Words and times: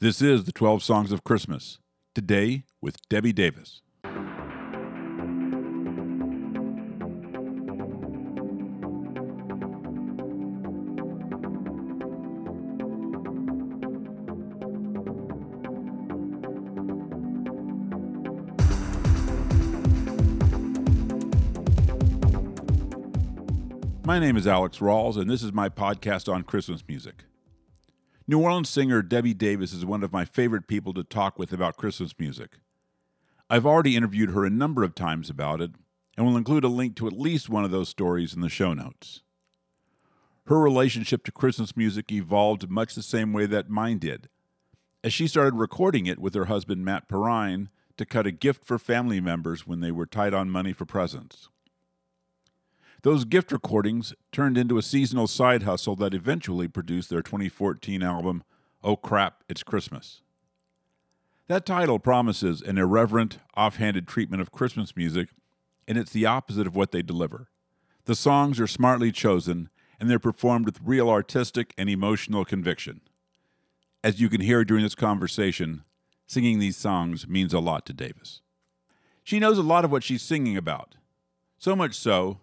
This 0.00 0.22
is 0.22 0.44
the 0.44 0.52
12 0.52 0.80
Songs 0.80 1.10
of 1.10 1.24
Christmas. 1.24 1.80
Today 2.14 2.62
with 2.80 2.98
Debbie 3.08 3.32
Davis. 3.32 3.82
My 24.04 24.20
name 24.20 24.36
is 24.36 24.46
Alex 24.46 24.78
Rawls, 24.78 25.16
and 25.16 25.28
this 25.28 25.42
is 25.42 25.52
my 25.52 25.68
podcast 25.68 26.32
on 26.32 26.44
Christmas 26.44 26.84
music. 26.86 27.24
New 28.30 28.42
Orleans 28.42 28.68
singer 28.68 29.00
Debbie 29.00 29.32
Davis 29.32 29.72
is 29.72 29.86
one 29.86 30.04
of 30.04 30.12
my 30.12 30.26
favorite 30.26 30.68
people 30.68 30.92
to 30.92 31.02
talk 31.02 31.38
with 31.38 31.50
about 31.50 31.78
Christmas 31.78 32.12
music. 32.18 32.58
I've 33.48 33.64
already 33.64 33.96
interviewed 33.96 34.32
her 34.32 34.44
a 34.44 34.50
number 34.50 34.82
of 34.84 34.94
times 34.94 35.30
about 35.30 35.62
it, 35.62 35.70
and 36.14 36.26
will 36.26 36.36
include 36.36 36.62
a 36.62 36.68
link 36.68 36.94
to 36.96 37.06
at 37.06 37.14
least 37.14 37.48
one 37.48 37.64
of 37.64 37.70
those 37.70 37.88
stories 37.88 38.34
in 38.34 38.42
the 38.42 38.50
show 38.50 38.74
notes. 38.74 39.22
Her 40.44 40.60
relationship 40.60 41.24
to 41.24 41.32
Christmas 41.32 41.74
music 41.74 42.12
evolved 42.12 42.68
much 42.68 42.94
the 42.94 43.02
same 43.02 43.32
way 43.32 43.46
that 43.46 43.70
mine 43.70 43.96
did, 43.96 44.28
as 45.02 45.14
she 45.14 45.26
started 45.26 45.54
recording 45.54 46.04
it 46.04 46.18
with 46.18 46.34
her 46.34 46.44
husband 46.44 46.84
Matt 46.84 47.08
Perrine 47.08 47.70
to 47.96 48.04
cut 48.04 48.26
a 48.26 48.30
gift 48.30 48.62
for 48.62 48.78
family 48.78 49.22
members 49.22 49.66
when 49.66 49.80
they 49.80 49.90
were 49.90 50.04
tight 50.04 50.34
on 50.34 50.50
money 50.50 50.74
for 50.74 50.84
presents. 50.84 51.48
Those 53.02 53.24
gift 53.24 53.52
recordings 53.52 54.12
turned 54.32 54.58
into 54.58 54.76
a 54.76 54.82
seasonal 54.82 55.28
side 55.28 55.62
hustle 55.62 55.94
that 55.96 56.14
eventually 56.14 56.66
produced 56.66 57.10
their 57.10 57.22
2014 57.22 58.02
album, 58.02 58.42
Oh 58.82 58.96
Crap, 58.96 59.44
It's 59.48 59.62
Christmas. 59.62 60.22
That 61.46 61.64
title 61.64 62.00
promises 62.00 62.60
an 62.60 62.76
irreverent, 62.76 63.38
offhanded 63.56 64.08
treatment 64.08 64.42
of 64.42 64.50
Christmas 64.50 64.96
music, 64.96 65.28
and 65.86 65.96
it's 65.96 66.12
the 66.12 66.26
opposite 66.26 66.66
of 66.66 66.74
what 66.74 66.90
they 66.90 67.02
deliver. 67.02 67.48
The 68.04 68.16
songs 68.16 68.58
are 68.58 68.66
smartly 68.66 69.12
chosen, 69.12 69.70
and 70.00 70.10
they're 70.10 70.18
performed 70.18 70.66
with 70.66 70.80
real 70.84 71.08
artistic 71.08 71.74
and 71.78 71.88
emotional 71.88 72.44
conviction. 72.44 73.00
As 74.02 74.20
you 74.20 74.28
can 74.28 74.40
hear 74.40 74.64
during 74.64 74.82
this 74.82 74.94
conversation, 74.94 75.84
singing 76.26 76.58
these 76.58 76.76
songs 76.76 77.28
means 77.28 77.54
a 77.54 77.60
lot 77.60 77.86
to 77.86 77.92
Davis. 77.92 78.42
She 79.22 79.38
knows 79.38 79.56
a 79.56 79.62
lot 79.62 79.84
of 79.84 79.92
what 79.92 80.02
she's 80.02 80.22
singing 80.22 80.56
about, 80.56 80.96
so 81.58 81.76
much 81.76 81.94
so 81.94 82.40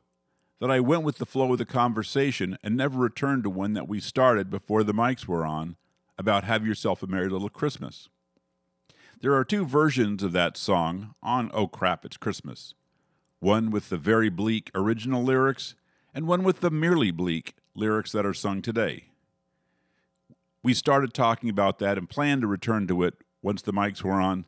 that 0.66 0.74
I 0.74 0.80
went 0.80 1.04
with 1.04 1.20
the 1.20 1.28
flow 1.28 1.52
of 1.52 1.60
the 1.60 1.66
conversation 1.66 2.58
and 2.64 2.76
never 2.76 2.98
returned 2.98 3.44
to 3.44 3.52
one 3.52 3.74
that 3.74 3.88
we 3.88 4.00
started 4.00 4.50
before 4.50 4.84
the 4.84 4.96
mics 4.96 5.28
were 5.28 5.46
on 5.46 5.76
about 6.18 6.44
Have 6.44 6.66
Yourself 6.66 7.04
a 7.04 7.08
Merry 7.08 7.30
Little 7.30 7.50
Christmas. 7.50 8.10
There 9.22 9.36
are 9.36 9.46
two 9.46 9.64
versions 9.64 10.24
of 10.24 10.32
that 10.32 10.58
song 10.58 11.14
on 11.22 11.52
Oh 11.54 11.68
Crap, 11.68 12.04
It's 12.04 12.18
Christmas 12.18 12.74
one 13.40 13.70
with 13.70 13.90
the 13.90 13.98
very 13.98 14.30
bleak 14.30 14.72
original 14.74 15.22
lyrics, 15.22 15.76
and 16.16 16.26
one 16.26 16.44
with 16.44 16.62
the 16.62 16.72
merely 16.72 17.12
bleak 17.12 17.54
lyrics 17.76 18.12
that 18.14 18.26
are 18.26 18.34
sung 18.34 18.64
today. 18.64 19.10
We 20.64 20.74
started 20.74 21.14
talking 21.14 21.52
about 21.52 21.78
that 21.78 21.96
and 21.96 22.10
planned 22.10 22.42
to 22.42 22.48
return 22.48 22.88
to 22.88 23.04
it 23.04 23.14
once 23.44 23.62
the 23.62 23.72
mics 23.72 24.02
were 24.02 24.14
on, 24.14 24.48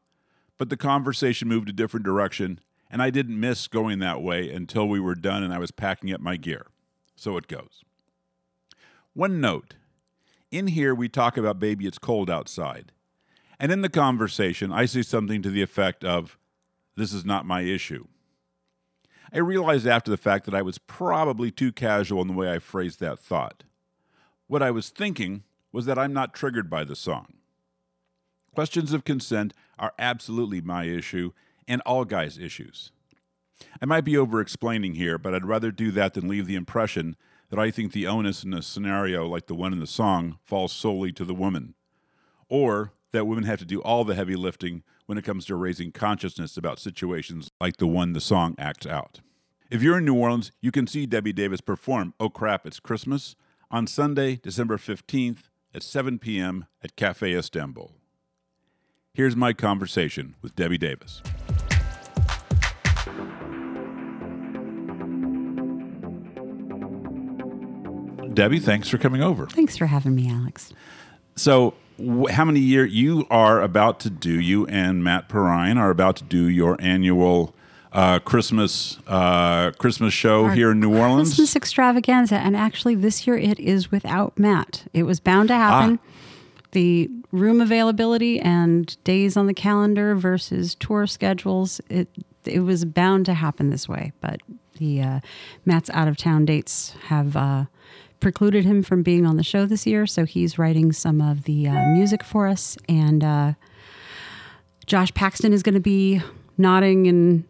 but 0.57 0.71
the 0.71 0.77
conversation 0.77 1.47
moved 1.47 1.69
a 1.69 1.73
different 1.73 2.07
direction 2.07 2.59
and 2.89 3.01
I 3.01 3.09
didn't 3.09 3.39
miss 3.39 3.67
going 3.67 3.99
that 3.99 4.21
way 4.21 4.51
until 4.51 4.87
we 4.87 4.99
were 4.99 5.15
done 5.15 5.43
and 5.43 5.53
I 5.53 5.59
was 5.59 5.71
packing 5.71 6.11
up 6.13 6.21
my 6.21 6.37
gear. 6.37 6.67
So 7.15 7.37
it 7.37 7.47
goes. 7.47 7.83
One 9.13 9.41
note 9.41 9.75
in 10.51 10.67
here, 10.67 10.95
we 10.95 11.09
talk 11.09 11.35
about 11.35 11.59
Baby 11.59 11.87
It's 11.87 11.97
Cold 11.97 12.29
Outside. 12.29 12.93
And 13.59 13.71
in 13.71 13.81
the 13.81 13.89
conversation, 13.89 14.71
I 14.71 14.85
say 14.85 15.01
something 15.01 15.41
to 15.41 15.49
the 15.49 15.61
effect 15.61 16.03
of, 16.03 16.37
This 16.95 17.11
is 17.11 17.25
not 17.25 17.45
my 17.45 17.61
issue. 17.61 18.07
I 19.33 19.39
realized 19.39 19.85
after 19.85 20.09
the 20.09 20.17
fact 20.17 20.45
that 20.45 20.55
I 20.55 20.61
was 20.61 20.77
probably 20.77 21.51
too 21.51 21.73
casual 21.73 22.21
in 22.21 22.29
the 22.29 22.33
way 22.33 22.49
I 22.49 22.59
phrased 22.59 23.01
that 23.01 23.19
thought. 23.19 23.63
What 24.47 24.63
I 24.63 24.71
was 24.71 24.89
thinking 24.89 25.43
was 25.73 25.85
that 25.85 25.99
I'm 25.99 26.13
not 26.13 26.33
triggered 26.33 26.69
by 26.69 26.85
the 26.85 26.95
song. 26.95 27.33
Questions 28.55 28.93
of 28.93 29.03
consent 29.03 29.53
are 29.77 29.93
absolutely 29.99 30.61
my 30.61 30.85
issue, 30.85 31.33
and 31.67 31.81
all 31.81 32.05
guys' 32.05 32.37
issues. 32.37 32.91
I 33.81 33.85
might 33.85 34.05
be 34.05 34.17
over 34.17 34.39
explaining 34.39 34.95
here, 34.95 35.17
but 35.17 35.33
I'd 35.33 35.45
rather 35.45 35.71
do 35.71 35.91
that 35.91 36.13
than 36.13 36.27
leave 36.27 36.47
the 36.47 36.55
impression 36.55 37.15
that 37.49 37.59
I 37.59 37.71
think 37.71 37.91
the 37.91 38.07
onus 38.07 38.43
in 38.43 38.53
a 38.53 38.61
scenario 38.61 39.25
like 39.25 39.47
the 39.47 39.55
one 39.55 39.73
in 39.73 39.79
the 39.79 39.87
song 39.87 40.37
falls 40.43 40.73
solely 40.73 41.11
to 41.13 41.25
the 41.25 41.33
woman, 41.33 41.73
or 42.49 42.91
that 43.11 43.25
women 43.25 43.45
have 43.45 43.59
to 43.59 43.65
do 43.65 43.81
all 43.81 44.03
the 44.03 44.15
heavy 44.15 44.35
lifting 44.35 44.83
when 45.05 45.17
it 45.17 45.23
comes 45.23 45.45
to 45.45 45.55
raising 45.55 45.91
consciousness 45.91 46.57
about 46.57 46.79
situations 46.79 47.49
like 47.59 47.77
the 47.77 47.87
one 47.87 48.13
the 48.13 48.21
song 48.21 48.53
acts 48.59 48.85
out. 48.85 49.21
If 49.71 49.81
you're 49.81 49.97
in 49.97 50.05
New 50.05 50.15
Orleans, 50.15 50.51
you 50.61 50.71
can 50.71 50.87
see 50.87 51.05
Debbie 51.05 51.33
Davis 51.33 51.61
perform 51.61 52.13
Oh 52.19 52.29
Crap, 52.29 52.65
It's 52.65 52.79
Christmas 52.79 53.35
on 53.71 53.87
Sunday, 53.87 54.37
December 54.37 54.77
15th 54.77 55.49
at 55.73 55.83
7 55.83 56.19
p.m. 56.19 56.65
at 56.83 56.95
Cafe 56.95 57.33
Istanbul. 57.33 57.93
Here's 59.13 59.35
my 59.35 59.51
conversation 59.53 60.35
with 60.41 60.55
Debbie 60.55 60.77
Davis. 60.77 61.21
Debbie, 68.37 68.59
thanks 68.59 68.87
for 68.87 68.99
coming 68.99 69.23
over. 69.23 69.47
Thanks 69.47 69.75
for 69.77 69.87
having 69.87 70.13
me, 70.13 70.29
Alex. 70.29 70.71
So, 71.35 71.73
wh- 71.99 72.29
how 72.29 72.45
many 72.45 72.59
years 72.59 72.93
you 72.93 73.25
are 73.31 73.63
about 73.63 73.99
to 74.01 74.11
do? 74.11 74.39
You 74.39 74.67
and 74.67 75.03
Matt 75.03 75.27
Perrine 75.27 75.79
are 75.79 75.89
about 75.89 76.17
to 76.17 76.23
do 76.23 76.47
your 76.47 76.77
annual 76.79 77.55
uh, 77.93 78.19
Christmas 78.19 78.99
uh, 79.07 79.71
Christmas 79.79 80.13
show 80.13 80.45
Our 80.45 80.51
here 80.51 80.69
in 80.69 80.79
New 80.79 80.95
Orleans. 80.95 81.29
Christmas 81.29 81.55
extravaganza, 81.55 82.35
and 82.35 82.55
actually 82.55 82.93
this 82.93 83.25
year 83.25 83.35
it 83.35 83.59
is 83.59 83.89
without 83.89 84.37
Matt. 84.37 84.85
It 84.93 85.01
was 85.03 85.19
bound 85.19 85.47
to 85.47 85.55
happen. 85.55 85.97
The 86.73 87.09
room 87.31 87.59
availability 87.59 88.39
and 88.39 88.95
days 89.03 89.35
on 89.35 89.47
the 89.47 89.53
calendar 89.55 90.13
versus 90.13 90.75
tour 90.75 91.07
schedules, 91.07 91.81
it 91.89 92.07
it 92.45 92.59
was 92.59 92.85
bound 92.85 93.25
to 93.25 93.33
happen 93.33 93.71
this 93.71 93.89
way. 93.89 94.11
But 94.21 94.41
the 94.77 95.01
uh, 95.01 95.19
Matt's 95.65 95.89
out 95.89 96.07
of 96.07 96.17
town 96.17 96.45
dates 96.45 96.93
have 97.07 97.35
uh, 97.35 97.65
precluded 98.19 98.65
him 98.65 98.83
from 98.83 99.03
being 99.03 99.25
on 99.25 99.37
the 99.37 99.43
show 99.43 99.65
this 99.65 99.85
year, 99.85 100.07
so 100.07 100.25
he's 100.25 100.57
writing 100.57 100.91
some 100.91 101.21
of 101.21 101.43
the 101.43 101.67
uh, 101.67 101.85
music 101.93 102.23
for 102.23 102.47
us. 102.47 102.77
And 102.89 103.23
uh, 103.23 103.53
Josh 104.85 105.13
Paxton 105.13 105.53
is 105.53 105.63
going 105.63 105.75
to 105.75 105.81
be 105.81 106.21
nodding 106.57 107.07
and 107.07 107.43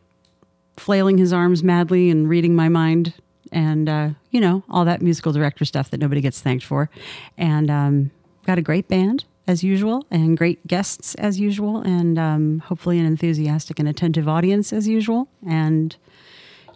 flailing 0.75 1.17
his 1.17 1.33
arms 1.33 1.63
madly 1.63 2.09
and 2.09 2.29
reading 2.29 2.55
my 2.55 2.69
mind 2.69 3.13
and 3.51 3.89
uh, 3.89 4.09
you 4.31 4.39
know 4.39 4.63
all 4.69 4.85
that 4.85 5.01
musical 5.01 5.31
director 5.31 5.65
stuff 5.65 5.89
that 5.89 5.99
nobody 5.99 6.21
gets 6.21 6.41
thanked 6.41 6.63
for 6.63 6.89
and 7.37 7.71
um, 7.71 8.11
got 8.45 8.57
a 8.57 8.61
great 8.61 8.87
band 8.87 9.25
as 9.47 9.63
usual 9.63 10.05
and 10.11 10.37
great 10.37 10.65
guests 10.67 11.15
as 11.15 11.39
usual 11.39 11.77
and 11.81 12.19
um, 12.19 12.59
hopefully 12.59 12.99
an 12.99 13.05
enthusiastic 13.05 13.79
and 13.79 13.87
attentive 13.87 14.27
audience 14.27 14.73
as 14.73 14.87
usual 14.87 15.27
and 15.47 15.95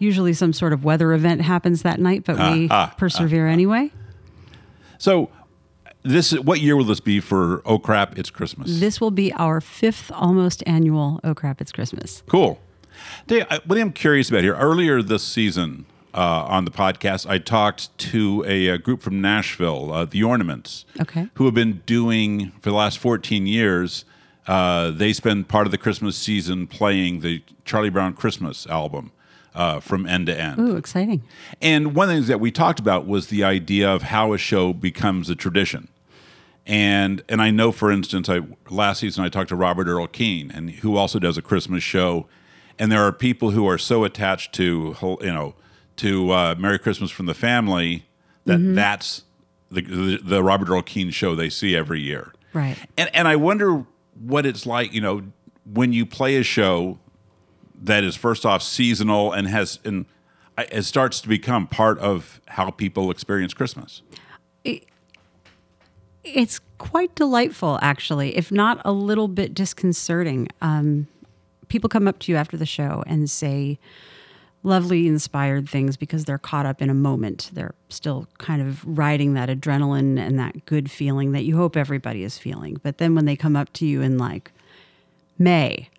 usually 0.01 0.33
some 0.33 0.51
sort 0.53 0.73
of 0.73 0.83
weather 0.83 1.13
event 1.13 1.41
happens 1.41 1.83
that 1.83 1.99
night 1.99 2.23
but 2.25 2.35
we 2.37 2.67
ah, 2.71 2.93
persevere 2.97 3.47
anyway 3.47 3.89
So, 4.97 5.29
this 6.03 6.31
what 6.33 6.59
year 6.61 6.75
will 6.75 6.85
this 6.85 6.99
be 6.99 7.19
for? 7.19 7.61
Oh 7.65 7.77
crap! 7.79 8.17
It's 8.17 8.29
Christmas. 8.31 8.79
this 8.79 8.99
will 8.99 9.11
be 9.11 9.31
our 9.33 9.61
fifth 9.61 10.11
almost 10.13 10.63
annual 10.65 11.19
oh 11.23 11.33
crap 11.35 11.61
it's 11.61 11.71
christmas 11.71 12.23
Cool. 12.27 12.59
Dave, 13.27 13.45
I- 13.49 13.61
what 13.65 13.77
I'm 13.79 13.91
curious 13.93 14.29
about 14.29 14.43
here, 14.43 14.55
earlier 14.55 15.01
this 15.01 15.23
season 15.23 15.85
uh, 16.13 16.43
on 16.55 16.65
the 16.65 16.71
podcast, 16.71 17.27
I 17.29 17.37
talked 17.37 17.95
to 18.11 18.43
a, 18.47 18.69
uh 18.71 18.77
group 18.77 19.01
from 19.01 19.21
Nashville, 19.21 19.93
uh, 19.93 20.05
The 20.05 20.23
Ornaments, 20.23 20.85
Okay. 20.99 21.29
who 21.35 21.45
have 21.45 21.53
been 21.53 21.81
doing 21.85 22.51
for 22.61 22.69
the 22.69 22.75
last 22.75 22.99
14 22.99 23.47
years. 23.47 24.03
Uh, 24.47 24.91
they 24.91 25.13
spend 25.13 25.47
part 25.47 25.65
of 25.67 25.71
the 25.71 25.77
Christmas 25.77 26.17
season 26.17 26.67
playing 26.67 27.21
the 27.21 27.41
Charlie 27.63 27.89
Brown 27.89 28.13
Christmas 28.13 28.67
album 28.67 29.11
uh, 29.53 29.79
from 29.79 30.05
end 30.05 30.27
to 30.27 30.39
end. 30.39 30.59
ooh 30.59 30.75
exciting 30.75 31.23
And 31.61 31.95
one 31.95 32.05
of 32.05 32.09
the 32.09 32.15
things 32.15 32.27
that 32.27 32.39
we 32.39 32.51
talked 32.51 32.79
about 32.79 33.05
was 33.05 33.27
the 33.27 33.43
idea 33.43 33.89
of 33.89 34.03
how 34.03 34.33
a 34.33 34.37
show 34.37 34.73
becomes 34.73 35.29
a 35.29 35.35
tradition. 35.35 35.87
And 36.65 37.23
and 37.27 37.41
I 37.41 37.51
know, 37.51 37.71
for 37.71 37.91
instance, 37.91 38.29
I 38.29 38.41
last 38.69 38.99
season 38.99 39.23
I 39.23 39.29
talked 39.29 39.49
to 39.49 39.55
Robert 39.55 39.87
Earl 39.87 40.07
Keen, 40.07 40.51
and 40.51 40.69
who 40.69 40.95
also 40.95 41.19
does 41.19 41.37
a 41.37 41.41
Christmas 41.41 41.83
show. 41.83 42.27
And 42.77 42.91
there 42.91 43.05
are 43.05 43.11
people 43.11 43.51
who 43.51 43.67
are 43.67 43.77
so 43.77 44.03
attached 44.03 44.53
to 44.53 44.95
you 45.21 45.33
know 45.33 45.55
to 45.97 46.31
uh, 46.31 46.55
Merry 46.57 46.79
Christmas 46.79 47.11
from 47.11 47.25
the 47.25 47.33
Family 47.33 48.05
that 48.45 48.59
that's 48.75 49.23
the, 49.71 49.81
the 49.81 50.19
the 50.23 50.43
Robert 50.43 50.69
Earl 50.69 50.81
Keen 50.81 51.09
show 51.09 51.35
they 51.35 51.49
see 51.49 51.75
every 51.75 51.99
year. 51.99 52.33
right 52.53 52.77
And 52.97 53.09
and 53.15 53.27
I 53.27 53.35
wonder 53.35 53.85
what 54.19 54.45
it's 54.45 54.65
like, 54.65 54.93
you 54.93 55.01
know, 55.01 55.23
when 55.65 55.93
you 55.93 56.05
play 56.05 56.37
a 56.37 56.43
show 56.43 56.99
that 57.81 58.03
is 58.03 58.15
first 58.15 58.45
off 58.45 58.61
seasonal 58.61 59.33
and 59.33 59.47
has 59.47 59.79
and 59.83 60.05
it 60.57 60.83
starts 60.83 61.21
to 61.21 61.27
become 61.27 61.67
part 61.67 61.97
of 61.99 62.41
how 62.47 62.69
people 62.69 63.09
experience 63.09 63.53
Christmas. 63.53 64.01
It's 66.23 66.59
quite 66.77 67.15
delightful, 67.15 67.79
actually, 67.81 68.37
if 68.37 68.51
not 68.51 68.79
a 68.85 68.91
little 68.91 69.27
bit 69.27 69.53
disconcerting. 69.55 70.49
Um, 70.61 71.07
people 71.67 71.89
come 71.89 72.07
up 72.07 72.19
to 72.19 72.31
you 72.31 72.37
after 72.37 72.57
the 72.57 72.65
show 72.65 73.03
and 73.07 73.29
say 73.29 73.79
lovely, 74.63 75.07
inspired 75.07 75.67
things 75.67 75.97
because 75.97 76.25
they're 76.25 76.37
caught 76.37 76.67
up 76.67 76.81
in 76.81 76.89
a 76.89 76.93
moment. 76.93 77.49
They're 77.53 77.73
still 77.89 78.27
kind 78.37 78.61
of 78.61 78.85
riding 78.85 79.33
that 79.33 79.49
adrenaline 79.49 80.19
and 80.19 80.37
that 80.37 80.65
good 80.65 80.91
feeling 80.91 81.31
that 81.31 81.43
you 81.43 81.57
hope 81.57 81.75
everybody 81.75 82.23
is 82.23 82.37
feeling. 82.37 82.79
But 82.83 82.99
then 82.99 83.15
when 83.15 83.25
they 83.25 83.35
come 83.35 83.55
up 83.55 83.73
to 83.73 83.87
you 83.87 84.01
in 84.01 84.19
like 84.19 84.51
May 85.39 85.89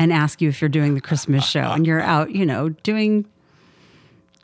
and 0.00 0.12
ask 0.12 0.40
you 0.40 0.48
if 0.48 0.60
you're 0.60 0.68
doing 0.70 0.94
the 0.94 1.00
Christmas 1.00 1.44
show 1.44 1.70
and 1.70 1.86
you're 1.86 2.00
out, 2.00 2.30
you 2.30 2.46
know, 2.46 2.70
doing 2.70 3.26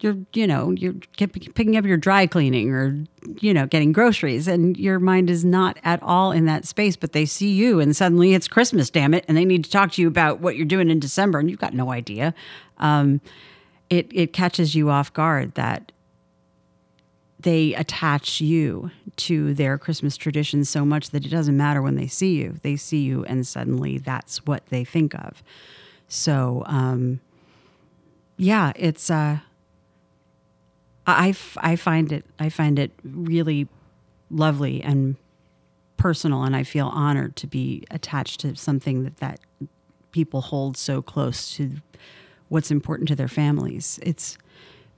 you're 0.00 0.16
you 0.34 0.46
know 0.46 0.72
you're 0.72 0.92
picking 1.16 1.74
up 1.78 1.86
your 1.86 1.96
dry 1.96 2.26
cleaning 2.26 2.70
or 2.70 3.02
you 3.40 3.54
know 3.54 3.66
getting 3.66 3.92
groceries 3.92 4.46
and 4.46 4.76
your 4.76 4.98
mind 4.98 5.30
is 5.30 5.42
not 5.42 5.78
at 5.84 6.02
all 6.02 6.32
in 6.32 6.44
that 6.44 6.66
space 6.66 6.96
but 6.96 7.12
they 7.12 7.24
see 7.24 7.50
you 7.50 7.80
and 7.80 7.96
suddenly 7.96 8.34
it's 8.34 8.46
christmas 8.46 8.90
damn 8.90 9.14
it 9.14 9.24
and 9.26 9.38
they 9.38 9.44
need 9.46 9.64
to 9.64 9.70
talk 9.70 9.90
to 9.90 10.02
you 10.02 10.06
about 10.06 10.38
what 10.40 10.54
you're 10.54 10.66
doing 10.66 10.90
in 10.90 11.00
december 11.00 11.38
and 11.38 11.48
you've 11.48 11.58
got 11.58 11.72
no 11.72 11.90
idea. 11.90 12.34
Um, 12.76 13.22
it 13.88 14.06
it 14.12 14.34
catches 14.34 14.74
you 14.74 14.90
off 14.90 15.12
guard 15.14 15.54
that 15.54 15.92
they 17.46 17.74
attach 17.74 18.40
you 18.40 18.90
to 19.14 19.54
their 19.54 19.78
christmas 19.78 20.16
traditions 20.16 20.68
so 20.68 20.84
much 20.84 21.10
that 21.10 21.24
it 21.24 21.28
doesn't 21.28 21.56
matter 21.56 21.80
when 21.80 21.94
they 21.94 22.08
see 22.08 22.34
you 22.34 22.56
they 22.62 22.74
see 22.74 23.02
you 23.02 23.24
and 23.26 23.46
suddenly 23.46 23.98
that's 23.98 24.44
what 24.46 24.66
they 24.66 24.84
think 24.84 25.14
of 25.14 25.42
so 26.08 26.64
um, 26.66 27.20
yeah 28.36 28.72
it's 28.74 29.10
uh 29.10 29.38
I, 31.08 31.36
I 31.58 31.76
find 31.76 32.10
it 32.10 32.24
I 32.40 32.48
find 32.48 32.80
it 32.80 32.90
really 33.04 33.68
lovely 34.28 34.82
and 34.82 35.14
personal, 35.96 36.42
and 36.42 36.54
I 36.54 36.62
feel 36.62 36.88
honored 36.88 37.36
to 37.36 37.46
be 37.46 37.84
attached 37.90 38.40
to 38.40 38.56
something 38.56 39.04
that 39.04 39.16
that 39.18 39.40
people 40.12 40.40
hold 40.40 40.76
so 40.76 41.02
close 41.02 41.54
to 41.56 41.72
what's 42.48 42.70
important 42.70 43.08
to 43.08 43.16
their 43.16 43.28
families. 43.28 43.98
It's 44.02 44.38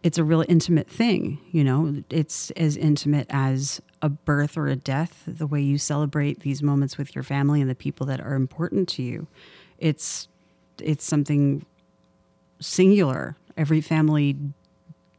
it's 0.03 0.19
a 0.19 0.25
real 0.25 0.45
intimate 0.49 0.89
thing, 0.89 1.39
you 1.51 1.65
know. 1.65 2.03
It's 2.11 2.51
as 2.53 2.77
intimate 2.77 3.27
as 3.31 3.81
a 4.01 4.09
birth 4.09 4.57
or 4.57 4.69
a 4.69 4.77
death. 4.77 5.25
The 5.27 5.47
way 5.47 5.61
you 5.61 5.79
celebrate 5.79 6.41
these 6.41 6.63
moments 6.63 6.97
with 6.97 7.15
your 7.15 7.25
family 7.25 7.61
and 7.61 7.69
the 7.69 7.75
people 7.75 8.07
that 8.07 8.21
are 8.21 8.35
important 8.35 8.89
to 8.91 9.03
you, 9.03 9.27
it's 9.79 10.29
it's 10.81 11.05
something 11.05 11.67
singular. 12.61 13.37
Every 13.57 13.81
family 13.81 14.37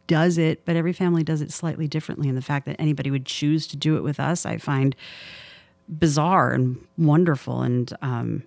does 0.07 0.37
it, 0.37 0.65
but 0.65 0.75
every 0.75 0.93
family 0.93 1.23
does 1.23 1.41
it 1.41 1.51
slightly 1.51 1.87
differently. 1.87 2.27
And 2.29 2.37
the 2.37 2.41
fact 2.41 2.65
that 2.65 2.75
anybody 2.79 3.11
would 3.11 3.25
choose 3.25 3.67
to 3.67 3.77
do 3.77 3.97
it 3.97 4.01
with 4.01 4.19
us, 4.19 4.45
I 4.45 4.57
find 4.57 4.95
bizarre 5.87 6.53
and 6.53 6.83
wonderful. 6.97 7.61
And 7.61 7.93
um, 8.01 8.43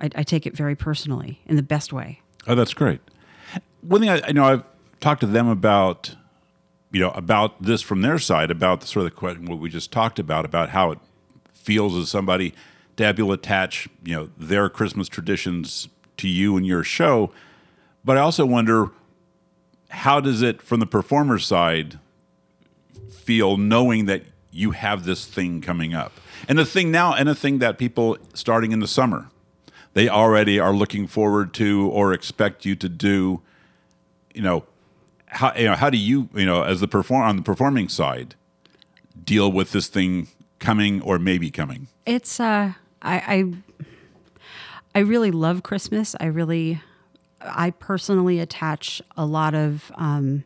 I, 0.00 0.10
I, 0.16 0.22
take 0.22 0.46
it 0.46 0.56
very 0.56 0.74
personally 0.74 1.40
in 1.46 1.56
the 1.56 1.62
best 1.62 1.92
way. 1.92 2.20
Oh, 2.46 2.54
that's 2.54 2.74
great. 2.74 3.00
One 3.82 4.00
thing 4.00 4.10
I, 4.10 4.20
I, 4.26 4.32
know 4.32 4.44
I've 4.44 4.64
talked 5.02 5.20
to 5.20 5.26
them 5.26 5.48
about, 5.48 6.16
you 6.90 7.00
know, 7.00 7.10
about 7.10 7.62
this 7.62 7.82
from 7.82 8.00
their 8.00 8.18
side, 8.18 8.50
about 8.50 8.80
the 8.80 8.86
sort 8.86 9.04
of 9.04 9.12
the 9.12 9.16
question, 9.16 9.44
what 9.46 9.58
we 9.58 9.68
just 9.68 9.92
talked 9.92 10.18
about, 10.18 10.44
about 10.44 10.70
how 10.70 10.92
it 10.92 10.98
feels 11.52 11.94
as 11.96 12.08
somebody 12.08 12.54
to 12.96 13.04
able 13.04 13.26
to 13.26 13.32
attach, 13.32 13.88
you 14.04 14.16
know, 14.16 14.30
their 14.38 14.68
Christmas 14.68 15.08
traditions 15.08 15.88
to 16.16 16.28
you 16.28 16.56
and 16.56 16.66
your 16.66 16.84
show. 16.84 17.30
But 18.04 18.16
I 18.16 18.20
also 18.20 18.46
wonder 18.46 18.90
how 19.90 20.20
does 20.20 20.40
it 20.40 20.62
from 20.62 20.80
the 20.80 20.86
performer 20.86 21.38
side 21.38 21.98
feel 23.10 23.56
knowing 23.56 24.06
that 24.06 24.22
you 24.50 24.72
have 24.72 25.04
this 25.04 25.26
thing 25.26 25.60
coming 25.60 25.94
up 25.94 26.12
and 26.48 26.58
the 26.58 26.64
thing 26.64 26.90
now 26.90 27.14
and 27.14 27.28
a 27.28 27.34
thing 27.34 27.58
that 27.58 27.78
people 27.78 28.16
starting 28.34 28.72
in 28.72 28.80
the 28.80 28.88
summer 28.88 29.28
they 29.94 30.08
already 30.08 30.58
are 30.58 30.72
looking 30.72 31.06
forward 31.06 31.54
to 31.54 31.88
or 31.90 32.12
expect 32.12 32.64
you 32.64 32.74
to 32.74 32.88
do 32.88 33.40
you 34.34 34.42
know 34.42 34.64
how 35.32 35.52
you 35.54 35.64
know 35.64 35.74
how 35.74 35.90
do 35.90 35.98
you 35.98 36.28
you 36.34 36.46
know 36.46 36.62
as 36.62 36.80
the 36.80 36.88
perform 36.88 37.22
on 37.22 37.36
the 37.36 37.42
performing 37.42 37.88
side 37.88 38.34
deal 39.24 39.50
with 39.50 39.72
this 39.72 39.88
thing 39.88 40.28
coming 40.58 41.02
or 41.02 41.18
maybe 41.18 41.50
coming 41.50 41.88
it's 42.06 42.38
uh 42.38 42.72
i 43.02 43.16
i 43.16 43.54
i 44.94 45.00
really 45.00 45.30
love 45.30 45.62
christmas 45.62 46.14
i 46.20 46.26
really 46.26 46.80
I 47.44 47.70
personally 47.70 48.38
attach 48.38 49.02
a 49.16 49.24
lot 49.24 49.54
of 49.54 49.90
um, 49.96 50.44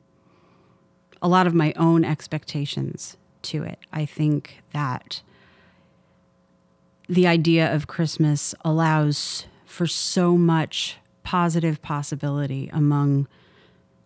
a 1.23 1.29
lot 1.29 1.47
of 1.47 1.55
my 1.55 1.73
own 1.77 2.05
expectations 2.05 3.17
to 3.43 3.63
it. 3.63 3.79
I 3.93 4.05
think 4.05 4.63
that 4.73 5.23
the 7.09 7.27
idea 7.27 7.73
of 7.73 7.87
Christmas 7.87 8.55
allows 8.65 9.47
for 9.65 9.87
so 9.87 10.37
much 10.37 10.97
positive 11.23 11.83
possibility 11.83 12.71
among 12.73 13.27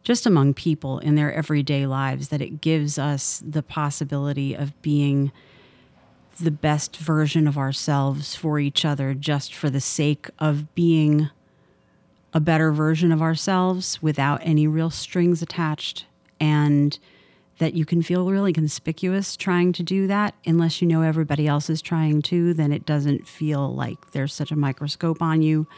just 0.02 0.26
among 0.26 0.54
people 0.54 0.98
in 0.98 1.14
their 1.14 1.32
everyday 1.32 1.86
lives 1.86 2.28
that 2.28 2.40
it 2.40 2.60
gives 2.60 2.98
us 2.98 3.42
the 3.46 3.62
possibility 3.62 4.54
of 4.54 4.80
being 4.82 5.30
the 6.40 6.50
best 6.50 6.96
version 6.96 7.46
of 7.46 7.58
ourselves 7.58 8.34
for 8.34 8.58
each 8.58 8.84
other 8.84 9.12
just 9.12 9.54
for 9.54 9.68
the 9.68 9.80
sake 9.80 10.28
of 10.38 10.74
being 10.74 11.28
a 12.32 12.40
better 12.40 12.72
version 12.72 13.12
of 13.12 13.20
ourselves 13.20 14.00
without 14.02 14.40
any 14.42 14.66
real 14.66 14.90
strings 14.90 15.42
attached. 15.42 16.06
And 16.38 16.98
that 17.60 17.74
you 17.74 17.84
can 17.84 18.00
feel 18.00 18.30
really 18.30 18.54
conspicuous 18.54 19.36
trying 19.36 19.72
to 19.74 19.82
do 19.82 20.06
that. 20.06 20.34
Unless 20.46 20.80
you 20.80 20.88
know 20.88 21.02
everybody 21.02 21.46
else 21.46 21.68
is 21.68 21.82
trying 21.82 22.22
to 22.22 22.54
then 22.54 22.72
it 22.72 22.86
doesn't 22.86 23.28
feel 23.28 23.74
like 23.74 24.12
there's 24.12 24.32
such 24.32 24.50
a 24.50 24.56
microscope 24.56 25.20
on 25.20 25.42
you. 25.42 25.68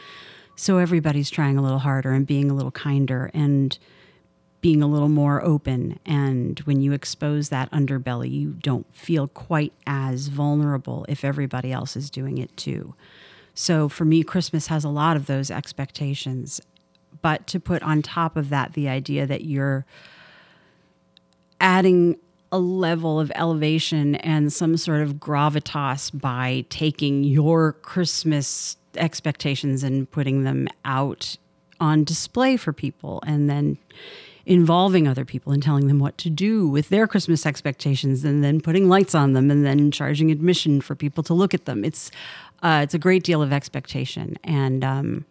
So 0.55 0.77
everybody's 0.77 1.29
trying 1.29 1.57
a 1.57 1.61
little 1.61 1.79
harder 1.79 2.13
and 2.13 2.25
being 2.25 2.49
a 2.49 2.53
little 2.53 2.71
kinder. 2.71 3.29
And 3.33 3.77
being 4.63 4.81
a 4.81 4.87
little 4.87 5.09
more 5.09 5.43
open 5.43 5.99
and 6.05 6.59
when 6.61 6.81
you 6.81 6.93
expose 6.93 7.49
that 7.49 7.69
underbelly 7.71 8.31
you 8.31 8.49
don't 8.61 8.91
feel 8.95 9.27
quite 9.27 9.73
as 9.85 10.29
vulnerable 10.29 11.05
if 11.07 11.23
everybody 11.23 11.71
else 11.71 11.95
is 11.95 12.09
doing 12.09 12.39
it 12.39 12.55
too 12.57 12.95
so 13.53 13.87
for 13.87 14.05
me, 14.05 14.23
Christmas 14.23 14.67
has 14.67 14.83
a 14.83 14.89
lot 14.89 15.15
of 15.15 15.27
those 15.27 15.51
expectations. 15.51 16.59
But 17.21 17.47
to 17.47 17.59
put 17.59 17.83
on 17.83 18.01
top 18.01 18.35
of 18.35 18.49
that 18.49 18.73
the 18.73 18.89
idea 18.89 19.25
that 19.25 19.45
you're 19.45 19.85
adding 21.61 22.17
a 22.51 22.59
level 22.59 23.19
of 23.19 23.31
elevation 23.35 24.15
and 24.15 24.51
some 24.51 24.77
sort 24.77 25.01
of 25.01 25.15
gravitas 25.15 26.19
by 26.19 26.65
taking 26.69 27.23
your 27.23 27.73
Christmas 27.73 28.77
expectations 28.95 29.83
and 29.83 30.09
putting 30.11 30.43
them 30.43 30.67
out 30.85 31.37
on 31.79 32.03
display 32.03 32.57
for 32.57 32.71
people 32.71 33.23
and 33.25 33.49
then 33.49 33.77
involving 34.45 35.07
other 35.07 35.23
people 35.23 35.53
and 35.53 35.63
telling 35.63 35.87
them 35.87 35.99
what 35.99 36.17
to 36.17 36.29
do 36.29 36.67
with 36.67 36.89
their 36.89 37.07
Christmas 37.07 37.45
expectations 37.45 38.25
and 38.25 38.43
then 38.43 38.59
putting 38.59 38.89
lights 38.89 39.15
on 39.15 39.33
them 39.33 39.49
and 39.49 39.65
then 39.65 39.89
charging 39.91 40.31
admission 40.31 40.81
for 40.81 40.95
people 40.95 41.23
to 41.23 41.33
look 41.33 41.53
at 41.53 41.65
them. 41.65 41.85
It's 41.85 42.11
uh, 42.61 42.81
it's 42.83 42.93
a 42.93 42.99
great 42.99 43.23
deal 43.23 43.41
of 43.41 43.51
expectation. 43.51 44.37
And 44.43 44.83
um, 44.83 45.25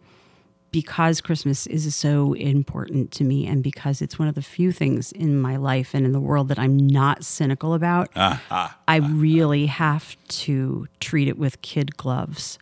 because 0.71 1.21
Christmas 1.21 1.67
is 1.67 1.95
so 1.95 2.33
important 2.33 3.11
to 3.11 3.23
me, 3.23 3.47
and 3.47 3.63
because 3.63 4.01
it's 4.01 4.19
one 4.19 4.27
of 4.27 4.35
the 4.35 4.41
few 4.41 4.71
things 4.71 5.11
in 5.11 5.39
my 5.39 5.55
life 5.55 5.93
and 5.93 6.05
in 6.05 6.11
the 6.11 6.19
world 6.19 6.47
that 6.49 6.59
I'm 6.59 6.77
not 6.77 7.23
cynical 7.23 7.73
about, 7.73 8.09
uh, 8.15 8.37
uh, 8.51 8.69
I 8.87 8.97
really 8.97 9.67
have 9.67 10.15
to 10.27 10.87
treat 10.99 11.27
it 11.27 11.37
with 11.37 11.61
kid 11.61 11.97
gloves. 11.97 12.59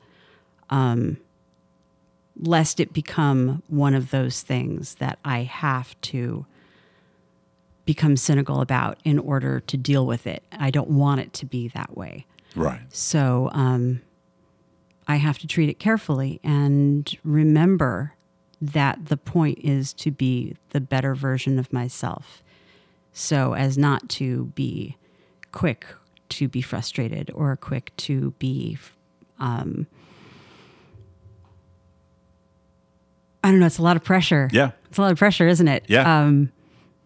Um, 0.69 1.17
lest 2.41 2.79
it 2.79 2.93
become 2.93 3.63
one 3.67 3.93
of 3.93 4.11
those 4.11 4.41
things 4.41 4.95
that 4.95 5.19
I 5.23 5.43
have 5.43 5.99
to 6.01 6.45
become 7.85 8.17
cynical 8.17 8.61
about 8.61 8.99
in 9.03 9.19
order 9.19 9.59
to 9.59 9.77
deal 9.77 10.05
with 10.05 10.27
it. 10.27 10.43
I 10.51 10.71
don't 10.71 10.89
want 10.89 11.21
it 11.21 11.33
to 11.33 11.45
be 11.45 11.67
that 11.69 11.97
way. 11.97 12.25
Right. 12.55 12.81
So, 12.89 13.49
um, 13.53 14.01
I 15.07 15.15
have 15.17 15.39
to 15.39 15.47
treat 15.47 15.69
it 15.69 15.79
carefully 15.79 16.39
and 16.43 17.17
remember 17.23 18.13
that 18.61 19.07
the 19.07 19.17
point 19.17 19.59
is 19.59 19.93
to 19.93 20.11
be 20.11 20.55
the 20.69 20.79
better 20.79 21.15
version 21.15 21.57
of 21.57 21.73
myself. 21.73 22.43
So 23.11 23.53
as 23.53 23.77
not 23.77 24.07
to 24.09 24.45
be 24.55 24.97
quick 25.51 25.85
to 26.29 26.47
be 26.47 26.61
frustrated 26.61 27.29
or 27.33 27.55
quick 27.57 27.91
to 27.97 28.31
be, 28.39 28.77
um, 29.39 29.87
I 33.43 33.51
don't 33.51 33.59
know, 33.59 33.65
it's 33.65 33.77
a 33.79 33.83
lot 33.83 33.95
of 33.95 34.03
pressure. 34.03 34.49
Yeah. 34.51 34.71
It's 34.89 34.97
a 34.97 35.01
lot 35.01 35.11
of 35.11 35.17
pressure, 35.17 35.47
isn't 35.47 35.67
it? 35.67 35.85
Yeah. 35.87 36.21
Um, 36.21 36.51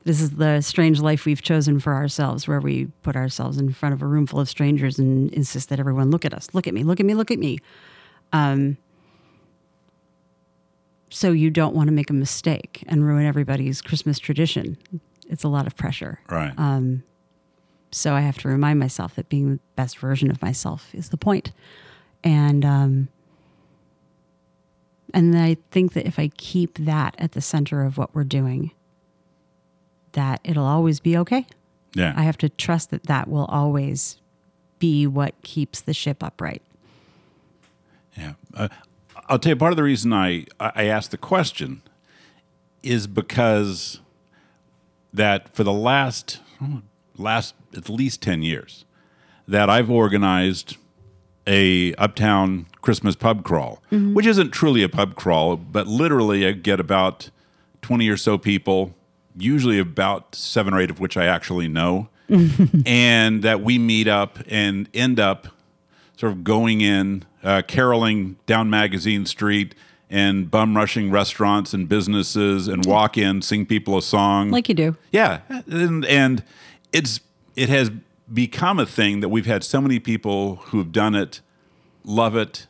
this 0.04 0.22
is 0.22 0.32
the 0.32 0.62
strange 0.62 1.00
life 1.00 1.26
we've 1.26 1.42
chosen 1.42 1.80
for 1.80 1.94
ourselves, 1.94 2.48
where 2.48 2.60
we 2.60 2.86
put 3.04 3.16
ourselves 3.16 3.58
in 3.58 3.72
front 3.74 3.94
of 3.94 4.02
a 4.02 4.06
room 4.06 4.28
full 4.28 4.40
of 4.40 4.48
strangers 4.50 5.00
and 5.00 5.32
insist 5.34 5.70
that 5.70 5.80
everyone 5.80 6.12
look 6.12 6.26
at 6.26 6.34
us, 6.34 6.50
look 6.54 6.68
at 6.68 6.74
me, 6.74 6.84
look 6.84 7.00
at 7.00 7.06
me, 7.06 7.14
look 7.14 7.32
at 7.32 7.40
me. 7.40 7.58
Um, 8.34 8.78
so 11.10 11.32
you 11.32 11.50
don't 11.50 11.74
want 11.76 11.88
to 11.88 11.94
make 11.94 12.10
a 12.10 12.14
mistake 12.14 12.84
and 12.88 13.06
ruin 13.06 13.26
everybody's 13.26 13.82
Christmas 13.82 14.20
tradition. 14.20 14.78
It's 15.30 15.44
a 15.44 15.48
lot 15.48 15.66
of 15.66 15.76
pressure. 15.76 16.20
Right. 16.30 16.54
Um, 16.58 17.04
So 17.92 18.14
I 18.14 18.20
have 18.22 18.38
to 18.40 18.50
remind 18.50 18.78
myself 18.80 19.16
that 19.16 19.30
being 19.30 19.52
the 19.54 19.60
best 19.76 19.98
version 20.00 20.30
of 20.30 20.42
myself 20.42 20.94
is 20.94 21.10
the 21.10 21.18
point. 21.18 21.52
And 22.24 22.66
um, 22.66 23.08
and 25.16 25.36
I 25.38 25.56
think 25.72 25.94
that 25.94 26.06
if 26.06 26.20
I 26.20 26.28
keep 26.28 26.78
that 26.78 27.16
at 27.18 27.32
the 27.32 27.42
center 27.42 27.84
of 27.84 27.98
what 27.98 28.14
we're 28.14 28.26
doing, 28.26 28.72
that 30.12 30.42
it'll 30.44 30.66
always 30.66 31.00
be 31.00 31.18
okay. 31.18 31.48
Yeah. 31.94 32.14
I 32.18 32.24
have 32.24 32.38
to 32.40 32.50
trust 32.50 32.92
that 32.92 33.04
that 33.04 33.30
will 33.30 33.46
always 33.46 34.18
be 34.78 35.08
what 35.08 35.34
keeps 35.42 35.80
the 35.80 35.94
ship 35.94 36.22
upright. 36.22 36.62
Yeah, 38.18 38.34
uh, 38.54 38.68
I'll 39.28 39.40
tell 39.40 39.52
you 39.52 39.56
part 39.56 39.72
of 39.72 39.78
the 39.78 39.84
reason 39.84 40.12
I 40.12 40.46
I 40.60 40.86
asked 40.86 41.12
the 41.12 41.18
question 41.18 41.82
is 42.84 43.08
because 43.08 44.02
that 45.14 45.56
for 45.56 45.64
the 45.64 45.74
last 45.74 46.42
last 47.18 47.56
at 47.76 47.90
least 47.90 48.22
ten 48.22 48.42
years 48.42 48.84
that 49.48 49.70
I've 49.70 49.90
organized 49.90 50.78
a 51.48 51.94
uptown 51.96 52.66
Christmas 52.82 53.16
pub 53.16 53.44
crawl, 53.44 53.82
which 53.92 54.26
isn't 54.26 54.52
truly 54.52 54.84
a 54.84 54.90
pub 54.90 55.16
crawl, 55.16 55.56
but 55.56 55.88
literally 55.88 56.48
I 56.48 56.52
get 56.52 56.80
about 56.80 57.30
twenty 57.82 58.10
or 58.10 58.18
so 58.18 58.38
people, 58.38 58.96
usually 59.38 59.80
about 59.80 60.36
seven 60.36 60.74
or 60.74 60.82
eight 60.82 60.90
of 60.90 61.00
which 61.00 61.18
I 61.18 61.26
actually 61.26 61.68
know, 61.68 62.10
and 62.86 63.44
that 63.44 63.62
we 63.62 63.78
meet 63.78 64.08
up 64.08 64.40
and 64.48 64.90
end 64.94 65.20
up 65.20 65.48
sort 66.18 66.32
of 66.32 66.44
going 66.44 66.82
in, 66.82 67.24
uh, 67.44 67.62
caroling 67.68 68.38
down 68.46 68.70
Magazine 68.70 69.26
Street 69.26 69.76
and 70.10 70.50
bum 70.50 70.76
rushing 70.78 71.12
restaurants 71.12 71.74
and 71.74 71.90
businesses 71.90 72.68
and 72.68 72.86
walk 72.86 73.18
in, 73.18 73.42
sing 73.42 73.66
people 73.66 73.98
a 73.98 74.02
song. 74.02 74.50
Like 74.50 74.70
you 74.70 74.76
do. 74.76 74.96
yeah, 75.12 75.42
and, 75.68 76.06
and 76.06 76.44
it's 76.94 77.20
it 77.56 77.70
has 77.70 77.92
become 78.34 78.80
a 78.80 78.86
thing 78.86 79.20
that 79.20 79.30
we've 79.30 79.46
had 79.46 79.64
so 79.64 79.80
many 79.82 80.00
people 80.00 80.58
who 80.68 80.78
have 80.80 80.92
done 80.92 81.16
it, 81.16 81.42
love 82.04 82.36
it, 82.36 82.68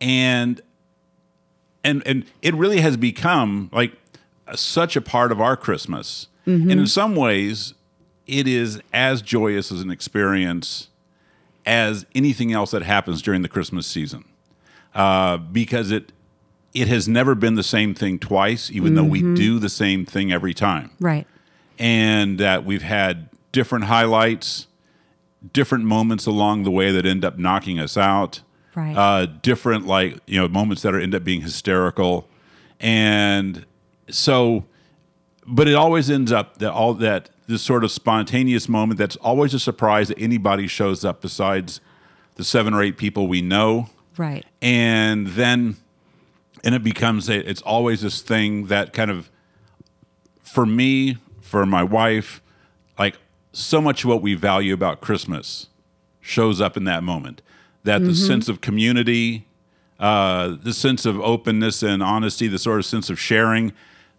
and 0.00 0.60
and 1.84 2.02
and 2.06 2.24
it 2.42 2.54
really 2.54 2.80
has 2.80 2.96
become 2.96 3.70
like 3.72 3.92
such 4.54 4.96
a 4.96 5.00
part 5.00 5.32
of 5.32 5.40
our 5.40 5.56
Christmas. 5.56 6.28
And 6.48 6.70
in 6.70 6.86
some 6.86 7.16
ways, 7.16 7.74
it 8.28 8.46
is 8.46 8.80
as 8.92 9.20
joyous 9.20 9.72
as 9.72 9.80
an 9.80 9.90
experience 9.90 10.88
as 11.66 12.06
anything 12.14 12.52
else 12.52 12.70
that 12.70 12.82
happens 12.84 13.20
during 13.20 13.42
the 13.42 13.48
Christmas 13.48 13.84
season, 13.84 14.24
uh, 14.94 15.38
because 15.38 15.90
it 15.90 16.12
it 16.72 16.86
has 16.86 17.08
never 17.08 17.34
been 17.34 17.56
the 17.56 17.64
same 17.64 17.94
thing 17.94 18.20
twice, 18.20 18.70
even 18.70 18.94
though 18.94 19.02
we 19.02 19.22
do 19.34 19.58
the 19.58 19.68
same 19.68 20.04
thing 20.06 20.30
every 20.30 20.54
time, 20.54 20.90
Right. 21.00 21.26
and 21.80 22.38
that 22.38 22.64
we've 22.64 22.82
had 22.82 23.28
different 23.56 23.86
highlights, 23.86 24.66
different 25.54 25.84
moments 25.84 26.26
along 26.26 26.64
the 26.64 26.70
way 26.70 26.92
that 26.92 27.06
end 27.06 27.24
up 27.24 27.38
knocking 27.38 27.80
us 27.80 27.96
out, 27.96 28.42
Right. 28.74 28.94
uh, 28.94 29.24
different 29.40 29.86
like 29.86 30.18
you 30.26 30.38
know 30.38 30.46
moments 30.46 30.82
that 30.82 30.94
are 30.94 31.00
end 31.00 31.14
up 31.14 31.24
being 31.24 31.40
hysterical, 31.40 32.28
and 32.78 33.64
so, 34.10 34.66
but 35.46 35.66
it 35.68 35.74
always 35.74 36.10
ends 36.10 36.30
up 36.32 36.58
that 36.58 36.70
all 36.70 36.92
that 36.94 37.30
this 37.46 37.62
sort 37.62 37.82
of 37.84 37.90
spontaneous 37.90 38.68
moment 38.68 38.98
that's 38.98 39.16
always 39.16 39.54
a 39.54 39.58
surprise 39.58 40.08
that 40.08 40.18
anybody 40.18 40.66
shows 40.66 41.02
up 41.04 41.22
besides 41.22 41.80
the 42.34 42.44
seven 42.44 42.74
or 42.74 42.82
eight 42.82 42.98
people 42.98 43.26
we 43.26 43.40
know, 43.40 43.88
Right. 44.18 44.44
and 44.60 45.28
then 45.28 45.76
and 46.62 46.74
it 46.74 46.82
becomes 46.84 47.30
a, 47.30 47.48
it's 47.48 47.62
always 47.62 48.02
this 48.02 48.20
thing 48.20 48.66
that 48.66 48.92
kind 48.92 49.10
of 49.10 49.30
for 50.42 50.66
me 50.66 51.16
for 51.40 51.64
my 51.64 51.82
wife 51.82 52.42
like 52.98 53.16
so 53.58 53.80
much 53.80 54.04
of 54.04 54.10
what 54.10 54.20
we 54.22 54.34
value 54.34 54.74
about 54.74 55.00
christmas 55.00 55.68
shows 56.20 56.60
up 56.60 56.76
in 56.76 56.84
that 56.84 57.02
moment 57.02 57.40
that 57.84 58.02
the 58.04 58.14
sense 58.14 58.48
of 58.48 58.60
community 58.60 59.46
uh, 59.98 60.54
the 60.62 60.74
sense 60.74 61.06
of 61.06 61.18
openness 61.20 61.82
and 61.82 62.02
honesty 62.02 62.48
the 62.48 62.58
sort 62.58 62.78
of 62.78 62.84
sense 62.84 63.08
of 63.08 63.18
sharing 63.18 63.72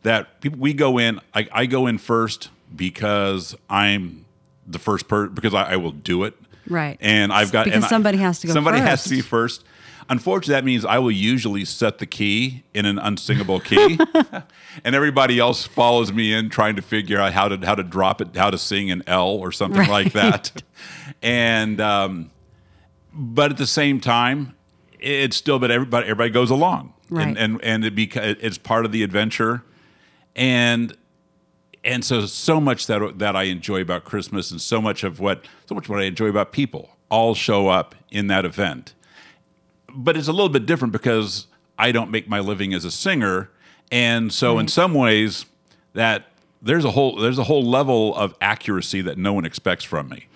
that 0.04 0.42
people, 0.42 0.58
we 0.58 0.74
go 0.74 0.98
in 0.98 1.20
I, 1.36 1.48
I 1.52 1.66
go 1.68 1.86
in 1.88 1.98
first 2.00 2.50
because 2.76 3.56
i'm 3.70 4.26
the 4.66 4.80
first 4.80 5.08
person 5.08 5.34
because 5.36 5.54
I, 5.54 5.74
I 5.74 5.76
will 5.78 5.92
do 5.92 6.24
it 6.24 6.34
Right. 6.70 6.98
and 7.00 7.32
I've 7.32 7.52
got 7.54 7.64
Because 7.66 7.76
and 7.78 7.86
I- 7.86 7.90
somebody 7.90 8.18
has 8.18 8.40
to 8.42 8.48
go 8.48 8.54
Somebody 8.54 8.80
has 8.80 9.04
to 9.06 9.10
be 9.10 9.22
first. 9.22 9.64
Unfortunately, 10.10 10.54
that 10.54 10.64
means 10.64 10.86
I 10.86 11.00
will 11.00 11.12
usually 11.12 11.66
set 11.66 11.98
the 11.98 12.06
key 12.06 12.64
in 12.74 12.86
an 12.86 12.98
unsingable 12.98 13.60
key, 13.60 14.00
and 14.86 14.96
everybody 14.96 15.38
else 15.38 15.66
follows 15.68 16.14
me 16.14 16.34
in 16.34 16.50
trying 16.50 16.78
to 16.78 16.82
figure 16.82 17.20
out 17.20 17.34
how 17.34 17.50
to 17.50 17.66
how 17.66 17.76
to 17.76 17.84
drop 17.84 18.22
it, 18.22 18.36
how 18.36 18.50
to 18.50 18.58
sing 18.58 18.90
an 18.90 19.04
L 19.06 19.28
or 19.30 19.52
something 19.52 19.88
like 19.90 20.14
that. 20.14 20.62
And 21.22 21.82
um, 21.82 22.32
but 23.14 23.52
at 23.52 23.58
the 23.58 23.68
same 23.68 24.00
time, 24.00 24.56
it's 25.00 25.36
still 25.36 25.60
but 25.60 25.72
everybody 25.72 26.06
everybody 26.08 26.30
goes 26.30 26.52
along, 26.52 26.94
Right. 27.10 27.28
and 27.28 27.38
and 27.38 27.62
and 27.64 27.84
it 27.86 27.96
beca- 27.96 28.38
it's 28.40 28.58
part 28.58 28.86
of 28.86 28.92
the 28.94 29.04
adventure, 29.04 29.64
and 30.36 30.96
and 31.84 32.04
so 32.06 32.26
so 32.26 32.62
much 32.62 32.88
that 32.88 33.20
that 33.20 33.36
I 33.36 33.44
enjoy 33.44 33.82
about 33.82 34.06
Christmas 34.06 34.52
and 34.52 34.62
so 34.62 34.82
much 34.82 35.04
of 35.04 35.20
what 35.20 35.46
so 35.68 35.76
much 35.76 35.90
what 35.90 36.00
I 36.00 36.04
enjoy 36.06 36.28
about 36.28 36.52
people 36.52 36.92
all 37.10 37.34
show 37.36 37.68
up 37.68 37.96
in 38.12 38.28
that 38.28 38.46
event. 38.46 38.94
But 40.00 40.16
it's 40.16 40.28
a 40.28 40.32
little 40.32 40.50
bit 40.50 40.66
different 40.66 40.92
because 40.92 41.48
I 41.78 41.92
don't 41.92 42.12
make 42.12 42.30
my 42.30 42.40
living 42.40 42.74
as 42.74 42.86
a 42.86 42.92
singer, 42.92 43.50
and 43.92 44.32
so 44.32 44.60
in 44.60 44.68
some 44.68 44.94
ways 44.94 45.46
that 45.94 46.28
there's 46.62 46.86
a 46.86 46.92
whole 46.92 47.16
there's 47.16 47.40
a 47.40 47.44
whole 47.46 47.64
level 47.64 48.16
of 48.16 48.36
accuracy 48.40 49.02
that 49.02 49.18
no 49.18 49.34
one 49.34 49.44
expects 49.46 49.84
from 49.84 50.10
me. 50.10 50.28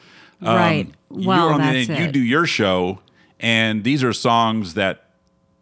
right. 0.42 0.88
Um, 0.88 0.94
Well, 1.26 1.46
you're 1.46 1.54
on 1.54 1.60
that's 1.62 1.88
the, 1.88 1.94
it. 1.94 2.00
you 2.00 2.12
do 2.12 2.20
your 2.22 2.46
show, 2.46 3.00
and 3.40 3.84
these 3.84 4.04
are 4.04 4.14
songs 4.14 4.74
that 4.74 5.06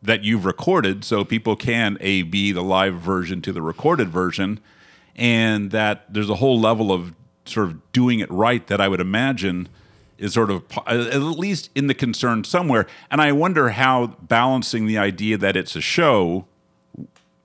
that 0.01 0.23
you've 0.23 0.45
recorded, 0.45 1.03
so 1.03 1.25
people 1.25 1.57
can 1.57 1.97
a 1.99 2.21
b 2.23 2.51
the 2.53 2.63
live 2.63 2.95
version 2.95 3.41
to 3.41 3.51
the 3.51 3.61
recorded 3.61 4.07
version, 4.09 4.59
and 5.15 5.71
that 5.71 6.05
there's 6.13 6.29
a 6.29 6.35
whole 6.35 6.57
level 6.59 6.91
of 6.91 7.13
sort 7.45 7.67
of 7.67 7.91
doing 7.91 8.19
it 8.19 8.31
right 8.31 8.65
that 8.67 8.79
I 8.79 8.87
would 8.87 9.01
imagine 9.01 9.67
is 10.19 10.33
sort 10.33 10.51
of 10.51 10.63
at 10.85 11.17
least 11.17 11.69
in 11.75 11.87
the 11.87 11.93
concern 11.93 12.43
somewhere. 12.43 12.85
And 13.09 13.21
I 13.21 13.31
wonder 13.31 13.69
how 13.69 14.07
balancing 14.21 14.85
the 14.85 14.97
idea 14.97 15.37
that 15.37 15.55
it's 15.55 15.75
a 15.75 15.81
show, 15.81 16.45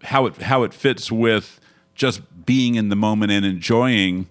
how 0.02 0.26
it 0.26 0.43
how 0.43 0.62
it 0.64 0.75
fits 0.75 1.11
with 1.11 1.61
just 1.95 2.21
being 2.45 2.75
in 2.75 2.88
the 2.88 2.97
moment 2.97 3.33
and 3.33 3.47
enjoying 3.47 4.28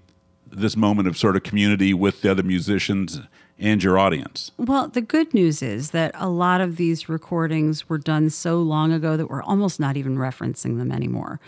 this 0.52 0.76
moment 0.76 1.08
of 1.08 1.18
sort 1.18 1.36
of 1.36 1.44
community 1.44 1.94
with 1.94 2.22
the 2.22 2.30
other 2.30 2.44
musicians 2.44 3.22
and 3.58 3.84
your 3.84 3.98
audience. 3.98 4.52
Well, 4.58 4.88
the 4.88 5.02
good 5.02 5.34
news 5.34 5.62
is 5.62 5.92
that 5.92 6.12
a 6.16 6.30
lot 6.30 6.62
of 6.62 6.76
these 6.76 7.08
recordings 7.08 7.88
were 7.88 7.98
done 7.98 8.30
so 8.30 8.58
long 8.58 8.92
ago 8.92 9.16
that 9.16 9.30
we're 9.30 9.44
almost 9.44 9.80
not 9.80 9.96
even 9.96 10.18
referencing 10.18 10.78
them 10.78 10.92
anymore. 10.92 11.40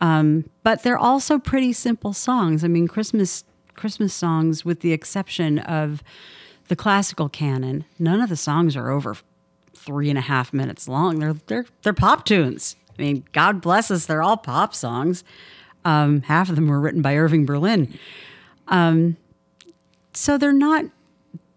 Um, 0.00 0.48
but 0.62 0.82
they're 0.82 0.98
also 0.98 1.38
pretty 1.38 1.72
simple 1.72 2.12
songs. 2.12 2.64
I 2.64 2.68
mean, 2.68 2.88
Christmas 2.88 3.44
Christmas 3.74 4.12
songs, 4.12 4.64
with 4.64 4.80
the 4.80 4.92
exception 4.92 5.60
of 5.60 6.02
the 6.68 6.76
classical 6.76 7.28
canon, 7.28 7.84
none 7.98 8.20
of 8.20 8.28
the 8.28 8.36
songs 8.36 8.76
are 8.76 8.90
over 8.90 9.16
three 9.74 10.08
and 10.08 10.18
a 10.18 10.22
half 10.22 10.52
minutes 10.52 10.88
long. 10.88 11.18
They're 11.18 11.34
they're 11.46 11.66
they're 11.82 11.92
pop 11.92 12.24
tunes. 12.24 12.76
I 12.98 13.02
mean, 13.02 13.24
God 13.32 13.60
bless 13.60 13.90
us, 13.90 14.06
they're 14.06 14.22
all 14.22 14.36
pop 14.36 14.74
songs. 14.74 15.24
Um, 15.84 16.22
half 16.22 16.48
of 16.48 16.56
them 16.56 16.68
were 16.68 16.80
written 16.80 17.00
by 17.00 17.16
Irving 17.16 17.46
Berlin. 17.46 17.96
Um, 18.66 19.16
so 20.12 20.36
they're 20.36 20.52
not 20.52 20.84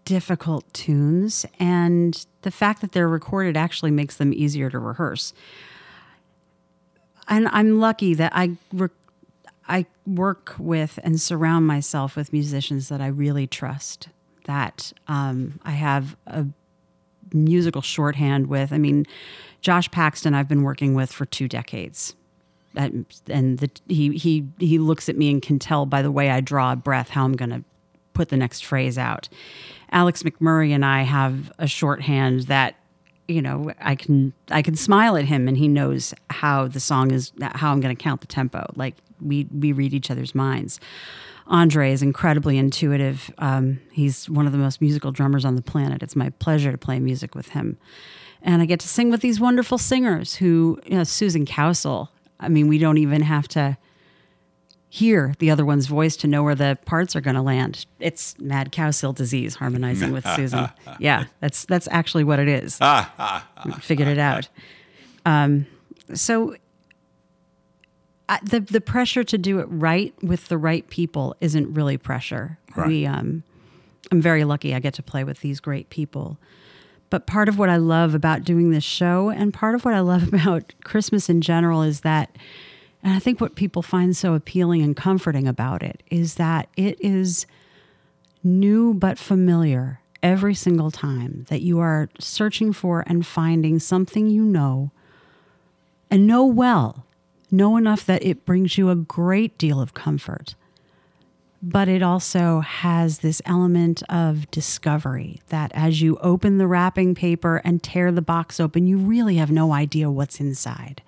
difficult 0.04 0.72
tunes, 0.72 1.44
and 1.58 2.26
the 2.42 2.50
fact 2.50 2.80
that 2.80 2.92
they're 2.92 3.08
recorded 3.08 3.56
actually 3.56 3.90
makes 3.90 4.16
them 4.16 4.32
easier 4.32 4.70
to 4.70 4.78
rehearse. 4.78 5.32
And 7.28 7.48
I'm 7.48 7.80
lucky 7.80 8.14
that 8.14 8.32
I 8.34 8.56
I 9.68 9.86
work 10.06 10.54
with 10.58 10.98
and 11.02 11.20
surround 11.20 11.66
myself 11.66 12.16
with 12.16 12.32
musicians 12.32 12.88
that 12.88 13.00
I 13.00 13.06
really 13.06 13.46
trust. 13.46 14.08
That 14.44 14.92
um, 15.08 15.60
I 15.62 15.72
have 15.72 16.16
a 16.26 16.46
musical 17.32 17.82
shorthand 17.82 18.48
with. 18.48 18.72
I 18.72 18.78
mean, 18.78 19.06
Josh 19.60 19.90
Paxton, 19.90 20.34
I've 20.34 20.48
been 20.48 20.62
working 20.62 20.94
with 20.94 21.12
for 21.12 21.24
two 21.24 21.48
decades. 21.48 22.14
And, 22.74 23.06
the, 23.26 23.70
he 23.88 24.16
he 24.16 24.48
he 24.58 24.78
looks 24.78 25.08
at 25.10 25.16
me 25.16 25.30
and 25.30 25.42
can 25.42 25.58
tell 25.58 25.84
by 25.84 26.00
the 26.00 26.10
way 26.10 26.30
I 26.30 26.40
draw 26.40 26.72
a 26.72 26.76
breath 26.76 27.10
how 27.10 27.24
I'm 27.24 27.34
going 27.34 27.50
to 27.50 27.62
put 28.14 28.30
the 28.30 28.36
next 28.36 28.64
phrase 28.64 28.96
out. 28.96 29.28
Alex 29.90 30.22
McMurray 30.22 30.70
and 30.70 30.84
I 30.84 31.02
have 31.02 31.52
a 31.58 31.66
shorthand 31.66 32.42
that 32.42 32.76
you 33.28 33.42
know 33.42 33.72
I 33.80 33.94
can 33.94 34.32
I 34.50 34.62
can 34.62 34.76
smile 34.76 35.16
at 35.16 35.24
him 35.24 35.48
and 35.48 35.56
he 35.56 35.68
knows 35.68 36.14
how 36.30 36.68
the 36.68 36.80
song 36.80 37.12
is 37.12 37.32
how 37.40 37.72
I'm 37.72 37.80
going 37.80 37.94
to 37.94 38.02
count 38.02 38.20
the 38.20 38.26
tempo. 38.26 38.70
Like 38.76 38.96
we 39.20 39.46
we 39.56 39.72
read 39.72 39.94
each 39.94 40.10
other's 40.10 40.34
minds. 40.34 40.80
Andre 41.46 41.92
is 41.92 42.02
incredibly 42.02 42.56
intuitive. 42.56 43.32
Um, 43.38 43.80
he's 43.90 44.30
one 44.30 44.46
of 44.46 44.52
the 44.52 44.58
most 44.58 44.80
musical 44.80 45.10
drummers 45.12 45.44
on 45.44 45.56
the 45.56 45.62
planet. 45.62 46.02
It's 46.02 46.16
my 46.16 46.30
pleasure 46.30 46.70
to 46.70 46.78
play 46.78 47.00
music 47.00 47.34
with 47.34 47.48
him. 47.48 47.78
And 48.42 48.62
I 48.62 48.66
get 48.66 48.80
to 48.80 48.88
sing 48.88 49.10
with 49.10 49.20
these 49.20 49.40
wonderful 49.40 49.78
singers 49.78 50.34
who, 50.36 50.78
you 50.84 50.96
know, 50.96 51.04
Susan 51.04 51.44
Cowsill. 51.44 52.08
I 52.40 52.48
mean, 52.48 52.68
we 52.68 52.78
don't 52.78 52.98
even 52.98 53.22
have 53.22 53.48
to, 53.48 53.76
hear 54.94 55.32
the 55.38 55.50
other 55.50 55.64
one's 55.64 55.86
voice 55.86 56.16
to 56.18 56.26
know 56.26 56.42
where 56.42 56.54
the 56.54 56.76
parts 56.84 57.16
are 57.16 57.22
going 57.22 57.34
to 57.34 57.40
land. 57.40 57.86
It's 57.98 58.38
mad 58.38 58.72
Cowsill 58.72 59.14
disease 59.14 59.54
harmonizing 59.54 60.12
with 60.12 60.26
Susan. 60.36 60.68
Yeah, 60.98 61.24
that's 61.40 61.64
that's 61.64 61.88
actually 61.90 62.24
what 62.24 62.38
it 62.38 62.46
is. 62.46 62.78
Figured 63.80 64.08
it 64.08 64.18
out. 64.18 64.50
Um, 65.24 65.66
so 66.12 66.56
I, 68.28 68.38
the 68.42 68.60
the 68.60 68.82
pressure 68.82 69.24
to 69.24 69.38
do 69.38 69.60
it 69.60 69.66
right 69.70 70.12
with 70.22 70.48
the 70.48 70.58
right 70.58 70.86
people 70.90 71.36
isn't 71.40 71.72
really 71.72 71.96
pressure. 71.96 72.58
Right. 72.76 72.86
We 72.86 73.06
um, 73.06 73.44
I'm 74.10 74.20
very 74.20 74.44
lucky 74.44 74.74
I 74.74 74.78
get 74.78 74.92
to 74.94 75.02
play 75.02 75.24
with 75.24 75.40
these 75.40 75.58
great 75.58 75.88
people. 75.88 76.36
But 77.08 77.26
part 77.26 77.48
of 77.48 77.58
what 77.58 77.70
I 77.70 77.78
love 77.78 78.14
about 78.14 78.44
doing 78.44 78.72
this 78.72 78.84
show 78.84 79.30
and 79.30 79.54
part 79.54 79.74
of 79.74 79.86
what 79.86 79.94
I 79.94 80.00
love 80.00 80.28
about 80.34 80.74
Christmas 80.84 81.30
in 81.30 81.40
general 81.40 81.82
is 81.82 82.02
that 82.02 82.36
and 83.02 83.14
I 83.14 83.18
think 83.18 83.40
what 83.40 83.56
people 83.56 83.82
find 83.82 84.16
so 84.16 84.34
appealing 84.34 84.82
and 84.82 84.96
comforting 84.96 85.48
about 85.48 85.82
it 85.82 86.02
is 86.10 86.34
that 86.36 86.68
it 86.76 86.98
is 87.00 87.46
new 88.44 88.94
but 88.94 89.18
familiar 89.18 90.00
every 90.22 90.54
single 90.54 90.90
time 90.90 91.44
that 91.48 91.62
you 91.62 91.80
are 91.80 92.08
searching 92.20 92.72
for 92.72 93.02
and 93.06 93.26
finding 93.26 93.78
something 93.78 94.30
you 94.30 94.44
know 94.44 94.92
and 96.10 96.26
know 96.26 96.44
well, 96.44 97.06
know 97.50 97.76
enough 97.76 98.06
that 98.06 98.22
it 98.24 98.44
brings 98.44 98.78
you 98.78 98.90
a 98.90 98.94
great 98.94 99.58
deal 99.58 99.80
of 99.80 99.94
comfort. 99.94 100.54
But 101.62 101.88
it 101.88 102.02
also 102.02 102.60
has 102.60 103.20
this 103.20 103.40
element 103.46 104.02
of 104.08 104.50
discovery 104.50 105.40
that 105.48 105.72
as 105.74 106.02
you 106.02 106.18
open 106.18 106.58
the 106.58 106.66
wrapping 106.66 107.14
paper 107.14 107.62
and 107.64 107.82
tear 107.82 108.12
the 108.12 108.20
box 108.20 108.60
open, 108.60 108.86
you 108.86 108.98
really 108.98 109.36
have 109.36 109.50
no 109.50 109.72
idea 109.72 110.10
what's 110.10 110.40
inside. 110.40 111.02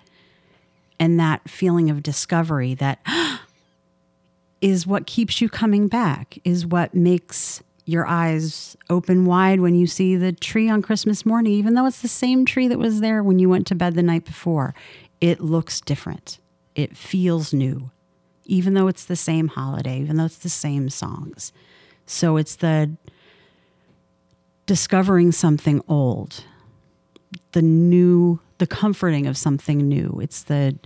And 0.99 1.19
that 1.19 1.49
feeling 1.49 1.89
of 1.89 2.03
discovery 2.03 2.73
that 2.75 2.99
is 4.61 4.87
what 4.87 5.05
keeps 5.05 5.41
you 5.41 5.49
coming 5.49 5.87
back, 5.87 6.37
is 6.43 6.65
what 6.65 6.93
makes 6.93 7.61
your 7.85 8.07
eyes 8.07 8.75
open 8.89 9.25
wide 9.25 9.59
when 9.59 9.75
you 9.75 9.85
see 9.85 10.15
the 10.15 10.31
tree 10.31 10.69
on 10.69 10.81
Christmas 10.81 11.25
morning, 11.25 11.53
even 11.53 11.75
though 11.75 11.85
it's 11.85 12.01
the 12.01 12.07
same 12.07 12.45
tree 12.45 12.67
that 12.67 12.79
was 12.79 12.99
there 12.99 13.21
when 13.21 13.37
you 13.37 13.47
went 13.47 13.67
to 13.67 13.75
bed 13.75 13.93
the 13.93 14.03
night 14.03 14.25
before. 14.25 14.73
It 15.21 15.39
looks 15.39 15.81
different. 15.81 16.39
It 16.73 16.97
feels 16.97 17.53
new, 17.53 17.91
even 18.45 18.73
though 18.73 18.87
it's 18.87 19.05
the 19.05 19.15
same 19.15 19.49
holiday, 19.49 19.99
even 19.99 20.17
though 20.17 20.25
it's 20.25 20.37
the 20.37 20.49
same 20.49 20.89
songs. 20.89 21.53
So 22.07 22.37
it's 22.37 22.55
the 22.55 22.91
discovering 24.65 25.31
something 25.31 25.81
old, 25.87 26.43
the 27.51 27.61
new, 27.61 28.39
the 28.57 28.67
comforting 28.67 29.27
of 29.27 29.37
something 29.37 29.79
new. 29.87 30.19
It's 30.21 30.43
the 30.43 30.77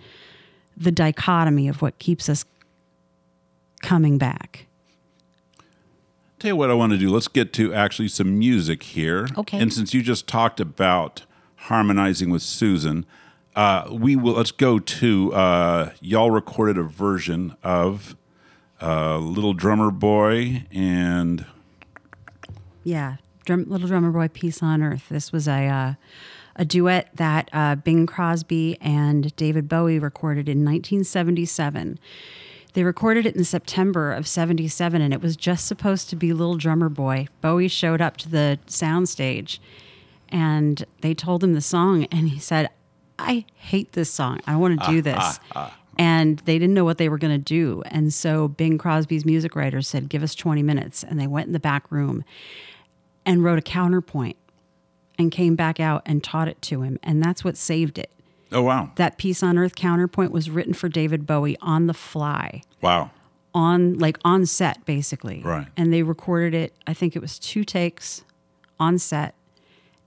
the 0.75 0.91
dichotomy 0.91 1.67
of 1.67 1.81
what 1.81 1.99
keeps 1.99 2.29
us 2.29 2.45
coming 3.81 4.17
back. 4.17 4.65
Tell 6.39 6.49
you 6.49 6.55
what 6.55 6.69
I 6.69 6.73
want 6.73 6.93
to 6.93 6.97
do. 6.97 7.09
Let's 7.09 7.27
get 7.27 7.51
to 7.53 7.73
actually 7.73 8.07
some 8.07 8.39
music 8.39 8.83
here. 8.83 9.27
Okay. 9.37 9.59
And 9.59 9.73
since 9.73 9.93
you 9.93 10.01
just 10.01 10.25
talked 10.25 10.61
about 10.61 11.23
harmonizing 11.55 12.29
with 12.29 12.41
Susan, 12.41 13.05
uh, 13.57 13.89
we 13.91 14.15
will. 14.15 14.33
Let's 14.33 14.51
go 14.51 14.79
to 14.79 15.33
uh, 15.33 15.91
y'all 15.99 16.31
recorded 16.31 16.77
a 16.77 16.83
version 16.83 17.57
of 17.61 18.15
uh, 18.81 19.17
"Little 19.17 19.53
Drummer 19.53 19.91
Boy" 19.91 20.63
and 20.71 21.45
Yeah, 22.83 23.17
Drum, 23.43 23.65
Little 23.67 23.89
Drummer 23.89 24.11
Boy, 24.11 24.29
Peace 24.29 24.63
on 24.63 24.81
Earth. 24.81 25.09
This 25.09 25.33
was 25.33 25.45
a 25.47 25.67
uh, 25.67 25.93
a 26.59 26.65
duet 26.65 27.09
that 27.15 27.49
uh, 27.53 27.75
Bing 27.75 28.05
Crosby 28.05 28.77
and 28.81 29.33
David 29.37 29.69
Bowie 29.69 29.97
recorded 29.97 30.49
in 30.49 30.59
1977. 30.59 31.97
They 32.73 32.83
recorded 32.83 33.25
it 33.25 33.35
in 33.35 33.45
September 33.45 34.11
of 34.11 34.27
77, 34.27 35.01
and 35.01 35.13
it 35.13 35.21
was 35.21 35.35
just 35.37 35.65
supposed 35.65 36.09
to 36.09 36.17
be 36.17 36.33
Little 36.33 36.57
Drummer 36.57 36.89
Boy. 36.89 37.27
Bowie 37.41 37.69
showed 37.69 38.01
up 38.01 38.17
to 38.17 38.29
the 38.29 38.59
soundstage, 38.67 39.59
and 40.27 40.85
they 41.01 41.13
told 41.13 41.43
him 41.43 41.53
the 41.53 41.61
song, 41.61 42.03
and 42.11 42.29
he 42.29 42.39
said, 42.39 42.69
I 43.17 43.45
hate 43.55 43.93
this 43.93 44.11
song. 44.11 44.41
I 44.45 44.51
don't 44.51 44.61
want 44.61 44.81
to 44.81 44.91
do 44.91 44.99
ah, 44.99 45.01
this. 45.01 45.15
Ah, 45.17 45.39
ah, 45.55 45.77
and 45.97 46.39
they 46.39 46.59
didn't 46.59 46.75
know 46.75 46.85
what 46.85 46.97
they 46.97 47.09
were 47.09 47.17
going 47.17 47.33
to 47.33 47.43
do. 47.43 47.83
And 47.87 48.13
so 48.13 48.49
Bing 48.49 48.77
Crosby's 48.77 49.25
music 49.25 49.55
writer 49.55 49.81
said, 49.81 50.07
Give 50.07 50.23
us 50.23 50.35
20 50.35 50.63
minutes. 50.63 51.03
And 51.03 51.19
they 51.19 51.27
went 51.27 51.47
in 51.47 51.53
the 51.53 51.59
back 51.59 51.91
room 51.91 52.23
and 53.25 53.43
wrote 53.43 53.59
a 53.59 53.61
counterpoint 53.61 54.37
and 55.19 55.31
came 55.31 55.55
back 55.55 55.79
out 55.79 56.01
and 56.05 56.23
taught 56.23 56.47
it 56.47 56.59
to 56.63 56.81
him. 56.81 56.97
And 57.03 57.21
that's 57.21 57.43
what 57.43 57.57
saved 57.57 57.99
it. 57.99 58.09
oh 58.51 58.63
wow, 58.63 58.91
That 58.95 59.17
peace 59.19 59.43
on 59.43 59.57
Earth 59.57 59.75
counterpoint 59.75 60.31
was 60.31 60.49
written 60.49 60.73
for 60.73 60.89
David 60.89 61.27
Bowie 61.27 61.57
on 61.61 61.85
the 61.87 61.93
fly, 61.93 62.63
wow, 62.81 63.11
on 63.53 63.99
like 63.99 64.17
on 64.23 64.45
set, 64.47 64.83
basically. 64.85 65.41
Right. 65.43 65.67
And 65.77 65.93
they 65.93 66.01
recorded 66.03 66.53
it, 66.55 66.73
I 66.87 66.93
think 66.95 67.15
it 67.15 67.19
was 67.19 67.37
two 67.37 67.63
takes 67.63 68.23
on 68.79 68.97
set. 68.97 69.35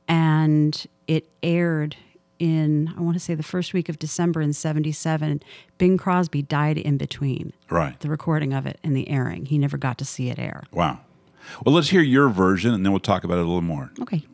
And 0.09 0.85
it 1.07 1.29
aired 1.43 1.97
in, 2.39 2.93
I 2.97 3.01
want 3.01 3.15
to 3.15 3.21
say 3.21 3.35
the 3.35 3.43
first 3.43 3.73
week 3.73 3.89
of 3.89 3.99
December 3.99 4.41
in 4.41 4.53
77. 4.53 5.43
Bing 5.79 5.97
Crosby 5.97 6.43
died 6.43 6.77
in 6.77 6.97
between 6.97 7.53
right, 7.71 7.99
the 8.01 8.09
recording 8.09 8.53
of 8.53 8.67
it 8.67 8.79
and 8.83 8.97
the 8.97 9.09
airing. 9.09 9.47
He 9.47 9.59
never 9.59 9.79
got 9.79 9.99
to 9.99 10.05
see 10.05 10.29
it 10.29 10.39
air. 10.39 10.65
wow. 10.73 11.01
Well, 11.65 11.75
let's 11.75 11.89
hear 11.89 12.01
your 12.03 12.29
version, 12.29 12.73
and 12.73 12.85
then 12.87 12.93
we'll 12.93 13.01
talk 13.01 13.25
about 13.25 13.37
it 13.39 13.41
a 13.41 13.47
little 13.47 13.63
more. 13.63 13.91
Okay. 14.01 14.25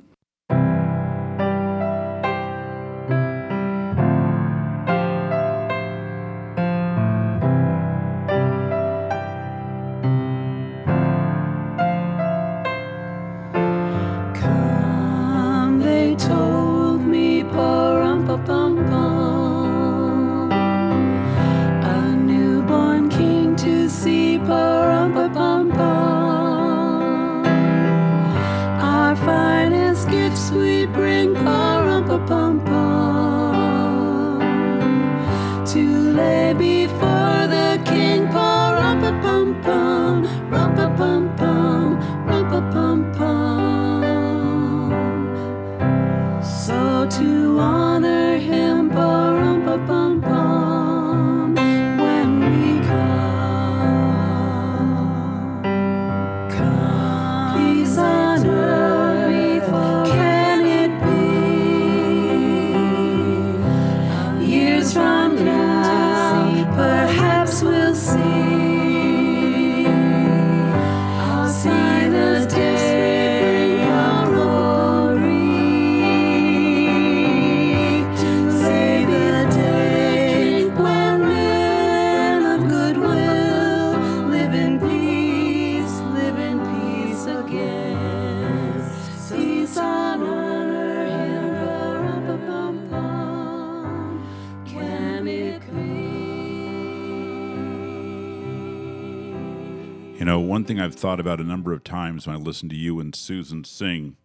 You 100.19 100.25
know, 100.25 100.41
one 100.41 100.65
thing 100.65 100.81
I've 100.81 100.95
thought 100.97 101.21
about 101.21 101.41
a 101.41 101.45
number 101.45 101.73
of 101.73 101.85
times 101.85 102.27
when 102.27 102.35
I 102.35 102.39
listen 102.39 102.69
to 102.71 102.75
you 102.77 102.99
and 102.99 103.15
Susan 103.15 103.63
sing 103.65 104.17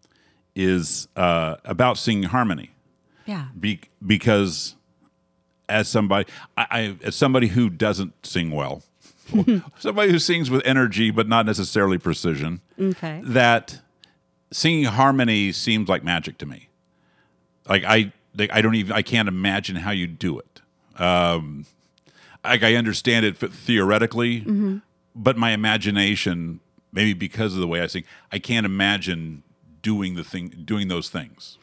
is 0.56 1.08
uh, 1.16 1.58
about 1.66 1.98
singing 1.98 2.24
harmony. 2.24 2.72
Yeah. 3.26 3.48
Be- 3.60 3.80
because 4.06 4.76
as 5.70 5.88
somebody, 5.88 6.28
I, 6.58 6.66
I 6.72 6.96
as 7.04 7.16
somebody 7.16 7.48
who 7.48 7.70
doesn't 7.70 8.26
sing 8.26 8.50
well, 8.52 8.82
somebody 9.78 10.12
who 10.12 10.20
sings 10.20 10.50
with 10.50 10.66
energy 10.66 11.12
but 11.12 11.28
not 11.28 11.46
necessarily 11.46 11.98
precision, 12.00 12.62
Okay. 12.80 13.22
that 13.24 13.80
singing 14.52 14.86
harmony 14.86 15.52
seems 15.52 15.88
like 15.90 16.04
magic 16.04 16.38
to 16.40 16.46
me. 16.48 16.70
Like 17.70 17.84
I, 17.84 18.12
like 18.36 18.52
I 18.52 18.62
don't 18.62 18.76
even, 18.76 18.92
I 18.94 19.04
can't 19.04 19.28
imagine 19.28 19.76
how 19.76 19.92
you 19.92 20.08
do 20.08 20.40
it. 20.40 20.62
Um, 21.00 21.66
like 22.44 22.64
I 22.64 22.76
understand 22.76 23.26
it 23.28 23.38
theoretically, 23.38 24.42
Mm-hmm. 24.42 24.78
But 25.16 25.38
my 25.38 25.52
imagination, 25.52 26.60
maybe 26.92 27.14
because 27.14 27.54
of 27.54 27.60
the 27.60 27.68
way 27.68 27.82
I 27.82 27.88
sing, 27.88 28.04
I 28.32 28.40
can't 28.40 28.66
imagine 28.66 29.44
doing 29.82 30.16
the 30.16 30.24
thing, 30.24 30.50
doing 30.66 30.88
those 30.88 31.10
things. 31.10 31.58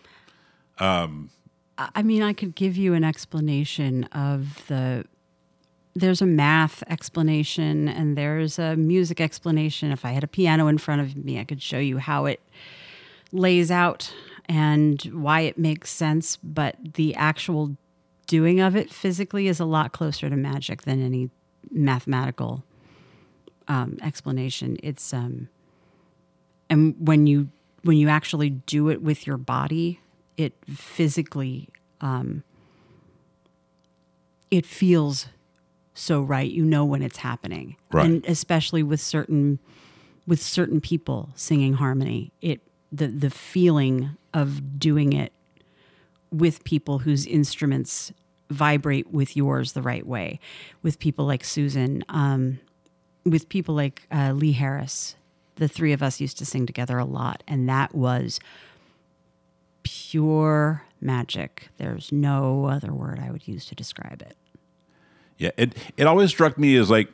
Um, 0.78 1.30
I 1.78 2.02
mean, 2.02 2.22
I 2.22 2.32
could 2.32 2.54
give 2.54 2.76
you 2.76 2.94
an 2.94 3.04
explanation 3.04 4.04
of 4.04 4.66
the. 4.68 5.04
There's 5.94 6.22
a 6.22 6.26
math 6.26 6.84
explanation 6.86 7.88
and 7.88 8.16
there's 8.16 8.58
a 8.60 8.76
music 8.76 9.20
explanation. 9.20 9.90
If 9.90 10.04
I 10.04 10.12
had 10.12 10.22
a 10.22 10.28
piano 10.28 10.68
in 10.68 10.78
front 10.78 11.00
of 11.00 11.16
me, 11.16 11.40
I 11.40 11.44
could 11.44 11.60
show 11.60 11.78
you 11.78 11.98
how 11.98 12.26
it 12.26 12.40
lays 13.32 13.72
out 13.72 14.14
and 14.48 15.02
why 15.12 15.40
it 15.40 15.58
makes 15.58 15.90
sense. 15.90 16.36
But 16.36 16.76
the 16.94 17.14
actual 17.16 17.76
doing 18.28 18.60
of 18.60 18.76
it 18.76 18.92
physically 18.92 19.48
is 19.48 19.58
a 19.58 19.64
lot 19.64 19.92
closer 19.92 20.30
to 20.30 20.36
magic 20.36 20.82
than 20.82 21.04
any 21.04 21.28
mathematical 21.72 22.62
um, 23.70 23.96
explanation. 24.02 24.76
It's 24.82 25.14
um, 25.14 25.48
and 26.68 26.94
when 26.98 27.26
you 27.26 27.48
when 27.84 27.96
you 27.96 28.08
actually 28.08 28.50
do 28.50 28.90
it 28.90 29.00
with 29.02 29.26
your 29.26 29.38
body, 29.38 30.00
it 30.36 30.52
physically 30.68 31.68
um, 32.02 32.42
it 34.50 34.66
feels 34.66 35.26
so 35.94 36.20
right. 36.20 36.50
You 36.50 36.64
know 36.64 36.84
when 36.84 37.02
it's 37.02 37.18
happening, 37.18 37.76
Right. 37.92 38.06
and 38.06 38.24
especially 38.26 38.82
with 38.82 39.00
certain 39.00 39.58
with 40.26 40.42
certain 40.42 40.80
people 40.80 41.30
singing 41.34 41.74
harmony, 41.74 42.32
it 42.42 42.60
the 42.92 43.06
the 43.06 43.30
feeling 43.30 44.10
of 44.34 44.78
doing 44.78 45.12
it 45.12 45.32
with 46.32 46.62
people 46.64 47.00
whose 47.00 47.26
instruments 47.26 48.12
vibrate 48.50 49.12
with 49.12 49.36
yours 49.36 49.72
the 49.72 49.82
right 49.82 50.06
way, 50.06 50.40
with 50.82 50.98
people 50.98 51.24
like 51.24 51.44
Susan, 51.44 52.04
um, 52.08 52.58
with 53.24 53.48
people 53.48 53.74
like 53.74 54.06
uh, 54.10 54.32
Lee 54.32 54.52
Harris. 54.52 55.16
The 55.56 55.68
three 55.68 55.92
of 55.92 56.02
us 56.02 56.20
used 56.20 56.38
to 56.38 56.46
sing 56.46 56.66
together 56.66 56.98
a 56.98 57.04
lot, 57.04 57.42
and 57.46 57.68
that 57.68 57.94
was 57.94 58.40
pure 59.82 60.84
magic. 61.00 61.68
There's 61.76 62.10
no 62.12 62.66
other 62.66 62.92
word 62.92 63.18
I 63.18 63.30
would 63.30 63.46
use 63.46 63.66
to 63.66 63.74
describe 63.74 64.22
it. 64.22 64.36
Yeah, 65.36 65.50
it 65.56 65.76
it 65.96 66.06
always 66.06 66.30
struck 66.30 66.58
me 66.58 66.76
as 66.76 66.90
like 66.90 67.08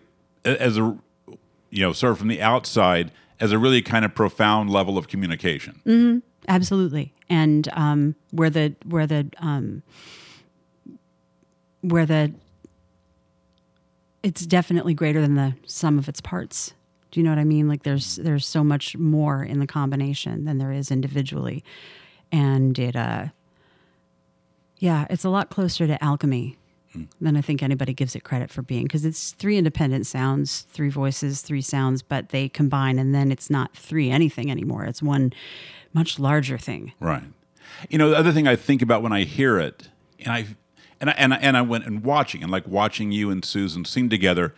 as 0.45 0.79
a 0.79 0.97
you 1.71 1.81
know 1.81 1.93
sort 1.93 2.13
of 2.13 2.19
from 2.19 2.29
the 2.29 2.43
outside 2.43 3.11
as 3.41 3.53
a 3.53 3.59
really 3.59 3.83
kind 3.83 4.05
of 4.05 4.15
profound 4.15 4.71
level 4.71 4.97
of 4.99 5.09
communication. 5.09 6.23
Absolutely, 6.49 7.13
and 7.29 7.69
um, 7.73 8.15
where 8.31 8.51
the 8.51 8.75
where 8.85 9.07
the 9.07 9.29
um, 9.39 9.83
where 11.83 12.07
the 12.07 12.33
it's 14.27 14.45
definitely 14.45 14.93
greater 14.93 15.21
than 15.21 15.37
the 15.37 15.55
sum 15.67 16.01
of 16.01 16.09
its 16.09 16.21
parts. 16.21 16.75
Do 17.13 17.21
you 17.21 17.25
know 17.25 17.31
what 17.31 17.39
I 17.39 17.45
mean? 17.45 17.69
Like 17.69 17.85
there's 17.85 18.17
there's 18.17 18.45
so 18.45 18.65
much 18.65 18.97
more 18.97 19.45
in 19.45 19.61
the 19.61 19.69
combination 19.69 20.47
than 20.47 20.59
there 20.59 20.73
is 20.73 20.91
individually, 20.91 21.63
and 22.33 22.77
it 22.77 22.97
uh, 22.97 23.27
yeah, 24.79 25.07
it's 25.11 25.25
a 25.25 25.31
lot 25.31 25.49
closer 25.49 25.87
to 25.87 26.03
alchemy 26.03 26.59
than 27.21 27.37
I 27.37 27.41
think 27.41 27.63
anybody 27.63 27.95
gives 27.95 28.17
it 28.17 28.25
credit 28.25 28.51
for 28.51 28.63
being 28.63 28.83
because 28.83 29.05
it's 29.05 29.31
three 29.33 29.59
independent 29.59 30.09
sounds, 30.09 30.63
three 30.73 30.89
voices, 30.89 31.43
three 31.43 31.61
sounds, 31.61 32.03
but 32.03 32.31
they 32.31 32.49
combine 32.49 32.99
and 32.99 33.15
then 33.15 33.31
it's 33.31 33.49
not 33.49 33.77
three 33.77 34.11
anything 34.11 34.51
anymore. 34.51 34.87
It's 34.87 35.03
one 35.03 35.33
much 35.93 36.19
larger 36.19 36.59
thing. 36.59 36.93
Right. 36.99 37.23
You 37.91 37.99
know, 37.99 38.11
the 38.11 38.17
other 38.17 38.33
thing 38.33 38.49
I 38.49 38.57
think 38.57 38.83
about 38.83 39.03
when 39.03 39.13
I 39.13 39.23
hear 39.23 39.59
it, 39.59 39.89
and 40.19 40.33
I 40.33 40.47
and 41.01 41.11
I 41.11 41.15
and 41.15 41.35
I, 41.35 41.37
and 41.39 41.57
I 41.57 41.63
went 41.63 41.87
and 41.87 42.03
watching 42.03 42.43
and 42.43 42.51
like 42.51 42.67
watching 42.67 43.13
you 43.13 43.31
and 43.31 43.45
Susan 43.45 43.85
sing 43.85 44.09
together, 44.09 44.55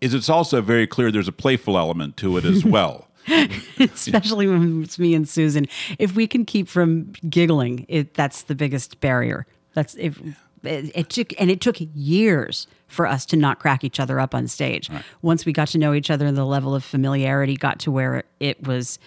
is 0.00 0.14
it's 0.14 0.28
also 0.28 0.60
very 0.60 0.86
clear 0.86 1.10
there's 1.10 1.28
a 1.28 1.32
playful 1.32 1.78
element 1.78 2.16
to 2.18 2.36
it 2.36 2.44
as 2.44 2.64
well. 2.76 3.06
especially 3.78 4.46
when 4.46 4.82
it's 4.82 4.98
me 4.98 5.14
and 5.14 5.28
Susan. 5.28 5.66
If 5.98 6.14
we 6.14 6.26
can 6.26 6.44
keep 6.44 6.68
from 6.68 7.12
giggling, 7.28 7.84
it, 7.88 8.14
that's 8.14 8.42
the 8.42 8.54
biggest 8.54 9.00
barrier. 9.00 9.46
That's 9.74 9.94
if 9.96 10.20
it, 10.62 10.90
it 10.94 11.10
took 11.10 11.38
and 11.40 11.50
it 11.50 11.60
took 11.60 11.76
years 11.94 12.66
for 12.88 13.06
us 13.06 13.24
to 13.26 13.36
not 13.36 13.58
crack 13.60 13.84
each 13.84 14.00
other 14.00 14.18
up 14.18 14.34
on 14.34 14.48
stage. 14.48 14.90
Once 15.22 15.46
we 15.46 15.52
got 15.52 15.68
to 15.68 15.78
know 15.78 15.94
each 15.94 16.10
other, 16.10 16.26
and 16.26 16.36
the 16.36 16.44
level 16.44 16.74
of 16.74 16.82
familiarity 16.82 17.56
got 17.56 17.78
to 17.80 17.90
where 17.90 18.24
it 18.40 18.66
was 18.66 18.98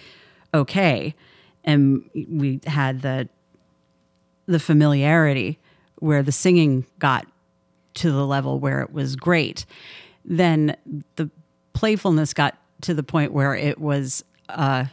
okay, 0.53 1.13
and 1.63 2.09
we 2.29 2.61
had 2.65 3.01
the 3.01 3.27
the 4.45 4.59
familiarity 4.59 5.57
where 6.03 6.21
the 6.21 6.31
singing 6.31 6.85
got 6.99 7.25
to 7.95 8.11
the 8.11 8.25
level 8.27 8.59
where 8.59 8.81
it 8.81 8.91
was 8.91 9.15
great, 9.15 9.65
then 10.25 10.75
the 11.15 11.29
playfulness 11.73 12.33
got 12.33 12.57
to 12.81 12.93
the 12.93 13.03
point 13.03 13.31
where 13.31 13.55
it 13.55 13.79
was 13.79 14.23
uh, 14.49 14.85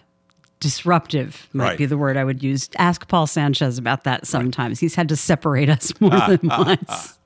disruptive, 0.61 1.49
might 1.53 1.64
Right. 1.64 1.79
be 1.79 1.87
the 1.87 1.96
word 1.99 2.16
I 2.16 2.25
would 2.25 2.42
use. 2.42 2.70
Ask 2.79 3.09
Paul 3.09 3.27
Sanchez 3.27 3.79
about 3.79 4.05
that 4.05 4.27
sometimes. 4.27 4.79
He's 4.79 4.94
had 4.94 5.09
to 5.09 5.16
separate 5.16 5.68
us 5.68 5.92
more 6.01 6.11
than 6.11 6.40
once. 6.44 7.18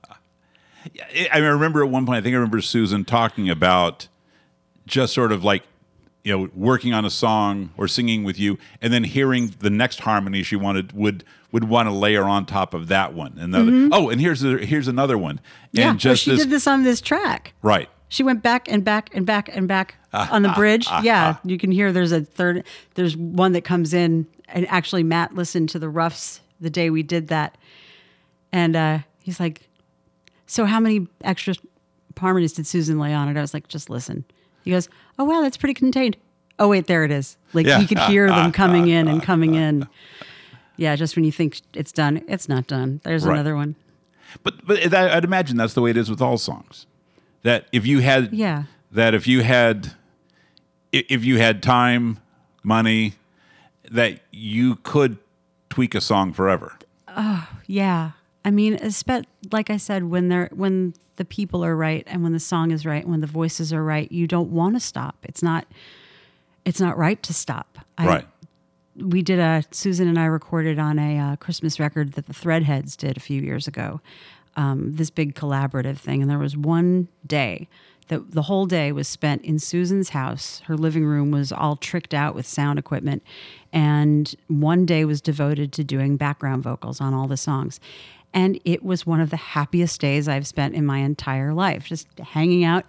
I 1.13 1.27
I 1.33 1.37
remember 1.39 1.83
at 1.83 1.89
one 1.89 2.05
point, 2.05 2.17
I 2.17 2.21
think 2.21 2.33
I 2.33 2.37
remember 2.37 2.61
Susan 2.61 3.05
talking 3.05 3.49
about 3.49 4.07
just 4.87 5.13
sort 5.13 5.31
of 5.31 5.43
like, 5.43 5.63
you 6.25 6.35
know, 6.35 6.49
working 6.55 6.91
on 6.91 7.05
a 7.05 7.09
song 7.09 7.69
or 7.77 7.87
singing 7.87 8.23
with 8.23 8.39
you, 8.39 8.57
and 8.81 8.91
then 8.91 9.03
hearing 9.03 9.53
the 9.59 9.69
next 9.69 9.99
harmony 9.99 10.41
she 10.41 10.55
wanted 10.55 10.91
would 10.91 11.23
would 11.51 11.65
want 11.65 11.87
to 11.87 11.93
layer 11.93 12.23
on 12.23 12.45
top 12.47 12.73
of 12.73 12.87
that 12.87 13.13
one. 13.13 13.37
And 13.39 13.53
the, 13.53 13.89
oh, 13.93 14.09
and 14.09 14.19
here's 14.19 14.41
the, 14.41 14.57
here's 14.57 14.87
another 14.89 15.17
one, 15.17 15.39
and 15.39 15.39
yeah, 15.71 15.93
just 15.93 16.23
she 16.23 16.31
this 16.31 16.39
did 16.41 16.49
this 16.49 16.67
on 16.67 16.83
this 16.83 16.99
track. 16.99 17.53
right. 17.61 17.87
She 18.07 18.23
went 18.23 18.43
back 18.43 18.71
and 18.71 18.83
back 18.83 19.09
and 19.13 19.25
back 19.25 19.49
and 19.55 19.67
back 19.67 19.95
on 20.13 20.41
the 20.41 20.49
bridge. 20.49 20.87
Yeah, 21.03 21.37
you 21.43 21.57
can 21.57 21.71
hear 21.71 21.91
there's 21.91 22.11
a 22.11 22.21
third, 22.21 22.63
there's 22.93 23.15
one 23.17 23.51
that 23.53 23.61
comes 23.63 23.93
in. 23.93 24.27
And 24.47 24.67
actually, 24.69 25.03
Matt 25.03 25.33
listened 25.35 25.69
to 25.69 25.79
the 25.79 25.89
roughs 25.89 26.39
the 26.59 26.69
day 26.69 26.89
we 26.89 27.03
did 27.03 27.27
that. 27.29 27.57
And 28.51 28.75
uh, 28.75 28.99
he's 29.21 29.39
like, 29.39 29.67
So, 30.45 30.65
how 30.65 30.79
many 30.79 31.07
extra 31.23 31.55
harmonies 32.17 32.53
did 32.53 32.67
Susan 32.67 32.99
lay 32.99 33.13
on 33.13 33.27
it? 33.27 33.37
I 33.37 33.41
was 33.41 33.53
like, 33.53 33.67
Just 33.67 33.89
listen. 33.89 34.23
He 34.65 34.71
goes, 34.71 34.89
Oh, 35.17 35.23
wow, 35.23 35.41
that's 35.41 35.55
pretty 35.57 35.73
contained. 35.73 36.17
Oh, 36.59 36.67
wait, 36.67 36.87
there 36.87 37.05
it 37.05 37.11
is. 37.11 37.37
Like, 37.53 37.65
Yeah. 37.65 37.79
you 37.79 37.87
could 37.87 37.99
hear 37.99 38.27
them 38.27 38.51
coming 38.61 38.87
in 38.89 39.07
and 39.07 39.23
coming 39.23 39.55
in. 39.65 39.87
Yeah, 40.77 40.95
just 40.97 41.15
when 41.15 41.23
you 41.23 41.31
think 41.31 41.61
it's 41.73 41.93
done, 41.93 42.21
it's 42.27 42.49
not 42.49 42.67
done. 42.67 42.99
There's 43.03 43.25
Right. 43.25 43.35
another 43.35 43.55
one. 43.55 43.75
But 44.43 44.65
but 44.67 44.93
I'd 44.93 45.23
imagine 45.23 45.55
that's 45.55 45.73
the 45.73 45.81
way 45.81 45.91
it 45.91 45.97
is 45.97 46.09
with 46.09 46.21
all 46.21 46.37
songs. 46.37 46.85
That 47.43 47.67
if 47.71 47.85
you 47.85 47.99
had 47.99 48.33
Yeah. 48.33 48.63
that 48.91 49.13
if 49.13 49.25
you 49.27 49.43
had 49.43 49.93
if 50.91 51.23
you 51.23 51.37
had 51.37 51.61
time, 51.63 52.19
money, 52.63 53.13
that 53.91 54.19
you 54.31 54.75
could 54.77 55.17
tweak 55.69 55.95
a 55.95 56.01
song 56.01 56.33
forever. 56.33 56.77
Oh 57.07 57.47
yeah. 57.67 58.11
I 58.43 58.51
mean, 58.51 58.77
like 59.51 59.69
I 59.69 59.77
said, 59.77 60.03
when 60.05 60.27
they're 60.29 60.49
when 60.53 60.93
the 61.17 61.25
people 61.25 61.63
are 61.63 61.75
right 61.75 62.03
and 62.07 62.23
when 62.23 62.33
the 62.33 62.39
song 62.39 62.71
is 62.71 62.85
right, 62.85 63.03
and 63.03 63.11
when 63.11 63.21
the 63.21 63.27
voices 63.27 63.71
are 63.71 63.83
right, 63.83 64.11
you 64.11 64.27
don't 64.27 64.51
want 64.51 64.75
to 64.75 64.79
stop. 64.79 65.17
It's 65.23 65.43
not 65.43 65.65
it's 66.65 66.79
not 66.79 66.97
right 66.97 67.21
to 67.23 67.33
stop. 67.33 67.77
I, 67.97 68.07
right. 68.07 68.27
We 68.97 69.21
did 69.21 69.39
a 69.39 69.63
Susan 69.71 70.07
and 70.07 70.17
I 70.17 70.25
recorded 70.25 70.79
on 70.79 70.97
a 70.99 71.19
uh, 71.19 71.35
Christmas 71.35 71.79
record 71.79 72.13
that 72.13 72.27
the 72.27 72.33
Threadheads 72.33 72.97
did 72.97 73.17
a 73.17 73.19
few 73.19 73.41
years 73.41 73.67
ago. 73.67 74.01
Um, 74.57 74.93
this 74.93 75.09
big 75.09 75.35
collaborative 75.35 75.97
thing, 75.97 76.21
and 76.21 76.31
there 76.31 76.39
was 76.39 76.55
one 76.55 77.09
day 77.27 77.67
that 78.07 78.31
the 78.31 78.43
whole 78.43 78.65
day 78.65 78.91
was 78.91 79.07
spent 79.07 79.43
in 79.43 79.59
Susan's 79.59 80.09
house. 80.09 80.61
Her 80.65 80.77
living 80.77 81.05
room 81.05 81.31
was 81.31 81.51
all 81.51 81.75
tricked 81.75 82.13
out 82.13 82.35
with 82.35 82.45
sound 82.45 82.79
equipment, 82.79 83.23
and 83.73 84.33
one 84.47 84.85
day 84.85 85.03
was 85.05 85.21
devoted 85.21 85.73
to 85.73 85.83
doing 85.83 86.15
background 86.15 86.63
vocals 86.63 87.01
on 87.01 87.13
all 87.13 87.27
the 87.27 87.37
songs. 87.37 87.79
And 88.35 88.59
it 88.65 88.83
was 88.83 89.05
one 89.07 89.21
of 89.21 89.29
the 89.29 89.37
happiest 89.37 90.01
days 90.01 90.27
I've 90.27 90.45
spent 90.45 90.75
in 90.75 90.85
my 90.85 90.99
entire 90.99 91.53
life, 91.53 91.85
just 91.85 92.07
hanging 92.19 92.65
out, 92.65 92.85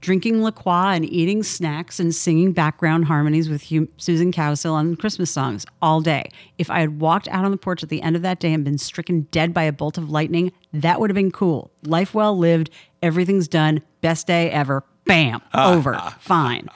drinking 0.00 0.40
La 0.40 0.50
Croix 0.50 0.94
and 0.94 1.04
eating 1.04 1.42
snacks 1.42 2.00
and 2.00 2.14
singing 2.14 2.52
background 2.52 3.04
harmonies 3.04 3.50
with 3.50 3.60
Hugh, 3.60 3.88
Susan 3.98 4.32
Cowsill 4.32 4.72
on 4.72 4.96
Christmas 4.96 5.30
songs 5.30 5.66
all 5.82 6.00
day. 6.00 6.30
If 6.56 6.70
I 6.70 6.80
had 6.80 6.98
walked 6.98 7.28
out 7.28 7.44
on 7.44 7.50
the 7.50 7.58
porch 7.58 7.82
at 7.82 7.90
the 7.90 8.00
end 8.00 8.16
of 8.16 8.22
that 8.22 8.40
day 8.40 8.52
and 8.54 8.64
been 8.64 8.78
stricken 8.78 9.22
dead 9.30 9.52
by 9.52 9.64
a 9.64 9.72
bolt 9.72 9.98
of 9.98 10.10
lightning, 10.10 10.50
that 10.72 10.98
would 10.98 11.10
have 11.10 11.14
been 11.14 11.30
cool. 11.30 11.70
Life 11.84 12.14
well 12.14 12.36
lived, 12.36 12.70
everything's 13.02 13.48
done, 13.48 13.82
best 14.00 14.26
day 14.26 14.50
ever. 14.50 14.82
Bam, 15.04 15.42
over, 15.54 15.98
fine. 16.20 16.68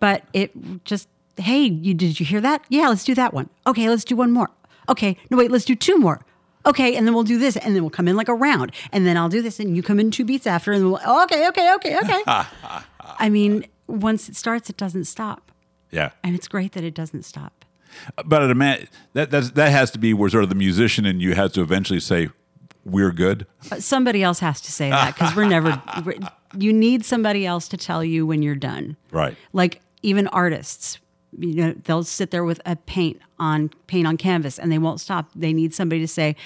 But 0.00 0.24
it 0.32 0.50
just, 0.84 1.08
hey, 1.36 1.62
you 1.62 1.94
did 1.94 2.18
you 2.18 2.26
hear 2.26 2.40
that? 2.40 2.64
Yeah, 2.68 2.88
let's 2.88 3.04
do 3.04 3.14
that 3.14 3.32
one. 3.32 3.48
Okay, 3.66 3.88
let's 3.88 4.04
do 4.04 4.16
one 4.16 4.32
more. 4.32 4.50
Okay, 4.88 5.16
no 5.30 5.36
wait, 5.36 5.50
let's 5.50 5.64
do 5.64 5.74
two 5.74 5.98
more. 5.98 6.24
Okay, 6.66 6.96
and 6.96 7.06
then 7.06 7.14
we'll 7.14 7.22
do 7.24 7.38
this, 7.38 7.56
and 7.56 7.74
then 7.74 7.82
we'll 7.82 7.90
come 7.90 8.08
in 8.08 8.16
like 8.16 8.28
a 8.28 8.34
round, 8.34 8.72
and 8.92 9.06
then 9.06 9.16
I'll 9.16 9.28
do 9.28 9.40
this, 9.40 9.60
and 9.60 9.76
you 9.76 9.82
come 9.82 10.00
in 10.00 10.10
two 10.10 10.24
beats 10.24 10.46
after, 10.46 10.72
and 10.72 10.84
we'll 10.84 11.22
okay, 11.22 11.46
okay, 11.48 11.74
okay, 11.76 11.96
okay. 11.98 12.22
I 13.18 13.28
mean, 13.28 13.66
once 13.86 14.28
it 14.28 14.36
starts, 14.36 14.68
it 14.68 14.76
doesn't 14.76 15.04
stop, 15.04 15.52
Yeah. 15.92 16.10
and 16.24 16.34
it's 16.34 16.48
great 16.48 16.72
that 16.72 16.82
it 16.84 16.94
doesn't 16.94 17.22
stop. 17.24 17.64
But 18.24 18.42
I'd 18.42 18.50
ima- 18.50 18.78
that 19.14 19.30
that's, 19.30 19.52
that 19.52 19.70
has 19.70 19.90
to 19.92 19.98
be 19.98 20.12
where 20.12 20.28
sort 20.28 20.42
of 20.42 20.48
the 20.50 20.54
musician 20.56 21.06
and 21.06 21.22
you 21.22 21.34
has 21.34 21.52
to 21.52 21.62
eventually 21.62 22.00
say, 22.00 22.28
we're 22.84 23.10
good. 23.12 23.46
But 23.70 23.82
somebody 23.82 24.22
else 24.22 24.38
has 24.40 24.60
to 24.62 24.70
say 24.72 24.90
that 24.90 25.14
because 25.14 25.34
we're 25.34 25.46
never. 25.48 25.80
we're- 26.04 26.18
you 26.56 26.72
need 26.72 27.04
somebody 27.04 27.44
else 27.46 27.68
to 27.68 27.76
tell 27.76 28.02
you 28.04 28.26
when 28.26 28.42
you're 28.42 28.54
done. 28.54 28.96
Right. 29.10 29.36
Like 29.52 29.80
even 30.02 30.26
artists, 30.28 30.98
you 31.38 31.54
know, 31.54 31.74
they'll 31.84 32.04
sit 32.04 32.30
there 32.30 32.44
with 32.44 32.60
a 32.66 32.76
paint 32.76 33.20
on 33.38 33.70
paint 33.86 34.06
on 34.06 34.16
canvas 34.16 34.58
and 34.58 34.70
they 34.72 34.78
won't 34.78 35.00
stop. 35.00 35.30
They 35.34 35.52
need 35.52 35.74
somebody 35.74 36.00
to 36.00 36.08
say, 36.08 36.36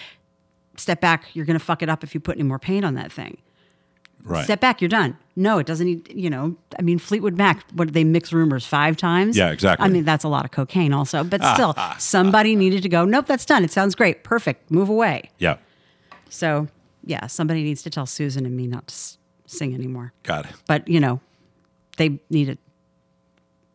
"Step 0.76 1.00
back. 1.00 1.24
You're 1.34 1.44
going 1.46 1.58
to 1.58 1.64
fuck 1.64 1.82
it 1.82 1.88
up 1.88 2.02
if 2.04 2.14
you 2.14 2.20
put 2.20 2.36
any 2.36 2.42
more 2.44 2.58
paint 2.58 2.84
on 2.84 2.94
that 2.94 3.12
thing." 3.12 3.38
Right. 4.22 4.44
Step 4.44 4.60
back. 4.60 4.82
You're 4.82 4.90
done. 4.90 5.16
No, 5.34 5.56
it 5.58 5.66
doesn't 5.66 5.86
need. 5.86 6.12
You 6.14 6.28
know, 6.28 6.54
I 6.78 6.82
mean, 6.82 6.98
Fleetwood 6.98 7.36
Mac. 7.36 7.64
What 7.72 7.86
did 7.86 7.94
they 7.94 8.04
mix 8.04 8.32
Rumours 8.32 8.66
five 8.66 8.96
times? 8.98 9.36
Yeah, 9.36 9.50
exactly. 9.50 9.84
I 9.84 9.88
mean, 9.88 10.04
that's 10.04 10.24
a 10.24 10.28
lot 10.28 10.44
of 10.44 10.50
cocaine, 10.50 10.92
also. 10.92 11.24
But 11.24 11.42
still, 11.54 11.74
somebody 11.98 12.54
needed 12.54 12.82
to 12.82 12.88
go. 12.90 13.04
Nope, 13.06 13.26
that's 13.26 13.46
done. 13.46 13.64
It 13.64 13.70
sounds 13.70 13.94
great. 13.94 14.22
Perfect. 14.24 14.70
Move 14.70 14.88
away. 14.90 15.30
yeah. 15.38 15.56
So, 16.28 16.68
yeah, 17.04 17.26
somebody 17.26 17.62
needs 17.64 17.82
to 17.82 17.90
tell 17.90 18.06
Susan 18.06 18.44
and 18.46 18.56
me 18.56 18.66
not 18.66 18.86
to 18.88 18.92
s- 18.92 19.18
sing 19.46 19.74
anymore. 19.74 20.12
Got 20.22 20.44
it. 20.46 20.52
But, 20.68 20.86
you 20.86 21.00
know, 21.00 21.20
they 21.96 22.20
need 22.30 22.44
to 22.44 22.58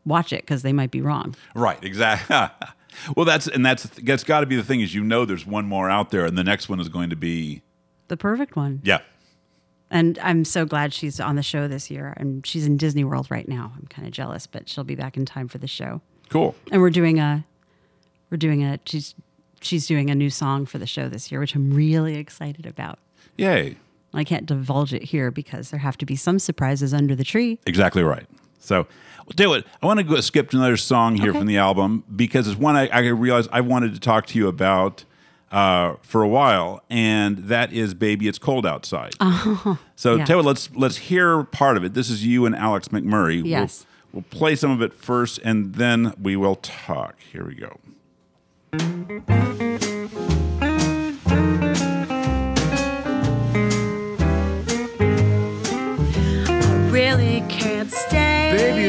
watch 0.06 0.32
it 0.34 0.42
because 0.42 0.62
they 0.62 0.74
might 0.74 0.92
be 0.92 1.02
wrong. 1.02 1.36
Right. 1.56 1.84
Exactly. 1.84 2.36
well, 3.16 3.26
that's 3.26 3.48
and 3.48 3.66
that's 3.66 3.84
that's 3.84 4.24
got 4.24 4.42
to 4.42 4.46
be 4.46 4.56
the 4.56 4.64
thing 4.64 4.82
is 4.82 4.94
you 4.94 5.04
know 5.04 5.26
there's 5.26 5.46
one 5.46 5.66
more 5.66 5.90
out 5.90 6.12
there, 6.12 6.26
and 6.26 6.38
the 6.38 6.44
next 6.44 6.70
one 6.70 6.80
is 6.80 6.90
going 6.90 7.10
to 7.10 7.16
be 7.16 7.62
The 8.08 8.18
perfect 8.18 8.56
one. 8.56 8.82
yeah. 8.84 9.00
And 9.92 10.18
I'm 10.20 10.46
so 10.46 10.66
glad 10.66 10.94
she's 10.94 11.20
on 11.20 11.36
the 11.36 11.44
show 11.44 11.68
this 11.68 11.92
year. 11.92 12.14
And 12.18 12.46
she's 12.46 12.66
in 12.66 12.76
Disney 12.76 13.04
World 13.04 13.28
right 13.30 13.48
now. 13.48 13.72
I'm 13.78 13.86
kind 13.86 14.08
of 14.08 14.14
jealous, 14.14 14.48
but 14.48 14.68
she'll 14.68 14.84
be 14.84 14.96
back 14.96 15.16
in 15.16 15.26
time 15.26 15.48
for 15.48 15.60
the 15.60 15.68
show. 15.68 16.02
Cool. 16.30 16.56
And 16.72 16.82
we're 16.82 16.90
doing 16.90 17.20
a, 17.20 17.46
we're 18.32 18.38
doing 18.38 18.64
a, 18.64 18.80
she's, 18.88 19.14
she's 19.62 19.86
doing 19.86 20.10
a 20.10 20.16
new 20.16 20.32
song 20.32 20.66
for 20.66 20.80
the 20.80 20.88
show 20.88 21.08
this 21.08 21.32
year, 21.32 21.40
which 21.40 21.54
I'm 21.54 21.72
really 21.72 22.16
excited 22.16 22.66
about. 22.66 22.98
Yay. 23.38 23.78
I 24.12 24.24
can't 24.24 24.48
divulge 24.48 24.92
it 24.92 25.04
here 25.04 25.30
because 25.30 25.70
there 25.70 25.80
have 25.80 25.98
to 26.00 26.06
be 26.06 26.16
some 26.16 26.40
surprises 26.40 26.92
under 26.92 27.16
the 27.16 27.24
tree. 27.24 27.60
Exactly 27.68 28.02
right. 28.02 28.26
So, 28.66 28.88
well, 29.26 29.34
do 29.36 29.54
it. 29.54 29.66
I 29.82 29.86
want 29.86 30.00
to 30.00 30.04
go 30.04 30.20
skip 30.22 30.50
to 30.52 30.58
another 30.58 30.78
song 30.78 31.16
here 31.16 31.30
Okay. 31.30 31.40
from 31.40 31.48
the 31.48 31.58
album 31.58 32.04
because 32.16 32.48
it's 32.48 32.58
one 32.60 32.76
I, 32.76 32.88
I 32.88 33.00
realized 33.08 33.50
I 33.52 33.62
wanted 33.62 33.94
to 33.94 34.00
talk 34.00 34.26
to 34.28 34.38
you 34.38 34.48
about 34.48 35.06
uh, 35.52 35.96
for 36.02 36.22
a 36.24 36.28
while, 36.28 36.84
and 36.90 37.38
that 37.38 37.72
is 37.72 37.94
"Baby, 37.94 38.28
It's 38.28 38.40
Cold 38.40 38.66
Outside." 38.66 39.14
so, 39.96 40.16
yeah. 40.16 40.26
tell 40.26 40.38
you 40.38 40.44
let's 40.44 40.70
let's 40.76 40.98
hear 40.98 41.44
part 41.44 41.78
of 41.78 41.84
it. 41.84 41.94
This 41.94 42.10
is 42.10 42.26
you 42.26 42.46
and 42.46 42.56
Alex 42.56 42.90
McMurray. 42.90 43.38
We'll- 43.42 43.48
Yes. 43.48 43.86
We'll, 44.12 44.24
play 44.24 44.56
some 44.56 44.72
of 44.72 44.82
it 44.82 44.94
first, 44.94 45.40
and 45.44 45.76
then 45.76 46.14
we 46.22 46.38
will 46.38 46.56
talk. 46.56 47.16
Here 47.34 47.46
we 47.46 47.56
go. 47.56 49.55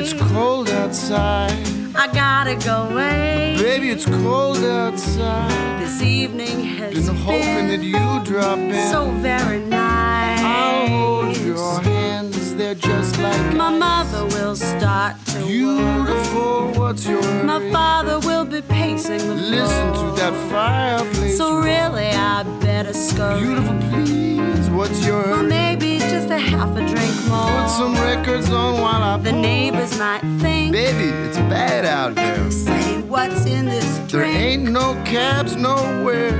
It's 0.08 0.22
cold 0.32 0.68
outside. 0.70 1.50
I 1.96 2.06
gotta 2.12 2.54
go 2.64 2.88
away. 2.90 3.56
Baby, 3.58 3.90
it's 3.90 4.04
cold 4.04 4.58
outside. 4.58 5.80
This 5.80 6.00
evening 6.00 6.62
has 6.62 7.06
Been 7.06 7.16
hoping 7.16 7.68
that 7.68 7.82
you 7.82 8.24
drop 8.24 8.58
in. 8.58 8.90
so 8.92 9.10
very 9.20 9.60
nice. 9.60 10.40
I'll 10.40 10.88
hold 10.88 11.36
your 11.38 11.80
hands, 11.80 12.45
they're 12.56 12.74
just 12.74 13.18
like 13.18 13.54
My 13.54 13.68
ice. 13.72 13.78
mother 13.78 14.24
will 14.36 14.56
start 14.56 15.16
to. 15.26 15.38
Beautiful, 15.46 16.72
what's 16.80 17.06
your 17.06 17.22
My 17.44 17.58
hurry? 17.58 17.72
father 17.72 18.18
will 18.20 18.44
be 18.44 18.62
pacing 18.62 19.18
the 19.18 19.36
floor. 19.36 19.50
Listen 19.62 19.92
to 19.94 20.06
that 20.20 20.34
fireplace. 20.50 21.36
So 21.36 21.58
really, 21.60 22.08
I 22.10 22.42
better 22.60 22.92
scurry. 22.92 23.40
Beautiful, 23.40 23.76
please, 23.90 24.70
what's 24.70 25.04
your 25.06 25.22
Well, 25.22 25.36
hurry? 25.38 25.48
maybe 25.48 25.98
just 25.98 26.30
a 26.30 26.38
half 26.38 26.70
a 26.76 26.80
drink 26.86 27.14
more. 27.28 27.46
Put 27.62 27.70
some 27.70 27.94
records 27.94 28.50
on 28.50 28.80
while 28.80 29.02
I 29.02 29.16
the 29.18 29.30
pour. 29.30 29.40
neighbors 29.40 29.98
might 29.98 30.22
think. 30.40 30.72
Baby, 30.72 31.10
it's 31.26 31.38
bad 31.38 31.84
out 31.84 32.14
there. 32.14 32.50
Say 32.50 33.00
what's 33.02 33.44
in 33.46 33.66
this 33.66 33.98
drink. 34.08 34.10
There 34.10 34.24
ain't 34.48 34.70
no 34.70 34.94
cabs 35.04 35.56
nowhere. 35.56 36.32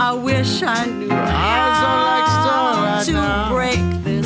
I 0.00 0.12
wish 0.12 0.62
I 0.62 0.84
knew 0.86 1.10
eyes 1.10 1.78
are 1.90 2.02
like 2.10 2.28
how 2.28 2.42
starlight 2.44 3.06
to 3.06 3.12
now. 3.12 3.50
break 3.50 4.04
this 4.04 4.17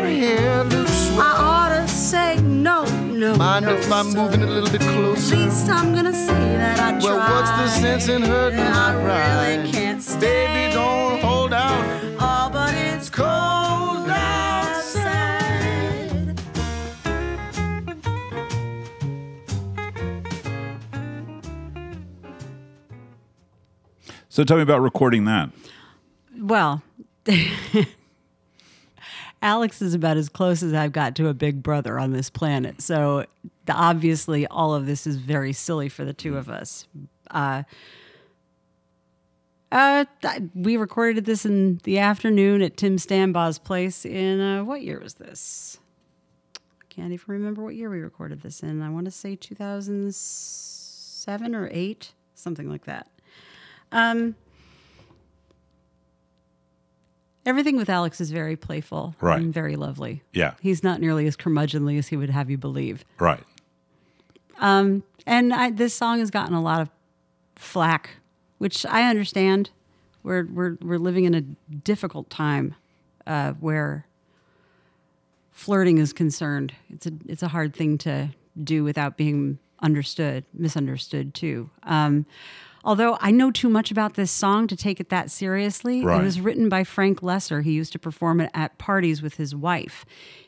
your 0.00 0.08
hair 0.08 0.64
looks 0.64 0.92
swell. 1.08 1.20
I 1.20 1.32
ought 1.40 1.68
to 1.80 1.88
say 1.88 2.36
no, 2.42 2.84
no. 3.06 3.36
Mind 3.36 3.66
no, 3.66 3.74
if 3.74 3.90
I'm 3.92 4.10
sir. 4.12 4.18
moving 4.22 4.42
a 4.42 4.46
little 4.46 4.70
bit 4.70 4.80
closer? 4.80 5.34
At 5.34 5.40
least 5.40 5.68
I'm 5.68 5.94
gonna 5.94 6.12
say 6.12 6.56
that 6.56 6.78
I 6.78 6.90
tried. 6.92 7.02
Well, 7.02 7.18
what's 7.18 7.50
the 7.50 7.68
sense 7.80 8.08
in 8.08 8.22
hurting 8.22 8.60
I 8.60 8.94
my 8.94 9.02
pride? 9.02 9.56
really 9.56 9.72
can't 9.72 10.02
stay. 10.02 10.46
Baby, 10.46 10.74
don't 10.74 11.20
hold 11.20 11.52
out. 11.52 11.84
Oh, 12.20 12.48
but 12.52 12.74
it's 12.74 13.10
cold 13.10 14.08
outside. 14.08 15.28
So, 24.28 24.44
tell 24.44 24.56
me 24.56 24.62
about 24.62 24.80
recording 24.80 25.24
that. 25.24 25.50
Well, 26.38 26.82
Alex 29.40 29.80
is 29.80 29.94
about 29.94 30.16
as 30.16 30.28
close 30.28 30.62
as 30.62 30.74
I've 30.74 30.92
got 30.92 31.14
to 31.16 31.28
a 31.28 31.34
big 31.34 31.62
brother 31.62 31.98
on 31.98 32.12
this 32.12 32.30
planet. 32.30 32.82
So 32.82 33.24
the, 33.66 33.72
obviously, 33.72 34.46
all 34.46 34.74
of 34.74 34.86
this 34.86 35.06
is 35.06 35.16
very 35.16 35.52
silly 35.52 35.88
for 35.88 36.04
the 36.04 36.12
two 36.12 36.36
of 36.36 36.48
us. 36.48 36.86
Uh, 37.30 37.62
uh, 39.70 40.04
we 40.54 40.76
recorded 40.76 41.24
this 41.24 41.44
in 41.44 41.80
the 41.84 41.98
afternoon 41.98 42.62
at 42.62 42.76
Tim 42.76 42.96
Stambaugh's 42.96 43.58
place 43.58 44.04
in 44.04 44.40
uh, 44.40 44.64
what 44.64 44.82
year 44.82 44.98
was 44.98 45.14
this? 45.14 45.78
I 46.56 46.84
can't 46.88 47.12
even 47.12 47.24
remember 47.26 47.62
what 47.62 47.76
year 47.76 47.90
we 47.90 48.00
recorded 48.00 48.42
this 48.42 48.62
in. 48.62 48.82
I 48.82 48.88
want 48.88 49.04
to 49.04 49.10
say 49.10 49.36
2007 49.36 51.54
or 51.54 51.68
8, 51.70 52.12
something 52.34 52.68
like 52.68 52.86
that. 52.86 53.08
Um, 53.92 54.34
everything 57.48 57.76
with 57.76 57.88
Alex 57.88 58.20
is 58.20 58.30
very 58.30 58.56
playful 58.56 59.14
Right. 59.20 59.40
and 59.40 59.52
very 59.52 59.76
lovely. 59.76 60.22
Yeah. 60.32 60.54
He's 60.60 60.82
not 60.84 61.00
nearly 61.00 61.26
as 61.26 61.36
curmudgeonly 61.36 61.98
as 61.98 62.08
he 62.08 62.16
would 62.16 62.30
have 62.30 62.50
you 62.50 62.58
believe. 62.58 63.04
Right. 63.18 63.42
Um, 64.58 65.02
and 65.26 65.52
I, 65.54 65.70
this 65.70 65.94
song 65.94 66.18
has 66.18 66.30
gotten 66.30 66.54
a 66.54 66.62
lot 66.62 66.80
of 66.82 66.90
flack, 67.56 68.10
which 68.58 68.84
I 68.86 69.08
understand. 69.08 69.70
We're 70.22 70.44
we're 70.46 70.76
we're 70.82 70.98
living 70.98 71.24
in 71.24 71.34
a 71.34 71.40
difficult 71.40 72.28
time 72.28 72.74
uh, 73.26 73.52
where 73.60 74.06
flirting 75.52 75.98
is 75.98 76.12
concerned. 76.12 76.74
It's 76.90 77.06
a 77.06 77.12
it's 77.26 77.42
a 77.42 77.48
hard 77.48 77.74
thing 77.74 77.98
to 77.98 78.30
do 78.62 78.84
without 78.84 79.16
being 79.16 79.58
understood, 79.80 80.44
misunderstood 80.52 81.34
too. 81.34 81.70
Um, 81.84 82.26
although 82.88 83.18
I 83.20 83.30
know 83.30 83.50
too 83.50 83.68
much 83.68 83.90
about 83.90 84.14
this 84.14 84.30
song 84.30 84.66
to 84.68 84.74
take 84.74 84.98
it 84.98 85.10
that 85.10 85.30
seriously, 85.30 86.02
Right. 86.02 86.20
it 86.20 86.24
was 86.24 86.40
written 86.40 86.70
by 86.70 86.84
Frank 86.84 87.20
Loesser. 87.20 87.62
He 87.62 87.72
used 87.72 87.92
to 87.92 87.98
perform 87.98 88.40
it 88.40 88.50
at 88.54 88.78
parties 88.78 89.20
with 89.20 89.34
his 89.34 89.54
wife. 89.54 90.06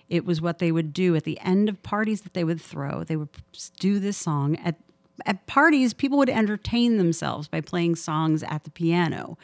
It 0.09 0.25
was 0.25 0.41
what 0.41 0.59
they 0.59 0.73
would 0.73 0.95
do 0.95 1.15
at 1.15 1.25
the 1.25 1.39
end 1.41 1.69
of 1.69 1.83
parties 1.83 2.23
that 2.23 2.33
they 2.33 2.43
would 2.43 2.59
throw. 2.61 3.05
They 3.05 3.17
would 3.17 3.29
do 3.79 3.99
this 3.99 4.17
song 4.17 4.57
at 4.57 4.77
at 5.27 5.47
parties. 5.47 5.93
People 5.93 6.17
would 6.17 6.31
entertain 6.31 6.97
themselves 6.97 7.47
by 7.47 7.61
playing 7.61 7.95
songs 7.97 8.43
at 8.43 8.65
the 8.65 8.71
piano. 8.71 9.37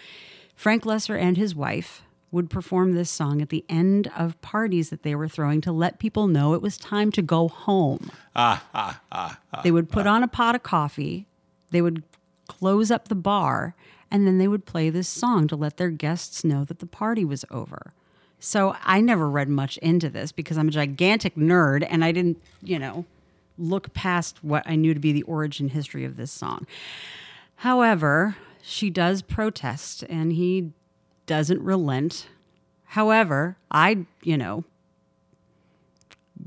Frank 0.54 0.84
Loesser 0.84 1.20
and 1.20 1.36
his 1.36 1.54
wife 1.54 2.02
would 2.30 2.48
perform 2.48 2.94
this 2.94 3.10
song 3.10 3.42
at 3.42 3.50
the 3.50 3.62
end 3.68 4.10
of 4.16 4.40
parties 4.40 4.88
that 4.88 5.02
they 5.02 5.14
were 5.14 5.28
throwing 5.28 5.60
to 5.60 5.70
let 5.70 5.98
people 5.98 6.28
know 6.28 6.54
it 6.54 6.62
was 6.62 6.78
time 6.78 7.12
to 7.12 7.20
go 7.20 7.48
home. 7.48 8.10
Ah 8.34 8.64
ah 8.74 9.00
ah! 9.12 9.38
they 9.62 9.70
would 9.70 9.90
put 9.90 10.06
on 10.06 10.22
a 10.22 10.28
pot 10.28 10.54
of 10.54 10.62
coffee, 10.62 11.26
they 11.72 11.82
would 11.82 12.02
close 12.58 12.90
up 12.90 13.08
the 13.08 13.14
bar, 13.14 13.74
and 14.10 14.26
then 14.26 14.38
they 14.38 14.48
would 14.48 14.66
play 14.66 14.90
this 14.90 15.08
song 15.08 15.48
to 15.48 15.56
let 15.56 15.76
their 15.76 15.90
guests 15.90 16.44
know 16.44 16.64
that 16.64 16.78
the 16.78 16.86
party 16.86 17.24
was 17.24 17.44
over. 17.50 17.92
So 18.38 18.76
I 18.82 19.00
never 19.00 19.28
read 19.28 19.48
much 19.48 19.78
into 19.78 20.08
this 20.08 20.32
because 20.32 20.58
I'm 20.58 20.68
a 20.68 20.72
gigantic 20.72 21.36
nerd 21.36 21.86
and 21.88 22.04
I 22.04 22.12
didn't, 22.12 22.40
you 22.62 22.78
know, 22.78 23.04
look 23.58 23.92
past 23.94 24.44
what 24.44 24.62
I 24.66 24.76
knew 24.76 24.94
to 24.94 25.00
be 25.00 25.12
the 25.12 25.22
origin 25.22 25.70
history 25.70 26.04
of 26.04 26.16
this 26.16 26.30
song. 26.30 26.66
However, 27.56 28.36
she 28.62 28.90
does 28.90 29.22
protest 29.22 30.02
and 30.04 30.32
he 30.32 30.72
doesn't 31.24 31.62
relent. 31.62 32.28
However, 32.84 33.56
I, 33.70 34.06
you 34.22 34.36
know, 34.36 34.64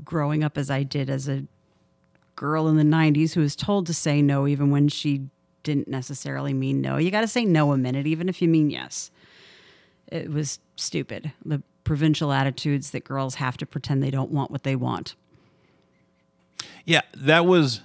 growing 0.04 0.44
up 0.44 0.56
as 0.56 0.70
I 0.70 0.84
did 0.84 1.10
as 1.10 1.28
a 1.28 1.44
girl 2.36 2.68
in 2.68 2.76
the 2.76 2.84
90s 2.84 3.34
who 3.34 3.40
was 3.40 3.56
told 3.56 3.86
to 3.86 3.94
say 3.94 4.22
no 4.22 4.46
even 4.46 4.70
when 4.70 4.88
she 4.88 5.28
didn't 5.62 5.88
necessarily 5.88 6.52
mean 6.52 6.80
no. 6.80 6.96
You 6.96 7.10
got 7.10 7.22
to 7.22 7.28
say 7.28 7.44
no 7.44 7.72
a 7.72 7.78
minute, 7.78 8.06
even 8.06 8.28
if 8.28 8.40
you 8.40 8.48
mean 8.48 8.70
yes. 8.70 9.10
It 10.08 10.30
was 10.30 10.58
stupid. 10.76 11.32
The 11.44 11.62
provincial 11.84 12.32
attitudes 12.32 12.90
that 12.90 13.04
girls 13.04 13.36
have 13.36 13.56
to 13.58 13.66
pretend 13.66 14.02
they 14.02 14.10
don't 14.10 14.30
want 14.30 14.50
what 14.50 14.62
they 14.62 14.76
want. 14.76 15.14
Yeah, 16.84 17.02
that 17.14 17.46
was. 17.46 17.80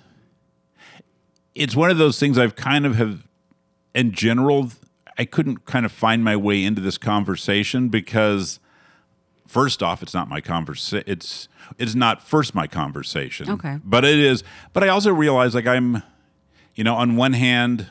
It's 1.54 1.76
one 1.76 1.90
of 1.90 1.98
those 1.98 2.20
things 2.20 2.38
I've 2.38 2.56
kind 2.56 2.86
of 2.86 2.96
have, 2.96 3.28
in 3.94 4.12
general, 4.12 4.72
I 5.18 5.26
couldn't 5.26 5.66
kind 5.66 5.86
of 5.86 5.92
find 5.92 6.24
my 6.24 6.36
way 6.36 6.64
into 6.64 6.82
this 6.82 6.98
conversation 6.98 7.90
because 7.90 8.60
first 9.48 9.82
off, 9.82 10.04
it's 10.04 10.14
not 10.14 10.28
my 10.28 10.42
conversation. 10.42 11.04
It's 11.08 11.48
it's 11.78 11.96
not 11.96 12.22
first 12.22 12.54
my 12.54 12.68
conversation. 12.68 13.50
Okay. 13.50 13.80
but 13.84 14.06
it 14.06 14.20
is. 14.20 14.44
But 14.74 14.84
I 14.84 14.90
also 14.90 15.12
realize 15.14 15.56
like 15.56 15.68
I'm, 15.68 16.04
you 16.76 16.84
know, 16.84 16.96
on 16.96 17.16
one 17.16 17.34
hand, 17.34 17.90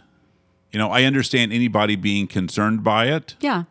you 0.72 0.78
know, 0.78 0.90
I 0.90 1.04
understand 1.04 1.52
anybody 1.52 1.96
being 1.96 2.26
concerned 2.26 2.84
by 2.84 3.06
it. 3.06 3.34
Yeah. 3.40 3.64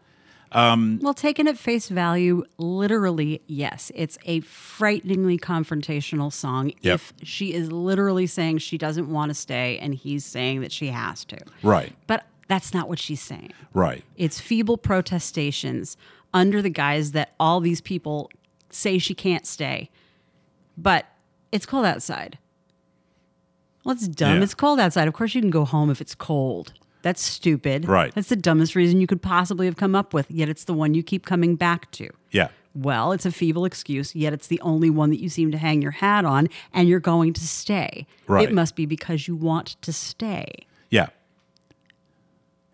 Um, 0.53 0.99
well, 1.01 1.15
taken 1.15 1.47
at 1.47 1.57
face 1.57 1.89
value, 1.89 2.43
literally, 2.57 3.41
yes, 3.47 3.91
it's 3.95 4.19
a 4.25 4.41
frighteningly 4.41 5.37
confrontational 5.39 6.31
song. 6.31 6.73
Yep. 6.81 6.95
If 6.95 7.13
she 7.23 7.53
is 7.53 7.71
literally 7.71 8.27
saying 8.27 8.59
she 8.59 8.77
doesn't 8.77 9.09
want 9.09 9.29
to 9.31 9.33
stay 9.33 9.79
and 9.79 9.95
he's 9.95 10.23
saying 10.23 10.61
that 10.61 10.71
she 10.71 10.87
has 10.87 11.25
to. 11.25 11.39
Right. 11.63 11.93
But 12.05 12.25
that's 12.47 12.73
not 12.73 12.87
what 12.87 12.99
she's 12.99 13.21
saying. 13.21 13.51
Right. 13.73 14.03
It's 14.15 14.39
feeble 14.39 14.77
protestations 14.77 15.97
under 16.35 16.61
the 16.61 16.69
guise 16.69 17.13
that 17.13 17.33
all 17.39 17.59
these 17.59 17.81
people 17.81 18.29
say 18.69 18.99
she 18.99 19.15
can't 19.15 19.47
stay. 19.47 19.89
But 20.77 21.05
it's 21.51 21.65
cold 21.65 21.85
outside. 21.85 22.37
Well, 23.83 23.93
it's 23.95 24.07
dumb. 24.07 24.37
Yeah. 24.37 24.43
It's 24.43 24.53
cold 24.53 24.79
outside. 24.79 25.07
Of 25.07 25.13
course, 25.13 25.35
you 25.35 25.41
can 25.41 25.49
go 25.49 25.65
home 25.65 25.89
if 25.89 25.99
it's 26.01 26.15
cold. 26.15 26.73
That's 27.01 27.21
stupid. 27.21 27.85
Right. 27.87 28.13
That's 28.15 28.29
the 28.29 28.35
dumbest 28.37 28.75
reason 28.75 29.01
you 29.01 29.07
could 29.07 29.21
possibly 29.21 29.65
have 29.65 29.75
come 29.75 29.93
up 29.93 30.13
with, 30.13 30.31
yet 30.31 30.47
it's 30.47 30.63
the 30.63 30.73
one 30.73 30.93
you 30.93 31.03
keep 31.03 31.25
coming 31.25 31.55
back 31.57 31.91
to. 31.91 32.09
Yeah. 32.31 32.47
Well, 32.73 33.11
it's 33.11 33.25
a 33.25 33.31
feeble 33.31 33.65
excuse, 33.65 34.15
yet 34.15 34.31
it's 34.33 34.47
the 34.47 34.59
only 34.61 34.89
one 34.89 35.09
that 35.09 35.19
you 35.19 35.27
seem 35.29 35.51
to 35.51 35.57
hang 35.57 35.81
your 35.81 35.91
hat 35.91 36.23
on, 36.25 36.47
and 36.73 36.87
you're 36.87 37.01
going 37.01 37.33
to 37.33 37.45
stay. 37.45 38.07
Right. 38.25 38.47
It 38.47 38.53
must 38.53 38.75
be 38.75 38.85
because 38.85 39.27
you 39.27 39.35
want 39.35 39.75
to 39.81 39.91
stay. 39.93 40.65
Yeah. 40.89 41.09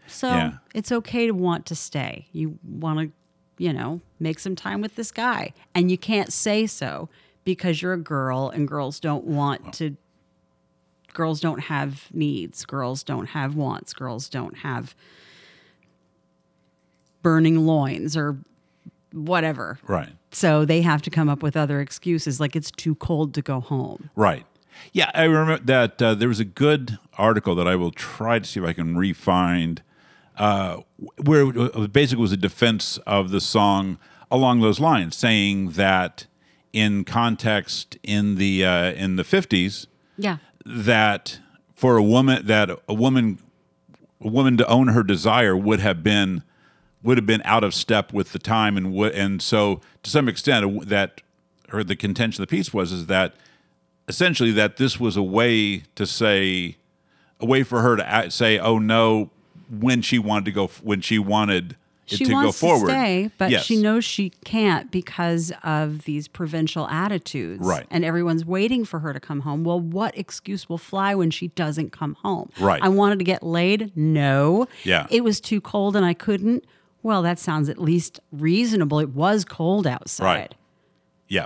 So 0.07 0.29
Yeah. 0.29 0.51
it's 0.73 0.91
okay 0.91 1.25
to 1.27 1.33
want 1.33 1.65
to 1.67 1.75
stay. 1.75 2.27
You 2.31 2.59
want 2.63 2.99
to, 2.99 3.11
you 3.63 3.73
know, 3.73 4.01
make 4.19 4.39
some 4.39 4.55
time 4.55 4.81
with 4.81 4.95
this 4.95 5.11
guy. 5.11 5.53
And 5.75 5.91
you 5.91 5.97
can't 5.97 6.31
say 6.31 6.65
so 6.67 7.09
because 7.43 7.81
you're 7.81 7.93
a 7.93 7.97
girl 7.97 8.49
and 8.49 8.67
girls 8.67 8.99
don't 8.99 9.25
want 9.25 9.73
to, 9.75 9.97
girls 11.13 11.39
don't 11.39 11.61
have 11.61 12.07
needs. 12.13 12.65
Girls 12.65 13.03
don't 13.03 13.27
have 13.27 13.55
wants. 13.55 13.93
Girls 13.93 14.29
don't 14.29 14.57
have 14.59 14.95
burning 17.21 17.65
loins 17.65 18.15
or 18.15 18.37
whatever. 19.11 19.79
Right. 19.87 20.09
So 20.31 20.65
they 20.65 20.81
have 20.81 21.01
to 21.03 21.09
come 21.09 21.29
up 21.29 21.41
with 21.41 21.57
other 21.57 21.81
excuses 21.81 22.39
like 22.39 22.55
it's 22.55 22.71
too 22.71 22.95
cold 22.95 23.33
to 23.33 23.41
go 23.41 23.59
home. 23.59 24.09
Right. 24.15 24.45
Yeah, 24.93 25.11
I 25.13 25.23
remember 25.23 25.63
that 25.65 26.01
uh, 26.01 26.13
there 26.15 26.29
was 26.29 26.39
a 26.39 26.45
good 26.45 26.97
article 27.17 27.55
that 27.55 27.67
I 27.67 27.75
will 27.75 27.91
try 27.91 28.39
to 28.39 28.45
see 28.45 28.61
if 28.61 28.65
I 28.65 28.71
can 28.71 28.95
re-find, 28.95 29.81
uh, 30.37 30.77
where 31.21 31.49
it 31.49 31.91
basically 31.91 32.21
was 32.21 32.31
a 32.31 32.37
defense 32.37 32.97
of 32.99 33.31
the 33.31 33.41
song 33.41 33.97
along 34.31 34.61
those 34.61 34.79
lines, 34.79 35.17
saying 35.17 35.71
that 35.71 36.27
in 36.71 37.03
context 37.03 37.97
in 38.03 38.35
the 38.35 38.63
uh, 38.63 38.91
in 38.91 39.15
the 39.17 39.23
fifties, 39.25 39.87
Yeah. 40.17 40.37
That 40.65 41.39
for 41.75 41.97
a 41.97 42.03
woman 42.03 42.45
that 42.45 42.69
a 42.87 42.93
woman 42.93 43.39
a 44.21 44.27
woman 44.27 44.57
to 44.57 44.67
own 44.67 44.89
her 44.89 45.03
desire 45.03 45.55
would 45.55 45.79
have 45.79 46.03
been 46.03 46.43
would 47.01 47.17
have 47.17 47.25
been 47.25 47.41
out 47.45 47.63
of 47.63 47.73
step 47.73 48.11
with 48.11 48.33
the 48.33 48.39
time 48.39 48.75
and 48.75 48.93
would 48.93 49.13
and 49.13 49.41
so 49.41 49.79
to 50.03 50.09
some 50.09 50.27
extent 50.27 50.65
uh, 50.65 50.83
that 50.85 51.21
or 51.71 51.83
the 51.83 51.95
contention 51.95 52.41
of 52.41 52.49
the 52.49 52.55
piece 52.55 52.73
was 52.73 52.91
is 52.91 53.05
that 53.05 53.33
essentially 54.07 54.51
that 54.51 54.77
this 54.77 54.99
was 54.99 55.15
a 55.15 55.23
way 55.23 55.83
to 55.95 56.05
say 56.05 56.75
a 57.39 57.45
way 57.45 57.63
for 57.63 57.81
her 57.81 57.95
to 57.95 58.31
say 58.31 58.59
oh 58.59 58.77
no 58.77 59.29
when 59.69 60.01
she 60.01 60.19
wanted 60.19 60.45
to 60.45 60.51
go 60.51 60.67
when 60.83 60.99
she 60.99 61.19
wanted 61.19 61.77
she 62.17 62.25
to 62.25 62.33
wants 62.33 62.59
go 62.61 62.67
forward 62.67 62.87
to 62.87 62.93
stay, 62.93 63.31
but 63.37 63.49
Yes. 63.51 63.63
she 63.65 63.81
knows 63.81 64.03
she 64.05 64.31
can't 64.45 64.89
because 64.91 65.51
of 65.63 66.03
these 66.03 66.27
provincial 66.27 66.87
attitudes. 66.87 67.65
Right. 67.65 67.85
And 67.91 68.03
everyone's 68.05 68.45
waiting 68.45 68.85
for 68.85 68.99
her 68.99 69.13
to 69.13 69.19
come 69.19 69.41
home. 69.41 69.63
Well, 69.63 69.79
what 69.79 70.17
excuse 70.17 70.67
will 70.69 70.77
fly 70.77 71.15
when 71.15 71.31
she 71.31 71.49
doesn't 71.49 71.91
come 71.91 72.15
home? 72.23 72.49
Right. 72.59 72.81
I 72.81 72.89
wanted 72.89 73.19
to 73.19 73.25
get 73.25 73.43
laid. 73.43 73.91
No. 73.95 74.67
Yeah. 74.83 75.07
It 75.09 75.23
was 75.23 75.39
too 75.39 75.61
cold 75.61 75.95
and 75.95 76.05
I 76.05 76.13
couldn't. 76.13 76.63
Well, 77.01 77.21
that 77.21 77.39
sounds 77.39 77.69
at 77.69 77.77
least 77.79 78.19
reasonable. 78.31 78.99
It 78.99 79.09
was 79.09 79.45
cold 79.45 79.87
outside. 79.87 80.25
Right. 80.25 80.55
Yeah, 81.29 81.45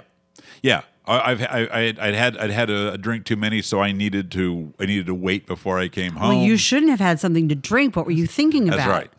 yeah. 0.61 0.81
I- 1.05 1.31
I've 1.31 1.41
I, 1.41 1.67
I 1.71 1.79
I'd 2.07 2.15
had 2.15 2.37
I'd 2.37 2.49
had 2.49 2.69
a, 2.69 2.97
drink 2.97 3.25
too 3.25 3.35
many, 3.35 3.61
so 3.61 3.81
I 3.81 3.91
needed 3.91 4.31
to 4.31 4.73
I 4.79 4.85
needed 4.85 5.05
to 5.07 5.13
wait 5.13 5.45
before 5.45 5.77
I 5.77 5.89
came 5.89 6.13
home. 6.13 6.29
Well, 6.37 6.45
you 6.45 6.55
shouldn't 6.55 6.89
have 6.91 7.01
had 7.01 7.19
something 7.19 7.49
to 7.49 7.55
drink. 7.55 7.95
What 7.97 8.05
were 8.05 8.13
you 8.13 8.25
thinking 8.25 8.69
about? 8.69 8.77
That's 8.77 8.89
right. 8.89 9.11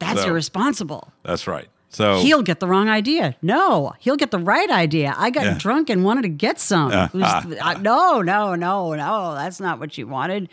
That's 0.00 0.22
So- 0.22 0.28
irresponsible. 0.28 1.12
That's 1.22 1.46
right. 1.46 1.68
So 1.92 2.20
He'll 2.20 2.42
get 2.42 2.60
the 2.60 2.66
wrong 2.68 2.88
idea. 2.88 3.34
No, 3.42 3.94
he'll 3.98 4.16
get 4.16 4.30
the 4.30 4.38
right 4.38 4.70
idea. 4.70 5.12
I 5.18 5.30
got 5.30 5.44
Yeah. 5.44 5.54
drunk 5.58 5.90
and 5.90 6.04
wanted 6.04 6.22
to 6.22 6.28
get 6.28 6.60
some. 6.60 6.92
It 6.92 7.12
was- 7.14 7.56
uh, 7.60 7.74
no, 7.80 8.22
no, 8.22 8.54
no, 8.54 8.94
no. 8.94 9.34
That's 9.34 9.58
not 9.60 9.80
what 9.80 9.96
you 9.98 10.06
wanted. 10.06 10.48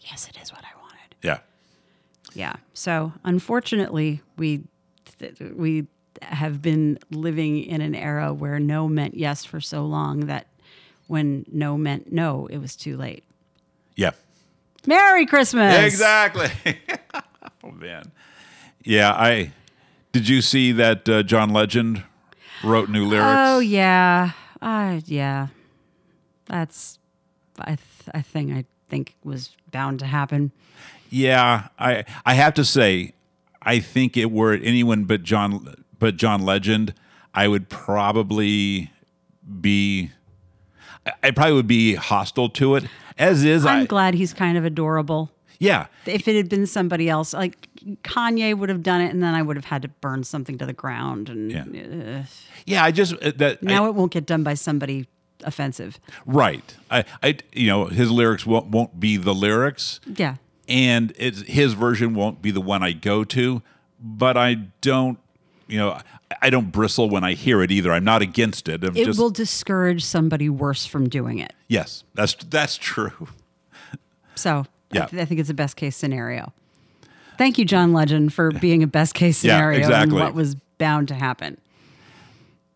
Yes, 0.00 0.28
it 0.28 0.36
is 0.42 0.50
what 0.52 0.60
I 0.62 0.78
wanted. 0.80 1.14
yeah, 1.22 1.38
Yeah. 2.34 2.54
So 2.74 3.12
unfortunately, 3.24 4.20
we 4.36 4.64
th- 5.18 5.38
we 5.54 5.86
have 6.20 6.60
been 6.60 6.98
living 7.10 7.62
in 7.64 7.80
an 7.80 7.94
era 7.94 8.32
where 8.34 8.58
no 8.60 8.86
meant 8.88 9.14
yes 9.16 9.44
for 9.44 9.60
so 9.60 9.84
long 9.86 10.26
that 10.26 10.46
when 11.06 11.44
no 11.50 11.76
meant 11.78 12.12
no, 12.12 12.46
it 12.48 12.58
was 12.58 12.76
too 12.76 12.96
late. 12.96 13.24
yeah. 13.96 14.10
Merry 14.86 15.24
Christmas. 15.26 15.78
Exactly. 15.86 16.50
oh 17.64 17.70
man. 17.70 18.10
Yeah, 18.84 19.12
I 19.12 19.52
did 20.12 20.28
you 20.28 20.42
see 20.42 20.72
that 20.72 21.08
uh, 21.08 21.22
John 21.22 21.50
Legend 21.50 22.02
wrote 22.64 22.88
new 22.88 23.04
lyrics? 23.06 23.28
Oh 23.30 23.58
yeah, 23.60 24.32
uh, 24.60 25.00
yeah. 25.06 25.48
That's 26.46 26.98
I 27.58 27.76
th- 27.76 27.78
a 28.14 28.22
thing 28.22 28.52
I 28.52 28.64
think 28.88 29.14
was 29.24 29.56
bound 29.70 30.00
to 30.00 30.06
happen. 30.06 30.52
Yeah, 31.10 31.68
I 31.78 32.04
I 32.26 32.34
have 32.34 32.54
to 32.54 32.64
say, 32.64 33.14
I 33.62 33.78
think 33.78 34.16
it 34.16 34.30
were 34.30 34.52
it 34.54 34.62
anyone 34.64 35.04
but 35.04 35.22
John 35.22 35.74
but 35.98 36.16
John 36.16 36.42
Legend, 36.42 36.94
I 37.34 37.48
would 37.48 37.68
probably 37.68 38.90
be 39.60 40.10
I- 41.06 41.12
I 41.24 41.30
probably 41.30 41.54
would 41.54 41.66
be 41.68 41.94
hostile 41.94 42.48
to 42.50 42.74
it. 42.76 42.84
As 43.18 43.44
is, 43.44 43.64
I'm 43.66 43.82
I 43.82 43.86
glad 43.86 44.14
he's 44.14 44.32
kind 44.32 44.56
of 44.58 44.64
adorable. 44.64 45.30
Yeah, 45.62 45.86
If 46.06 46.26
it 46.28 46.34
had 46.36 46.48
been 46.48 46.66
somebody 46.66 47.08
else, 47.08 47.32
like 47.32 47.68
Kanye 48.02 48.56
would 48.58 48.68
have 48.68 48.82
done 48.82 49.00
it, 49.00 49.10
and 49.12 49.22
then 49.22 49.34
I 49.34 49.42
would 49.42 49.56
have 49.56 49.64
had 49.66 49.82
to 49.82 49.88
burn 49.88 50.24
something 50.24 50.58
to 50.58 50.66
the 50.66 50.72
ground. 50.72 51.28
And 51.28 51.50
Yeah. 51.52 51.64
uh, 52.20 52.22
yeah. 52.66 52.84
I 52.84 52.90
just 52.90 53.14
uh, 53.22 53.32
that 53.36 53.62
now 53.62 53.84
I- 53.84 53.88
it 53.88 53.94
won't 53.94 54.12
get 54.12 54.26
done 54.26 54.42
by 54.42 54.54
somebody 54.54 55.06
offensive. 55.44 55.98
right. 56.26 56.74
I 56.90 57.04
I 57.22 57.38
you 57.52 57.66
know 57.68 57.86
his 57.86 58.10
lyrics 58.10 58.44
won't 58.46 58.66
won't 58.66 58.98
be 59.00 59.16
the 59.16 59.34
lyrics. 59.34 60.00
Yeah. 60.06 60.36
and 60.68 61.12
it's 61.16 61.42
his 61.42 61.72
version 61.74 62.14
won't 62.14 62.40
be 62.42 62.50
the 62.52 62.60
one 62.60 62.82
I 62.82 62.92
go 62.92 63.24
to, 63.24 63.62
but 64.00 64.36
I 64.36 64.54
don't, 64.80 65.18
you 65.66 65.76
know, 65.78 65.98
I 66.40 66.50
don't 66.50 66.70
bristle 66.70 67.10
when 67.10 67.24
I 67.24 67.32
hear 67.34 67.62
it 67.62 67.70
either. 67.72 67.92
I'm 67.92 68.04
not 68.04 68.22
against 68.22 68.68
it. 68.68 68.84
I'm 68.84 68.96
It 68.96 69.04
just 69.06 69.18
will 69.18 69.30
discourage 69.30 70.04
somebody 70.04 70.48
worse 70.48 70.86
from 70.86 71.08
doing 71.08 71.38
it. 71.40 71.52
yes, 71.68 72.04
that's 72.14 72.34
that's 72.48 72.76
true. 72.78 73.28
So 74.34 74.64
Yeah. 74.92 75.04
I, 75.04 75.06
th- 75.06 75.22
I 75.22 75.24
think 75.24 75.40
it's 75.40 75.50
a 75.50 75.54
best 75.54 75.76
case 75.76 75.96
scenario. 75.96 76.52
Thank 77.38 77.58
you, 77.58 77.64
John 77.64 77.92
Legend, 77.92 78.32
for 78.32 78.50
being 78.52 78.82
a 78.82 78.86
best 78.86 79.14
case 79.14 79.42
Yeah, 79.42 79.56
scenario 79.56 79.78
exactly. 79.80 80.16
and 80.16 80.24
what 80.26 80.34
was 80.34 80.54
bound 80.78 81.08
to 81.08 81.14
happen. 81.14 81.58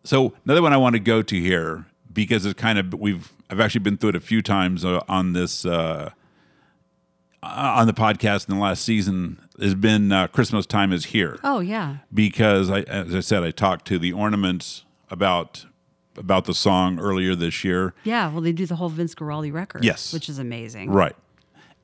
So 0.03 0.33
another 0.45 0.61
one 0.61 0.73
I 0.73 0.77
want 0.77 0.93
to 0.93 0.99
go 0.99 1.21
to 1.21 1.39
here 1.39 1.85
because 2.11 2.45
it's 2.45 2.59
kind 2.59 2.79
of 2.79 2.93
we've 2.93 3.31
I've 3.49 3.59
actually 3.59 3.79
been 3.81 3.97
through 3.97 4.09
it 4.09 4.15
a 4.15 4.19
few 4.21 4.41
times 4.41 4.83
uh, 4.83 5.01
on 5.07 5.33
this 5.33 5.65
uh, 5.65 6.11
on 7.43 7.87
the 7.87 7.93
podcast 7.93 8.49
in 8.49 8.55
the 8.55 8.61
last 8.61 8.83
season 8.83 9.39
has 9.59 9.75
been 9.75 10.11
uh, 10.11 10.27
Christmas 10.27 10.65
time 10.65 10.91
is 10.91 11.05
here. 11.05 11.39
Oh 11.43 11.59
yeah. 11.59 11.97
because 12.13 12.69
I, 12.69 12.81
as 12.81 13.13
I 13.15 13.19
said, 13.19 13.43
I 13.43 13.51
talked 13.51 13.85
to 13.87 13.99
the 13.99 14.13
ornaments 14.13 14.85
about 15.09 15.65
about 16.17 16.45
the 16.45 16.53
song 16.53 16.99
earlier 16.99 17.35
this 17.35 17.63
year. 17.63 17.93
Yeah, 18.03 18.31
well, 18.31 18.41
they 18.41 18.51
do 18.51 18.65
the 18.65 18.75
whole 18.75 18.89
Vince 18.89 19.13
Guaraldi 19.13 19.53
record. 19.53 19.83
Yes. 19.83 20.11
Which 20.13 20.29
is 20.29 20.39
amazing. 20.39 20.89
Right. 20.89 21.15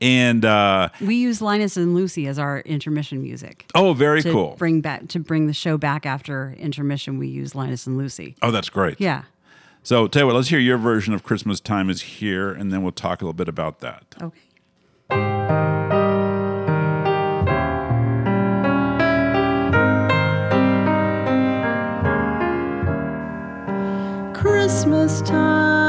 And 0.03 0.43
uh, 0.43 0.89
We 0.99 1.15
use 1.15 1.41
Linus 1.41 1.77
and 1.77 1.95
Lucy 1.95 2.27
as 2.27 2.37
our 2.37 2.59
intermission 2.59 3.21
music. 3.21 3.65
oh, 3.73 3.93
very 3.93 4.21
To 4.21 4.31
cool. 4.31 4.55
bring 4.57 4.81
back 4.81 5.07
to 5.07 5.19
bring 5.19 5.47
the 5.47 5.53
show 5.53 5.77
back 5.77 6.05
after 6.05 6.53
intermission, 6.59 7.17
we 7.17 7.29
use 7.29 7.55
Linus 7.55 7.87
and 7.87 7.97
Lucy. 7.97 8.35
oh, 8.41 8.51
that's 8.51 8.69
great. 8.69 8.99
Yeah. 8.99 9.23
So, 9.81 10.07
tell 10.07 10.23
you 10.23 10.27
what, 10.27 10.35
let's 10.35 10.49
hear 10.49 10.59
your 10.59 10.77
version 10.77 11.13
of 11.13 11.23
Christmas 11.23 11.59
Time 11.61 11.89
is 11.89 12.01
Here, 12.01 12.51
and 12.51 12.71
then 12.71 12.83
we'll 12.83 12.91
talk 12.93 13.21
a 13.21 13.25
little 13.25 13.33
bit 13.33 13.47
about 13.49 13.79
that. 13.79 14.03
Okay. 14.21 14.39
Christmas 24.33 25.21
time 25.21 25.82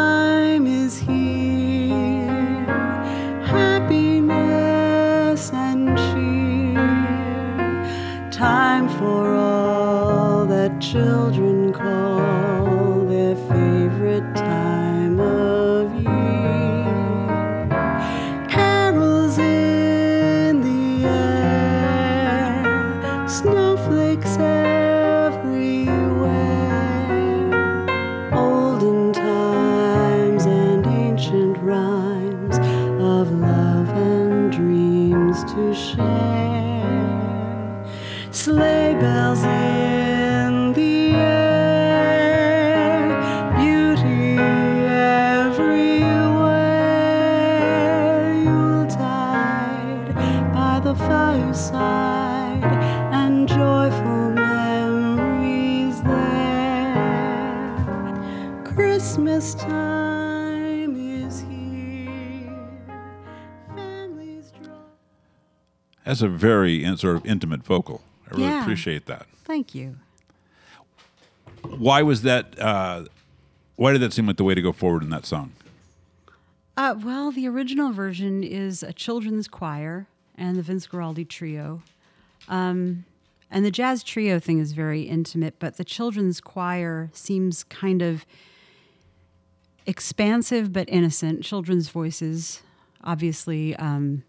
children 10.95 11.54
That's 66.05 66.23
a 66.23 66.29
very 66.29 66.85
in- 66.85 66.97
sort 66.97 67.17
of 67.17 67.27
intimate 67.27 67.65
vocal. 67.65 68.03
I 68.27 68.31
really 68.35 68.43
Yeah. 68.45 68.63
appreciate 68.63 69.07
that. 69.07 69.27
Thank 69.45 69.75
you. 69.75 69.97
Why 71.63 72.03
was 72.03 72.23
that? 72.23 72.59
Uh, 72.59 73.07
why 73.77 73.93
did 73.93 74.01
that 74.03 74.13
seem 74.13 74.27
like 74.27 74.37
the 74.37 74.45
way 74.45 74.55
to 74.55 74.63
go 74.63 74.73
forward 74.73 75.03
in 75.03 75.11
that 75.11 75.27
song? 75.27 75.53
Uh, 76.77 76.95
well, 77.03 77.31
the 77.31 77.47
original 77.49 77.93
version 77.93 78.43
is 78.43 78.83
a 78.83 78.93
children's 78.93 79.49
choir 79.49 80.07
and 80.37 80.57
the 80.57 80.63
Vince 80.63 80.87
Guaraldi 80.87 81.27
trio. 81.29 81.83
Um, 82.49 83.05
and 83.51 83.65
the 83.65 83.71
jazz 83.71 84.03
trio 84.03 84.39
thing 84.41 84.59
is 84.59 84.73
very 84.73 85.03
intimate, 85.03 85.55
but 85.59 85.77
the 85.77 85.85
children's 85.85 86.41
choir 86.41 87.11
seems 87.13 87.65
kind 87.65 88.03
of 88.03 88.27
expansive 89.87 90.73
but 90.73 90.89
innocent. 90.89 91.43
Children's 91.45 91.89
voices, 91.89 92.63
obviously, 93.03 93.77
um, 93.77 94.25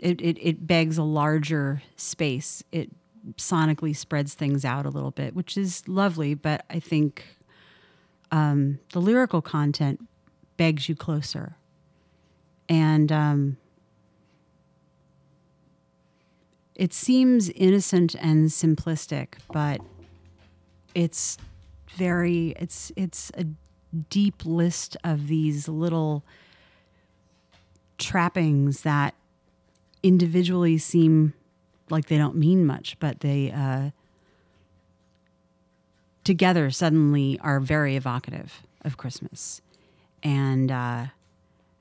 it, 0.00 0.20
it, 0.20 0.38
it 0.40 0.66
begs 0.66 0.98
a 0.98 1.02
larger 1.02 1.82
space. 1.96 2.62
It 2.72 2.90
sonically 3.36 3.94
spreads 3.94 4.34
things 4.34 4.64
out 4.64 4.86
a 4.86 4.90
little 4.90 5.10
bit, 5.10 5.34
which 5.34 5.56
is 5.56 5.86
lovely, 5.86 6.34
but 6.34 6.64
I 6.70 6.80
think 6.80 7.24
um, 8.32 8.78
the 8.92 9.00
lyrical 9.00 9.42
content 9.42 10.00
begs 10.56 10.88
you 10.88 10.94
closer. 10.94 11.56
And 12.68 13.10
um, 13.10 13.56
it 16.74 16.94
seems 16.94 17.50
innocent 17.50 18.14
and 18.14 18.48
simplistic, 18.48 19.34
but 19.52 19.80
it's 20.94 21.36
very 21.96 22.54
it's 22.58 22.92
it's 22.96 23.32
a 23.36 23.44
deep 24.08 24.46
list 24.46 24.96
of 25.02 25.26
these 25.26 25.68
little 25.68 26.24
trappings 27.98 28.82
that 28.82 29.14
individually 30.02 30.78
seem 30.78 31.34
like 31.90 32.06
they 32.06 32.18
don't 32.18 32.36
mean 32.36 32.64
much, 32.64 32.96
but 33.00 33.20
they 33.20 33.50
uh, 33.50 33.90
together 36.24 36.70
suddenly 36.70 37.38
are 37.40 37.60
very 37.60 37.96
evocative 37.96 38.62
of 38.82 38.96
Christmas. 38.96 39.60
And 40.22 40.70
uh, 40.70 41.06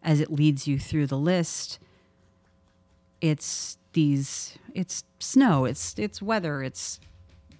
as 0.04 0.20
it 0.20 0.32
leads 0.32 0.68
you 0.68 0.80
through 0.80 1.08
the 1.08 1.18
list, 1.18 1.80
it's 3.22 3.78
these 3.94 4.58
it's 4.74 5.04
snow, 5.20 5.66
it's 5.66 5.96
it's 5.98 6.22
weather, 6.22 6.64
it's 6.64 7.00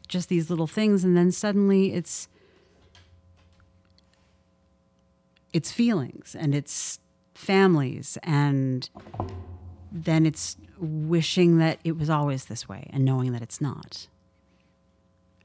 just 0.08 0.30
these 0.30 0.50
little 0.50 0.68
things, 0.68 1.04
and 1.04 1.16
then 1.16 1.32
suddenly 1.32 1.94
it's 1.94 2.28
it's 5.54 5.72
feelings 5.72 6.36
and 6.38 6.54
it's 6.54 7.00
families 7.34 8.18
and 8.24 8.90
then 9.92 10.26
it's 10.26 10.58
wishing 10.80 11.58
that 11.58 11.80
it 11.84 11.98
was 11.98 12.10
always 12.10 12.46
this 12.46 12.70
way 12.70 12.90
and 12.92 13.04
knowing 13.04 13.32
that 13.32 13.42
it's 13.42 13.60
not. 13.60 14.08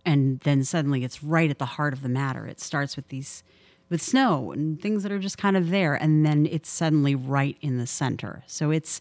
And 0.04 0.40
then 0.40 0.64
suddenly 0.64 1.04
it's 1.04 1.22
right 1.22 1.50
at 1.50 1.58
the 1.58 1.64
heart 1.64 1.92
of 1.92 2.02
the 2.02 2.08
matter. 2.08 2.46
It 2.46 2.60
starts 2.60 2.96
with 2.96 3.08
these 3.08 3.42
with 3.90 4.00
snow 4.00 4.50
and 4.50 4.80
things 4.80 5.02
that 5.02 5.12
are 5.12 5.18
just 5.18 5.36
kind 5.36 5.56
of 5.56 5.70
there 5.70 5.94
and 5.94 6.24
then 6.24 6.46
it's 6.46 6.70
suddenly 6.70 7.14
right 7.14 7.56
in 7.60 7.78
the 7.78 7.86
center. 7.86 8.42
So 8.46 8.70
it's 8.70 9.00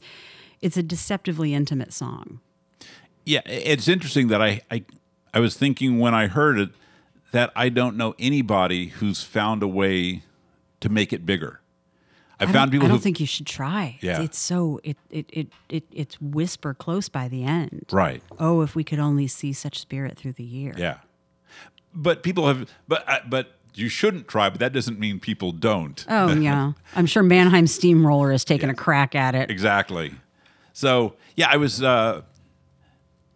it's 0.62 0.78
a 0.78 0.84
deceptively 0.84 1.54
intimate 1.54 1.94
song. 1.94 2.40
Yeah, 3.26 3.42
it's 3.46 3.88
interesting 3.88 4.28
that 4.30 4.42
I, 4.42 4.62
I 4.70 4.84
I 5.34 5.40
was 5.40 5.56
thinking 5.56 6.00
when 6.00 6.14
I 6.14 6.28
heard 6.28 6.60
it 6.60 6.70
that 7.32 7.52
I 7.56 7.70
don't 7.70 7.98
know 7.98 8.14
anybody 8.20 8.88
who's 8.88 9.24
found 9.24 9.64
a 9.64 9.68
way 9.68 10.24
to 10.80 10.90
make 10.90 11.12
it 11.12 11.26
bigger. 11.26 11.60
I, 12.48 12.50
I 12.50 12.54
found 12.54 12.72
don't, 12.72 12.72
people 12.72 12.86
I 12.86 12.90
don't 12.90 12.98
who 12.98 13.04
think 13.04 13.20
you 13.20 13.26
should 13.26 13.48
try. 13.48 13.98
Yeah. 14.02 14.22
It's 14.22 14.38
so 14.38 14.80
it 14.84 14.98
it, 15.10 15.26
it 15.32 15.48
it 15.70 15.84
it's 15.92 16.22
whisper 16.22 16.74
close 16.74 17.10
by 17.10 17.28
the 17.28 17.44
end. 17.44 17.86
right. 17.92 18.22
Oh, 18.40 18.62
if 18.62 18.76
we 18.76 18.84
could 18.84 19.00
only 19.00 19.28
see 19.28 19.54
such 19.54 19.80
spirit 19.80 20.18
through 20.18 20.34
the 20.34 20.44
year. 20.44 20.74
Yeah, 20.78 20.98
but 21.94 22.24
people 22.24 22.48
have 22.48 22.70
but 22.88 23.04
uh, 23.08 23.20
but 23.28 23.54
you 23.76 23.90
shouldn't 23.90 24.28
try. 24.28 24.50
But 24.50 24.60
that 24.60 24.74
doesn't 24.74 25.00
mean 25.00 25.20
people 25.20 25.52
don't. 25.52 26.06
Oh 26.10 26.34
yeah, 26.34 26.74
I'm 26.96 27.06
sure 27.06 27.24
Mannheim 27.24 27.68
Steamroller 27.68 28.32
has 28.32 28.44
taken 28.46 28.70
a 28.70 28.76
crack 28.76 29.16
at 29.16 29.36
it. 29.36 29.50
Exactly. 29.50 30.14
So 30.74 31.16
yeah, 31.36 31.48
I 31.50 31.58
was 31.58 31.82
uh, 31.82 32.22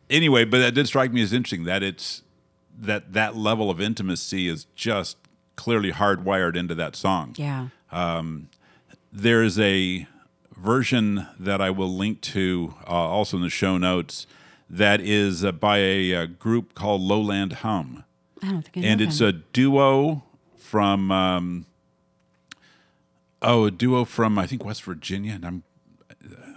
anyway, 0.10 0.46
but 0.46 0.60
that 0.60 0.74
did 0.74 0.88
strike 0.88 1.12
me 1.12 1.22
as 1.22 1.34
interesting 1.34 1.66
that 1.66 1.84
it's 1.84 2.24
that 2.80 3.14
that 3.14 3.36
level 3.36 3.70
of 3.70 3.82
intimacy 3.82 4.48
is 4.48 4.66
just 4.76 5.18
clearly 5.56 5.92
hardwired 5.92 6.56
into 6.56 6.76
that 6.76 6.96
song. 6.96 7.36
Yeah. 7.38 7.68
There's 9.20 9.58
a 9.58 10.06
version 10.56 11.26
that 11.40 11.60
I 11.60 11.72
will 11.72 11.90
link 11.90 12.22
to 12.22 12.76
uh, 12.86 12.92
also 12.92 13.38
in 13.38 13.42
the 13.42 13.50
show 13.50 13.80
notes 13.80 14.28
that 14.70 15.02
is 15.02 15.44
uh, 15.44 15.52
by 15.54 15.80
a, 15.80 16.14
uh 16.14 16.26
group 16.28 16.76
called 16.76 17.02
Lowland 17.02 17.54
Hum. 17.54 18.04
I 18.44 18.52
don't 18.52 18.62
think 18.62 18.86
I 18.86 18.90
and 18.90 19.02
it's 19.02 19.18
them. 19.18 19.28
a 19.30 19.32
duo 19.32 20.24
from 20.56 21.12
um, 21.12 21.66
oh 23.42 23.66
a 23.66 23.72
duo 23.72 24.06
from 24.06 24.38
I 24.38 24.46
think 24.46 24.64
West 24.64 24.84
Virginia 24.84 25.34
and 25.34 25.46
I'm 25.48 25.64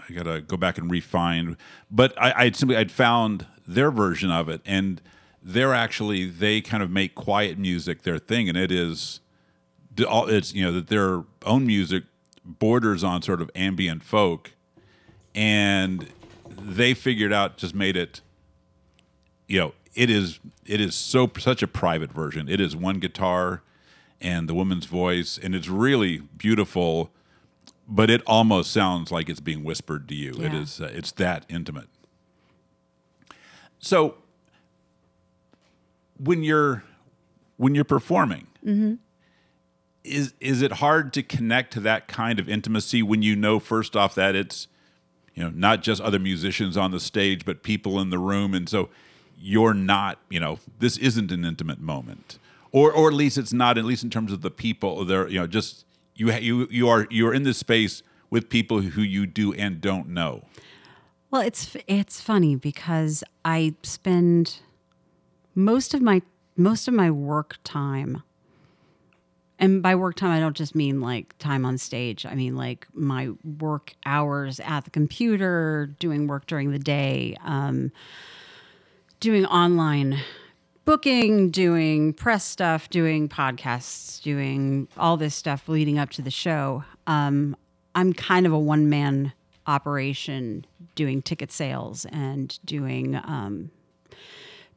I 0.06 0.12
gotta 0.12 0.42
go 0.42 0.58
back 0.58 0.76
and 0.76 0.90
refine 0.90 1.56
but 1.90 2.12
I 2.20 2.44
I'd 2.44 2.56
simply 2.56 2.76
I'd 2.76 2.92
found 2.92 3.46
their 3.66 3.90
version 3.90 4.30
of 4.30 4.50
it 4.50 4.60
and 4.66 5.00
they're 5.42 5.72
actually 5.72 6.28
they 6.28 6.60
kind 6.60 6.82
of 6.82 6.90
make 6.90 7.14
quiet 7.14 7.56
music 7.56 8.02
their 8.02 8.18
thing 8.18 8.50
and 8.50 8.58
it 8.58 8.70
is 8.70 9.20
all 10.06 10.28
it's 10.28 10.52
you 10.52 10.62
know 10.62 10.72
that 10.72 10.88
their 10.88 11.24
own 11.46 11.66
music 11.66 12.04
borders 12.58 13.04
on 13.04 13.22
sort 13.22 13.40
of 13.40 13.50
ambient 13.54 14.02
folk 14.02 14.52
and 15.34 16.08
they 16.58 16.92
figured 16.94 17.32
out 17.32 17.56
just 17.56 17.74
made 17.74 17.96
it 17.96 18.20
you 19.46 19.58
know 19.60 19.72
it 19.94 20.10
is 20.10 20.38
it 20.66 20.80
is 20.80 20.94
so 20.94 21.30
such 21.38 21.62
a 21.62 21.66
private 21.66 22.12
version. 22.12 22.48
It 22.48 22.60
is 22.60 22.76
one 22.76 22.98
guitar 23.00 23.62
and 24.20 24.48
the 24.48 24.54
woman's 24.54 24.86
voice 24.86 25.38
and 25.42 25.54
it's 25.54 25.68
really 25.68 26.18
beautiful 26.18 27.10
but 27.88 28.08
it 28.08 28.22
almost 28.26 28.70
sounds 28.72 29.10
like 29.10 29.28
it's 29.28 29.40
being 29.40 29.64
whispered 29.64 30.08
to 30.08 30.14
you. 30.14 30.30
It 30.34 30.52
Yeah. 30.52 30.60
is 30.62 30.80
uh, 30.80 30.90
it's 30.94 31.10
that 31.12 31.44
intimate. 31.48 31.88
So 33.80 34.14
when 36.18 36.42
you're 36.44 36.84
when 37.56 37.74
you're 37.74 37.84
performing 37.84 38.46
is 40.04 40.34
is 40.40 40.62
it 40.62 40.72
hard 40.72 41.12
to 41.14 41.22
connect 41.22 41.72
to 41.74 41.80
that 41.80 42.08
kind 42.08 42.38
of 42.38 42.48
intimacy 42.48 43.02
when 43.02 43.22
you 43.22 43.36
know 43.36 43.58
first 43.58 43.96
off 43.96 44.14
that 44.14 44.34
it's 44.34 44.66
you 45.34 45.42
know 45.42 45.50
not 45.50 45.82
just 45.82 46.00
other 46.00 46.18
musicians 46.18 46.76
on 46.76 46.90
the 46.90 47.00
stage 47.00 47.44
but 47.44 47.62
people 47.62 48.00
in 48.00 48.10
the 48.10 48.18
room? 48.18 48.54
And 48.54 48.68
so 48.68 48.88
you're 49.38 49.74
not 49.74 50.18
you 50.28 50.40
know 50.40 50.58
this 50.78 50.96
isn't 50.98 51.30
an 51.30 51.44
intimate 51.44 51.80
moment. 51.80 52.38
Or 52.72 52.92
or 52.92 53.08
at 53.08 53.14
least 53.14 53.36
it's 53.36 53.52
not 53.52 53.78
at 53.78 53.84
least 53.84 54.04
in 54.04 54.10
terms 54.10 54.32
of 54.32 54.42
the 54.42 54.50
people 54.50 55.04
there 55.04 55.28
you 55.28 55.38
know 55.38 55.46
just 55.46 55.84
you 56.14 56.32
you 56.32 56.68
you 56.70 56.88
are 56.88 57.06
you 57.10 57.26
are 57.26 57.34
in 57.34 57.42
this 57.42 57.58
space 57.58 58.02
with 58.30 58.48
people 58.48 58.80
who 58.80 59.02
you 59.02 59.26
do 59.26 59.52
and 59.54 59.80
don't 59.80 60.08
know. 60.08 60.44
Well, 61.30 61.42
it's 61.42 61.76
it's 61.86 62.20
funny 62.20 62.56
because 62.56 63.22
I 63.44 63.74
spend 63.82 64.60
most 65.54 65.94
of 65.94 66.02
my 66.02 66.22
most 66.56 66.88
of 66.88 66.94
my 66.94 67.10
work 67.10 67.58
time 67.64 68.22
and 69.60 69.82
by 69.82 69.94
work 69.94 70.16
time 70.16 70.30
I 70.32 70.40
don't 70.40 70.56
just 70.56 70.74
mean 70.74 71.00
like 71.00 71.36
time 71.38 71.64
on 71.64 71.78
stage. 71.78 72.26
I 72.26 72.34
mean 72.34 72.56
like 72.56 72.88
my 72.92 73.30
work 73.58 73.94
hours 74.04 74.58
at 74.60 74.84
the 74.84 74.90
computer, 74.90 75.94
doing 76.00 76.26
work 76.26 76.46
during 76.46 76.72
the 76.72 76.78
day, 76.78 77.36
um, 77.44 77.92
doing 79.20 79.46
online 79.46 80.18
booking, 80.84 81.50
doing 81.50 82.12
press 82.12 82.44
stuff, 82.44 82.90
doing 82.90 83.28
podcasts, 83.28 84.20
doing 84.22 84.88
all 84.96 85.16
this 85.16 85.34
stuff 85.34 85.68
leading 85.68 85.98
up 85.98 86.10
to 86.10 86.22
the 86.22 86.30
show. 86.30 86.82
Um, 87.06 87.54
I'm 87.94 88.12
kind 88.12 88.46
of 88.46 88.52
a 88.52 88.58
one 88.58 88.88
man 88.88 89.32
operation 89.66 90.64
doing 90.94 91.22
ticket 91.22 91.52
sales 91.52 92.06
and 92.06 92.58
doing 92.64 93.14
um, 93.14 93.70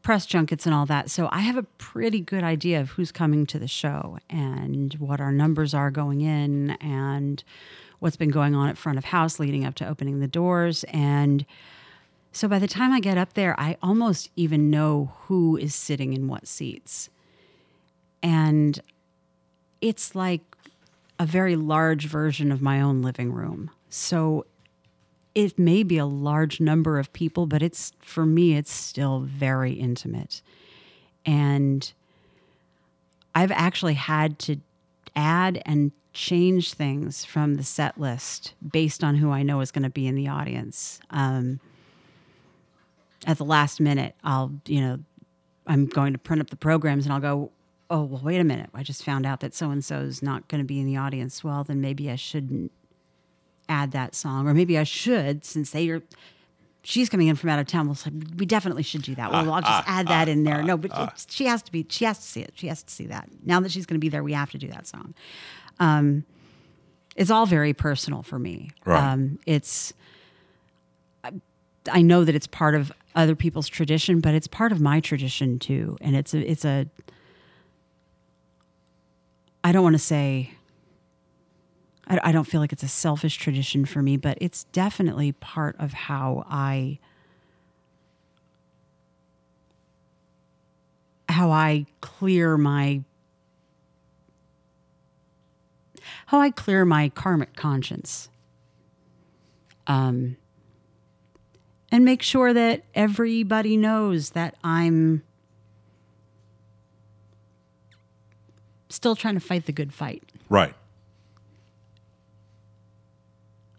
press 0.04 0.26
junkets 0.26 0.66
and 0.66 0.76
all 0.76 0.86
that. 0.86 1.10
So 1.10 1.30
I 1.32 1.40
have 1.40 1.58
a 1.58 1.64
pretty 1.64 2.20
good 2.20 2.44
idea 2.44 2.82
of 2.82 2.92
who's 2.92 3.12
coming 3.12 3.46
to 3.48 3.58
the 3.58 3.70
show 3.70 4.20
and 4.30 4.94
what 4.96 5.22
our 5.22 5.32
numbers 5.32 5.74
are 5.74 5.90
going 5.90 6.22
in 6.22 6.72
and 6.82 7.44
what's 8.00 8.18
been 8.18 8.30
going 8.30 8.54
on 8.54 8.68
at 8.68 8.78
front 8.78 8.98
of 8.98 9.06
house 9.06 9.40
leading 9.40 9.66
up 9.66 9.76
to 9.76 9.88
opening 9.88 10.20
the 10.20 10.28
doors. 10.28 10.84
And 10.90 11.46
so 12.34 12.50
by 12.50 12.60
the 12.60 12.68
time 12.68 12.92
I 12.92 13.00
get 13.00 13.18
up 13.18 13.34
there, 13.34 13.58
I 13.58 13.78
almost 13.82 14.30
even 14.36 14.70
know 14.70 15.14
who 15.24 15.56
is 15.56 15.74
sitting 15.74 16.14
in 16.14 16.28
what 16.28 16.48
seats. 16.48 17.10
And 18.22 18.80
it's 19.80 20.16
like 20.16 20.42
a 21.18 21.26
very 21.26 21.56
large 21.56 22.08
version 22.08 22.52
of 22.52 22.62
my 22.62 22.82
own 22.82 23.02
living 23.02 23.32
room. 23.32 23.72
So 23.90 24.46
it 25.36 25.58
may 25.58 25.84
be 25.84 25.98
a 25.98 26.06
large 26.06 26.60
number 26.60 27.00
of 27.00 27.12
people, 27.14 27.46
but 27.46 27.64
it's 27.64 27.92
for 28.00 28.26
me, 28.26 28.56
it's 28.56 28.72
still 28.72 29.22
very 29.22 29.74
intimate. 29.74 30.42
And 31.26 31.92
I've 33.34 33.52
actually 33.52 33.96
had 33.96 34.38
to 34.40 34.58
add 35.16 35.62
and 35.66 35.92
change 36.14 36.74
things 36.74 37.26
from 37.26 37.56
the 37.56 37.64
set 37.64 38.00
list 38.00 38.54
based 38.72 39.04
on 39.04 39.16
who 39.16 39.32
I 39.32 39.42
know 39.42 39.62
is 39.62 39.72
going 39.72 39.84
to 39.84 39.90
be 39.90 40.06
in 40.06 40.16
the 40.16 40.28
audience. 40.28 41.00
Um, 41.10 41.60
at 43.26 43.38
the 43.38 43.46
last 43.46 43.80
minute, 43.80 44.16
I'll, 44.24 44.52
you 44.68 44.82
know, 44.82 45.00
I'm 45.66 45.88
going 45.88 46.14
to 46.14 46.20
print 46.20 46.42
up 46.42 46.50
the 46.50 46.56
programs 46.56 47.06
and 47.06 47.14
I'll 47.14 47.22
go, 47.22 47.52
oh, 47.90 48.04
well, 48.04 48.22
wait 48.24 48.40
a 48.40 48.44
minute. 48.44 48.70
I 48.74 48.84
just 48.84 49.04
found 49.04 49.26
out 49.26 49.40
that 49.40 49.56
so 49.56 49.72
and 49.72 49.84
so 49.84 50.00
is 50.00 50.22
not 50.22 50.48
going 50.48 50.60
to 50.60 50.66
be 50.66 50.80
in 50.80 50.86
the 50.86 50.98
audience. 50.98 51.44
Well, 51.44 51.64
then 51.64 51.82
maybe 51.82 52.12
I 52.12 52.16
shouldn't 52.16 52.72
add 53.70 53.92
that 53.92 54.16
song, 54.16 54.48
or 54.48 54.54
maybe 54.54 54.78
I 54.78 54.84
should 54.84 55.46
since 55.46 55.72
they 55.72 55.90
are. 55.90 56.02
She's 56.86 57.08
coming 57.08 57.28
in 57.30 57.38
from 57.38 57.50
out 57.50 57.60
of 57.60 57.68
town. 57.68 57.86
We'll 57.86 57.96
say, 57.96 58.12
we 58.38 58.46
definitely 58.46 58.84
should 58.84 59.04
do 59.04 59.16
that. 59.16 59.32
Well, 59.32 59.50
I'll 59.54 59.62
just 59.62 59.88
add 59.88 60.08
that 60.10 60.28
in 60.28 60.44
there. 60.44 60.62
No, 60.64 60.76
but 60.76 60.92
it's- 60.92 61.26
she 61.30 61.46
has 61.46 61.62
to 61.62 61.72
be. 61.72 61.86
She 61.90 62.04
has 62.04 62.18
to 62.18 62.24
see 62.26 62.42
it. 62.42 62.52
She 62.56 62.68
has 62.68 62.84
to 62.84 62.92
see 62.94 63.06
that. 63.08 63.30
Now 63.46 63.62
that 63.62 63.72
she's 63.72 63.86
going 63.86 63.96
to 63.96 64.00
be 64.04 64.10
there, 64.10 64.22
we 64.22 64.34
have 64.34 64.52
to 64.52 64.58
do 64.58 64.68
that 64.68 64.86
song. 64.86 65.14
Um, 65.80 66.26
it's 67.16 67.32
all 67.32 67.46
very 67.46 67.74
personal 67.74 68.22
for 68.22 68.38
me. 68.38 68.72
Right. 68.86 69.02
Um, 69.02 69.40
it's. 69.46 69.94
I, 71.24 71.32
I 71.90 72.02
know 72.02 72.26
that 72.26 72.36
it's 72.36 72.48
part 72.48 72.76
of 72.76 72.92
other 73.16 73.36
people's 73.36 73.70
tradition, 73.70 74.20
but 74.20 74.34
it's 74.34 74.48
part 74.48 74.74
of 74.74 74.82
my 74.82 75.00
tradition 75.00 75.60
too. 75.60 75.98
And 76.02 76.18
it's 76.18 76.34
a. 76.34 76.40
It's 76.52 76.66
a. 76.66 76.88
I 79.64 79.72
don't 79.72 79.84
want 79.84 79.94
to 79.96 80.00
say 80.00 80.52
I, 82.08 82.32
don't 82.32 82.44
feel 82.44 82.60
like 82.60 82.74
it's 82.74 82.84
a 82.84 82.88
selfish 82.88 83.38
tradition 83.38 83.86
for 83.86 84.02
me, 84.02 84.18
but 84.18 84.38
it's 84.42 84.66
definitely 84.66 85.32
part 85.32 85.76
of 85.80 85.94
how 85.94 86.44
I 86.50 87.00
how 91.30 91.50
I 91.50 91.86
clear 92.02 92.58
my 92.58 93.02
how 96.28 96.40
I 96.40 96.52
clear 96.52 96.86
my 96.86 97.10
karmic 97.10 97.56
conscience. 97.56 98.30
Um 99.88 100.38
and 101.92 102.04
make 102.04 102.22
sure 102.22 102.54
that 102.54 102.84
everybody 102.96 103.78
knows 103.78 104.32
that 104.32 104.56
I'm 104.64 105.24
still 108.90 109.16
trying 109.16 109.36
to 109.36 109.40
fight 109.40 109.66
the 109.66 109.72
good 109.72 109.94
fight. 109.94 110.24
Right. 110.50 110.74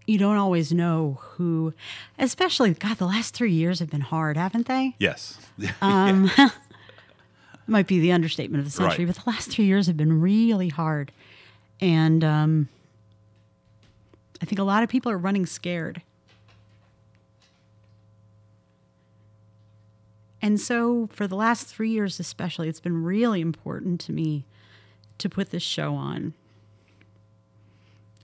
You 0.07 0.19
don't 0.19 0.37
always 0.37 0.73
know 0.73 1.19
who, 1.21 1.73
especially 2.19 2.75
God. 2.75 2.99
The 2.99 3.07
last 3.07 3.35
three 3.35 3.53
years 3.53 3.79
have 3.79 3.91
been 3.91 4.01
hard, 4.03 4.37
haven't 4.37 4.67
they? 4.67 4.95
Yes. 4.99 5.39
Um, 5.81 6.31
might 7.67 7.87
be 7.87 7.99
the 8.01 8.13
understatement 8.13 8.59
of 8.61 8.65
the 8.67 8.71
century, 8.71 9.05
Right. 9.07 9.15
but 9.15 9.25
the 9.25 9.31
last 9.31 9.51
three 9.51 9.65
years 9.67 9.87
have 9.87 9.97
been 9.97 10.21
really 10.21 10.69
hard, 10.69 11.13
and 11.81 12.23
um, 12.25 12.69
I 14.43 14.45
think 14.45 14.59
a 14.59 14.65
lot 14.65 14.83
of 14.83 14.89
people 14.91 15.11
are 15.13 15.17
running 15.19 15.47
scared. 15.47 16.03
And 20.43 20.61
so, 20.61 21.09
for 21.11 21.27
the 21.27 21.37
last 21.37 21.67
three 21.69 21.91
years, 21.91 22.21
especially, 22.21 22.69
it's 22.69 22.81
been 22.81 23.03
really 23.03 23.41
important 23.41 24.01
to 24.03 24.13
me 24.13 24.45
to 25.19 25.29
put 25.31 25.51
this 25.51 25.63
show 25.63 25.95
on 25.95 26.35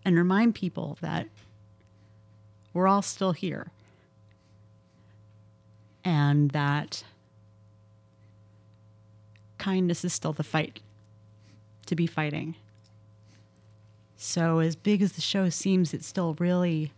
and 0.04 0.16
remind 0.16 0.54
people 0.54 0.98
that 1.00 1.28
we're 2.72 2.86
all 2.88 3.02
still 3.02 3.32
here 3.32 3.68
and 6.04 6.50
that 6.52 7.04
kindness 9.58 10.04
is 10.04 10.12
still 10.12 10.32
the 10.32 10.42
fight 10.42 10.80
to 11.86 11.94
be 11.94 12.06
fighting. 12.06 12.54
So, 14.16 14.58
as 14.58 14.76
big 14.76 15.00
as 15.02 15.12
the 15.12 15.20
show 15.20 15.48
seems, 15.48 15.92
it's 15.94 16.06
still 16.06 16.34
really 16.38 16.92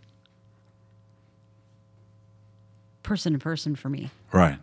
person 3.03 3.33
to 3.33 3.39
person 3.39 3.75
for 3.77 3.89
me. 3.89 4.11
Right. 4.33 4.59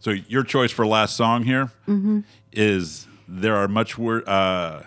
So 0.00 0.10
your 0.10 0.42
choice 0.42 0.72
for 0.72 0.84
last 0.86 1.16
song 1.16 1.44
here 1.44 1.70
is 2.52 3.06
Mm-hmm. 3.06 3.40
there 3.40 3.54
are 3.56 3.68
much 3.68 3.96
wor- 3.96 4.28
uh, 4.28 4.82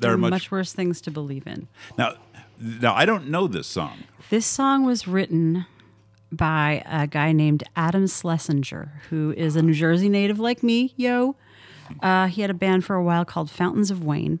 there 0.00 0.12
are 0.12 0.18
much, 0.18 0.30
much 0.30 0.50
worse 0.50 0.72
things 0.74 1.00
to 1.02 1.10
believe 1.10 1.46
in. 1.46 1.66
now. 1.96 2.14
Now 2.58 2.94
I 2.94 3.04
don't 3.04 3.28
know 3.28 3.46
this 3.46 3.66
song. 3.66 4.04
This 4.30 4.46
song 4.46 4.84
was 4.84 5.06
written 5.06 5.66
by 6.32 6.82
a 6.86 7.06
guy 7.06 7.32
named 7.32 7.64
Adam 7.76 8.06
Schlesinger, 8.06 9.02
who 9.10 9.32
is 9.36 9.56
a 9.56 9.62
New 9.62 9.74
Jersey 9.74 10.08
native 10.08 10.38
like 10.38 10.62
me. 10.62 10.94
Yo, 10.96 11.36
uh, 12.00 12.26
he 12.26 12.40
had 12.42 12.50
a 12.50 12.54
band 12.54 12.84
for 12.84 12.96
a 12.96 13.02
while 13.02 13.24
called 13.24 13.50
Fountains 13.50 13.90
of 13.90 14.04
Wayne, 14.04 14.40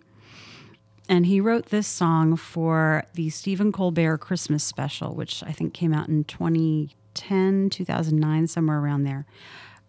and 1.08 1.26
he 1.26 1.40
wrote 1.40 1.66
this 1.66 1.86
song 1.86 2.36
for 2.36 3.04
the 3.14 3.30
Stephen 3.30 3.72
Colbert 3.72 4.18
Christmas 4.18 4.64
special, 4.64 5.14
which 5.14 5.42
I 5.44 5.52
think 5.52 5.74
came 5.74 5.92
out 5.92 6.08
in 6.08 6.24
2010, 6.24 7.70
2009, 7.70 8.46
somewhere 8.46 8.78
around 8.78 9.04
there. 9.04 9.26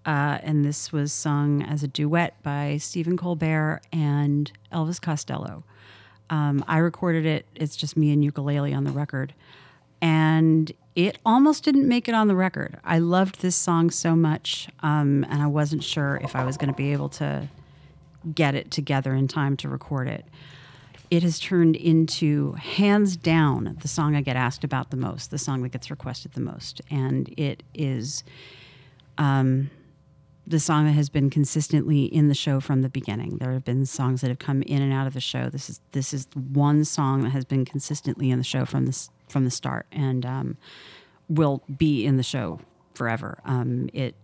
Uh, 0.05 0.38
and 0.43 0.63
this 0.63 0.91
was 0.91 1.11
sung 1.11 1.63
as 1.63 1.82
a 1.82 1.88
duet 1.88 2.41
by 2.43 2.78
Stephen 2.78 3.17
Colbert 3.17 3.82
and 3.91 4.51
Elvis 4.71 5.01
Costello. 5.01 5.63
Um, 6.30 6.63
I 6.67 6.78
recorded 6.80 7.26
it. 7.26 7.45
It's 7.55 7.76
just 7.76 7.95
me 7.95 8.11
and 8.11 8.23
ukulele 8.23 8.73
on 8.73 8.84
the 8.84 8.91
record. 8.91 9.34
And 10.01 10.71
it 10.95 11.17
almost 11.26 11.63
didn't 11.63 11.88
make 11.88 12.07
it 12.07 12.15
on 12.15 12.28
the 12.28 12.36
record. 12.36 12.80
I 12.84 12.99
loved 12.99 13.41
this 13.41 13.55
song 13.55 13.89
so 13.89 14.15
much, 14.15 14.69
um, 14.82 15.26
and 15.30 15.41
I 15.41 15.47
wasn't 15.47 15.84
sure 15.84 16.19
if 16.23 16.36
I 16.36 16.45
was 16.45 16.57
going 16.57 16.69
to 16.69 16.76
be 16.76 16.93
able 16.93 17.09
to 17.09 17.47
get 18.34 18.55
it 18.55 18.71
together 18.71 19.13
in 19.13 19.28
time 19.28 19.57
to 19.57 19.69
record 19.69 20.07
it. 20.07 20.26
It 21.11 21.21
has 21.21 21.39
turned 21.39 21.76
into, 21.76 22.53
hands 22.53 23.15
down, 23.15 23.78
the 23.82 23.88
song 23.88 24.15
I 24.15 24.21
get 24.21 24.36
asked 24.36 24.63
about 24.63 24.89
the 24.89 24.97
most, 24.97 25.32
the 25.32 25.38
song 25.38 25.61
that 25.63 25.69
gets 25.69 25.91
requested 25.91 26.34
the 26.34 26.41
most. 26.41 26.82
And 26.89 27.34
it 27.38 27.61
is 27.73 28.23
the 30.48 30.60
song 30.60 30.86
that 30.86 30.91
has 30.91 31.10
been 31.10 31.30
consistently 31.30 32.06
in 32.06 32.28
the 32.28 32.36
show 32.36 32.60
from 32.60 32.82
the 32.82 32.89
beginning. 32.89 33.38
There 33.38 33.54
have 33.54 33.66
been 33.66 33.86
songs 33.86 34.22
that 34.22 34.28
have 34.28 34.39
come 34.39 34.62
in 34.64 34.82
and 34.82 34.93
out 34.93 35.08
of 35.08 35.14
the 35.14 35.22
show. 35.22 35.50
This 35.50 35.70
is 35.70 35.82
this 35.91 36.14
is 36.14 36.28
one 36.34 36.86
song 36.86 37.24
that 37.24 37.32
has 37.32 37.46
been 37.46 37.66
consistently 37.66 38.30
in 38.30 38.38
the 38.38 38.43
show 38.43 38.66
from 38.66 38.86
this 38.86 39.10
from 39.28 39.43
the 39.43 39.52
start, 39.52 39.88
and 39.91 40.26
um, 40.26 40.58
will 41.28 41.64
be 41.78 42.06
in 42.06 42.18
the 42.18 42.24
show 42.24 42.60
forever. 42.93 43.39
Um, 43.46 43.89
it 43.93 44.16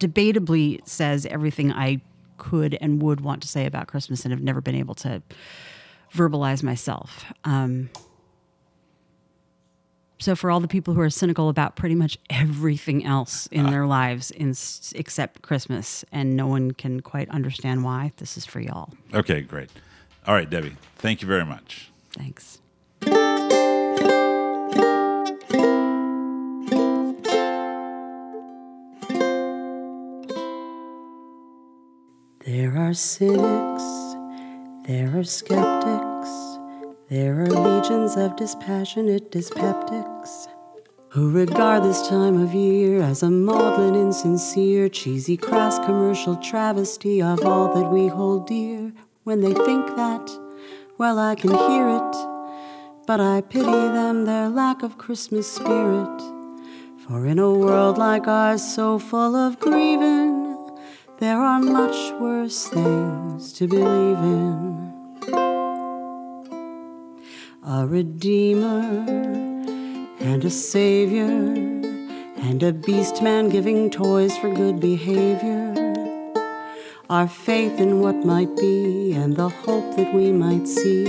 debatably 0.00 0.86
says 0.86 1.26
everything 1.26 1.72
I 1.72 2.00
could 2.38 2.76
and 2.80 3.02
would 3.02 3.20
want 3.20 3.42
to 3.42 3.48
say 3.48 3.66
about 3.66 3.86
Christmas, 3.86 4.24
and 4.24 4.32
have 4.32 4.42
never 4.42 4.60
been 4.60 4.74
able 4.74 4.94
to 4.96 5.22
verbalize 6.14 6.62
myself. 6.62 7.24
Um, 7.44 7.90
so 10.18 10.34
for 10.34 10.50
all 10.50 10.60
the 10.60 10.68
people 10.68 10.94
who 10.94 11.00
are 11.00 11.10
cynical 11.10 11.48
about 11.48 11.76
pretty 11.76 11.94
much 11.94 12.18
everything 12.30 13.04
else 13.04 13.46
in 13.48 13.66
uh. 13.66 13.70
their 13.70 13.86
lives 13.86 14.30
in, 14.30 14.54
except 14.94 15.42
Christmas 15.42 16.04
and 16.12 16.36
no 16.36 16.46
one 16.46 16.72
can 16.72 17.00
quite 17.00 17.28
understand 17.30 17.84
why, 17.84 18.12
this 18.16 18.36
is 18.36 18.46
for 18.46 18.60
y'all. 18.60 18.90
Okay, 19.14 19.42
great. 19.42 19.70
All 20.26 20.34
right, 20.34 20.48
Debbie. 20.48 20.76
Thank 20.96 21.22
you 21.22 21.28
very 21.28 21.44
much. 21.44 21.90
Thanks. 22.12 22.58
There 32.46 32.76
are 32.78 32.94
cynics, 32.94 34.14
there 34.86 35.18
are 35.18 35.24
skeptics, 35.24 36.30
there 37.08 37.40
are 37.40 37.46
legions 37.46 38.16
of 38.16 38.34
dispassionate 38.34 39.30
dyspeptics 39.30 40.48
who 41.10 41.30
regard 41.30 41.84
this 41.84 42.08
time 42.08 42.42
of 42.42 42.52
year 42.52 43.00
as 43.00 43.22
a 43.22 43.30
maudlin, 43.30 43.94
insincere, 43.94 44.88
cheesy, 44.88 45.36
crass 45.36 45.78
commercial 45.86 46.34
travesty 46.36 47.22
of 47.22 47.44
all 47.44 47.72
that 47.72 47.92
we 47.92 48.08
hold 48.08 48.48
dear. 48.48 48.92
When 49.22 49.40
they 49.40 49.54
think 49.54 49.86
that, 49.94 50.30
well, 50.98 51.20
I 51.20 51.36
can 51.36 51.50
hear 51.50 51.88
it, 51.88 53.06
but 53.06 53.20
I 53.20 53.40
pity 53.40 53.64
them, 53.64 54.24
their 54.24 54.48
lack 54.48 54.82
of 54.82 54.98
Christmas 54.98 55.50
spirit. 55.50 56.20
For 57.06 57.24
in 57.24 57.38
a 57.38 57.52
world 57.52 57.98
like 57.98 58.26
ours, 58.26 58.62
so 58.74 58.98
full 58.98 59.36
of 59.36 59.60
grieving, 59.60 60.56
there 61.18 61.38
are 61.38 61.60
much 61.60 62.12
worse 62.20 62.66
things 62.66 63.52
to 63.52 63.68
believe 63.68 64.18
in. 64.18 64.95
A 67.68 67.84
redeemer 67.84 68.80
and 70.20 70.44
a 70.44 70.50
savior 70.50 71.24
and 71.24 72.62
a 72.62 72.72
beast 72.72 73.24
man 73.24 73.48
giving 73.48 73.90
toys 73.90 74.36
for 74.38 74.54
good 74.54 74.78
behavior. 74.78 75.74
Our 77.10 77.26
faith 77.26 77.80
in 77.80 77.98
what 77.98 78.24
might 78.24 78.56
be 78.56 79.14
and 79.14 79.34
the 79.34 79.48
hope 79.48 79.96
that 79.96 80.14
we 80.14 80.30
might 80.30 80.68
see 80.68 81.02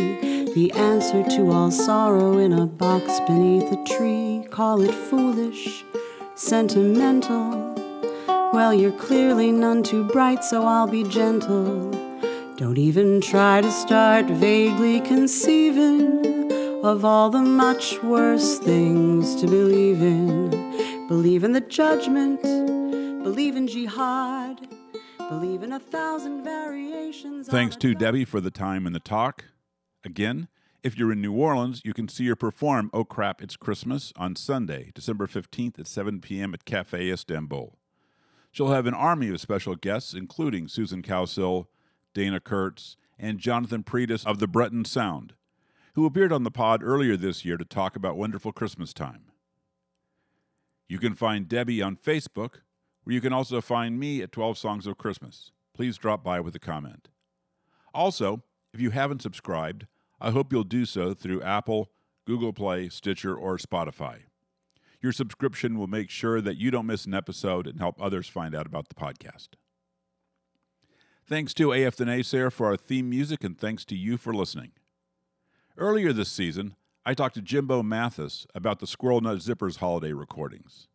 the 0.55 0.72
answer 0.74 1.22
to 1.36 1.51
all 1.51 1.70
sorrow 1.70 2.39
in 2.39 2.53
a 2.53 2.66
box 2.66 3.20
beneath 3.28 3.72
a 3.72 3.84
tree. 3.84 4.47
Call 4.49 4.82
it 4.82 4.95
foolish, 4.95 5.86
sentimental. 6.34 7.76
Well, 8.51 8.74
you're 8.74 8.97
clearly 8.97 9.51
none 9.51 9.84
too 9.84 10.05
bright, 10.05 10.43
so 10.43 10.66
I'll 10.66 10.88
be 10.88 11.03
gentle. 11.03 11.91
Don't 12.55 12.80
even 12.80 13.22
try 13.22 13.62
to 13.62 13.72
start 13.72 14.26
vaguely 14.26 15.01
conceiving 15.01 16.36
of 16.84 17.03
all 17.03 17.30
the 17.30 17.41
much 17.41 18.01
worse 18.03 18.59
things 18.59 19.36
to 19.41 19.47
believe 19.47 20.01
in. 20.01 21.07
Believe 21.07 21.43
in 21.43 21.53
the 21.53 21.61
judgment, 21.61 22.41
believe 23.23 23.55
in 23.55 23.67
jihad, 23.67 24.67
believe 25.30 25.63
in 25.63 25.73
a 25.73 25.80
thousand 25.80 26.43
variations. 26.43 27.47
Thanks 27.47 27.75
to 27.78 27.95
Debbie 27.95 28.25
for 28.25 28.39
the 28.39 28.51
time 28.51 28.86
and 28.86 28.95
the 28.95 28.99
talk. 28.99 29.45
Again, 30.03 30.49
if 30.84 30.97
you're 30.97 31.11
in 31.11 31.21
New 31.21 31.34
Orleans, 31.34 31.82
you 31.84 31.93
can 31.93 32.07
see 32.07 32.28
her 32.28 32.36
perform 32.36 32.91
Oh 32.93 33.03
Crap, 33.03 33.41
It's 33.41 33.57
Christmas 33.57 34.13
on 34.15 34.36
Sunday, 34.36 34.91
December 34.93 35.25
15th 35.25 35.80
at 35.80 35.88
7 35.88 36.21
p.m. 36.21 36.53
at 36.53 36.65
Cafe 36.65 37.09
Istanbul. 37.09 37.78
She'll 38.51 38.71
have 38.71 38.86
an 38.86 38.93
army 38.93 39.30
of 39.30 39.41
special 39.41 39.75
guests, 39.75 40.13
including 40.13 40.67
Susan 40.67 41.01
Cowsill, 41.01 41.65
Dana 42.13 42.39
Kurtz, 42.39 42.97
and 43.17 43.39
Jonathan 43.39 43.84
Pretus 43.84 44.25
of 44.25 44.39
the 44.39 44.47
Breton 44.47 44.86
Sound, 44.86 45.34
who 45.98 46.06
appeared 46.06 46.32
on 46.32 46.43
the 46.43 46.52
pod 46.52 46.84
earlier 46.84 47.18
this 47.18 47.43
year 47.43 47.58
to 47.58 47.66
talk 47.66 47.95
about 47.95 48.16
wonderful 48.16 48.52
Christmas 48.52 48.93
time. 48.93 49.32
You 50.88 51.00
can 51.00 51.16
find 51.16 51.50
Debbie 51.50 51.82
on 51.82 51.95
Facebook, 51.95 52.58
where 53.04 53.16
you 53.16 53.20
can 53.20 53.34
also 53.34 53.62
find 53.62 54.00
me 54.00 54.22
at 54.22 54.32
12 54.32 54.60
Songs 54.60 54.86
of 54.86 55.00
Christmas. 55.00 55.52
Please 55.74 55.98
drop 55.98 56.24
by 56.24 56.39
with 56.39 56.54
a 56.54 56.60
comment. 56.60 57.10
Also, 57.95 58.43
if 58.76 58.80
you 58.80 58.91
haven't 58.91 59.24
subscribed, 59.24 59.88
I 60.22 60.30
hope 60.30 60.54
you'll 60.54 60.64
do 60.64 60.86
so 60.86 61.16
through 61.16 61.41
Apple, 61.41 61.89
Google 62.28 62.54
Play, 62.54 62.89
Stitcher, 62.89 63.36
or 63.36 63.58
Spotify. 63.58 64.20
Your 65.02 65.12
subscription 65.12 65.80
will 65.80 65.88
make 65.88 66.12
sure 66.12 66.41
that 66.41 66.58
you 66.58 66.70
don't 66.70 66.86
miss 66.86 67.06
an 67.06 67.16
episode 67.16 67.66
and 67.66 67.80
help 67.80 68.00
others 68.00 68.28
find 68.28 68.54
out 68.54 68.68
about 68.68 68.89
the 68.89 68.93
podcast. 68.93 69.56
Thanks 71.26 71.56
to 71.56 71.72
AF 71.72 71.95
the 71.95 72.06
Naysayer 72.06 72.52
for 72.52 72.68
our 72.68 72.78
theme 72.78 73.10
music, 73.10 73.43
and 73.43 73.58
thanks 73.58 73.84
to 73.86 73.95
you 73.95 74.18
for 74.18 74.32
listening. 74.32 74.74
Earlier 75.80 76.11
this 76.11 76.32
season, 76.32 76.75
I 77.05 77.13
talked 77.13 77.36
to 77.36 77.41
Jimbo 77.41 77.84
Mathus 77.84 78.47
about 78.55 78.80
the 78.80 78.88
Squirrel 78.88 79.21
Nut 79.21 79.38
Zippers 79.38 79.78
holiday 79.78 80.11
recordings. 80.11 80.88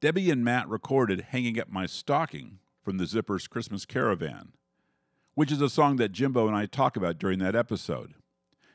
Debbie 0.00 0.30
and 0.30 0.44
Matt 0.44 0.68
recorded 0.68 1.26
Hanging 1.30 1.58
Up 1.58 1.68
My 1.68 1.86
Stocking 1.86 2.60
from 2.84 2.98
the 2.98 3.04
Zippers 3.04 3.50
Christmas 3.50 3.84
Caravan, 3.84 4.52
which 5.34 5.50
is 5.50 5.60
a 5.60 5.68
song 5.68 5.96
that 5.96 6.12
Jimbo 6.12 6.46
and 6.46 6.56
I 6.56 6.66
talk 6.66 6.96
about 6.96 7.18
during 7.18 7.40
that 7.40 7.56
episode. 7.56 8.14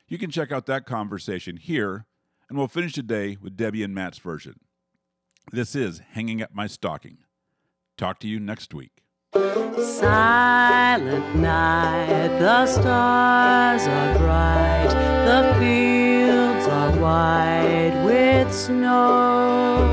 You 0.06 0.18
can 0.18 0.30
check 0.30 0.52
out 0.52 0.66
that 0.66 0.84
conversation 0.84 1.56
here, 1.56 2.04
and 2.50 2.58
we'll 2.58 2.68
finish 2.68 2.92
today 2.92 3.38
with 3.40 3.56
Debbie 3.56 3.82
and 3.82 3.94
Matt's 3.94 4.18
version. 4.18 4.60
This 5.50 5.74
is 5.74 6.02
Hanging 6.10 6.42
Up 6.42 6.50
My 6.52 6.66
Stocking. 6.66 7.24
Talk 7.96 8.20
to 8.20 8.28
you 8.28 8.38
next 8.38 8.74
week. 8.74 9.05
Silent 9.36 11.36
night, 11.36 12.38
the 12.38 12.66
stars 12.66 13.86
are 13.86 14.18
bright, 14.18 14.88
the 15.26 15.54
fields 15.58 16.66
are 16.68 16.92
white 17.00 18.02
with 18.04 18.52
snow. 18.52 19.88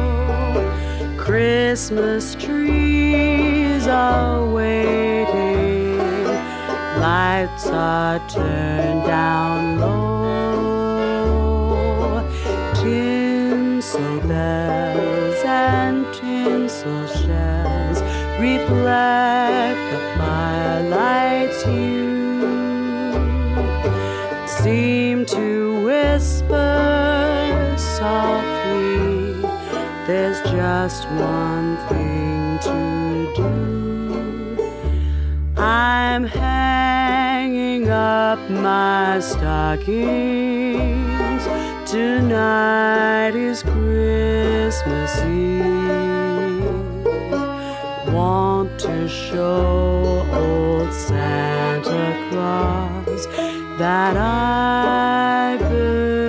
Christmas 1.17 2.35
trees 2.35 3.87
are 3.87 4.45
waiting, 4.49 5.97
lights 6.99 7.67
are 7.67 8.19
turned 8.29 9.05
down 9.05 9.79
low. 9.79 10.13
Tinsel 12.75 14.19
bells 14.21 15.43
and 15.43 16.05
tinsel 16.13 17.07
reflect 18.43 19.79
the 19.93 19.99
firelight's 20.17 21.63
hue, 21.63 22.41
seem 24.45 25.25
to 25.25 25.85
whisper 25.85 27.75
softly. 27.77 29.41
There's 30.07 30.41
just 30.41 31.07
one 31.11 31.77
thing 31.87 32.59
to 32.67 32.79
do. 33.37 33.53
I'm 35.55 36.25
hanging 36.25 37.89
up 37.89 38.39
my 38.49 39.21
stockings. 39.21 40.83
Tonight 41.89 43.35
is 43.35 43.63
Christmas 43.63 45.21
Eve. 45.21 46.02
Want 48.13 48.79
to 48.81 49.09
show 49.09 50.23
old 50.31 50.93
Santa 50.93 52.29
Claus 52.29 53.25
that 53.79 54.15
I 54.15 55.57
believe. 55.59 56.22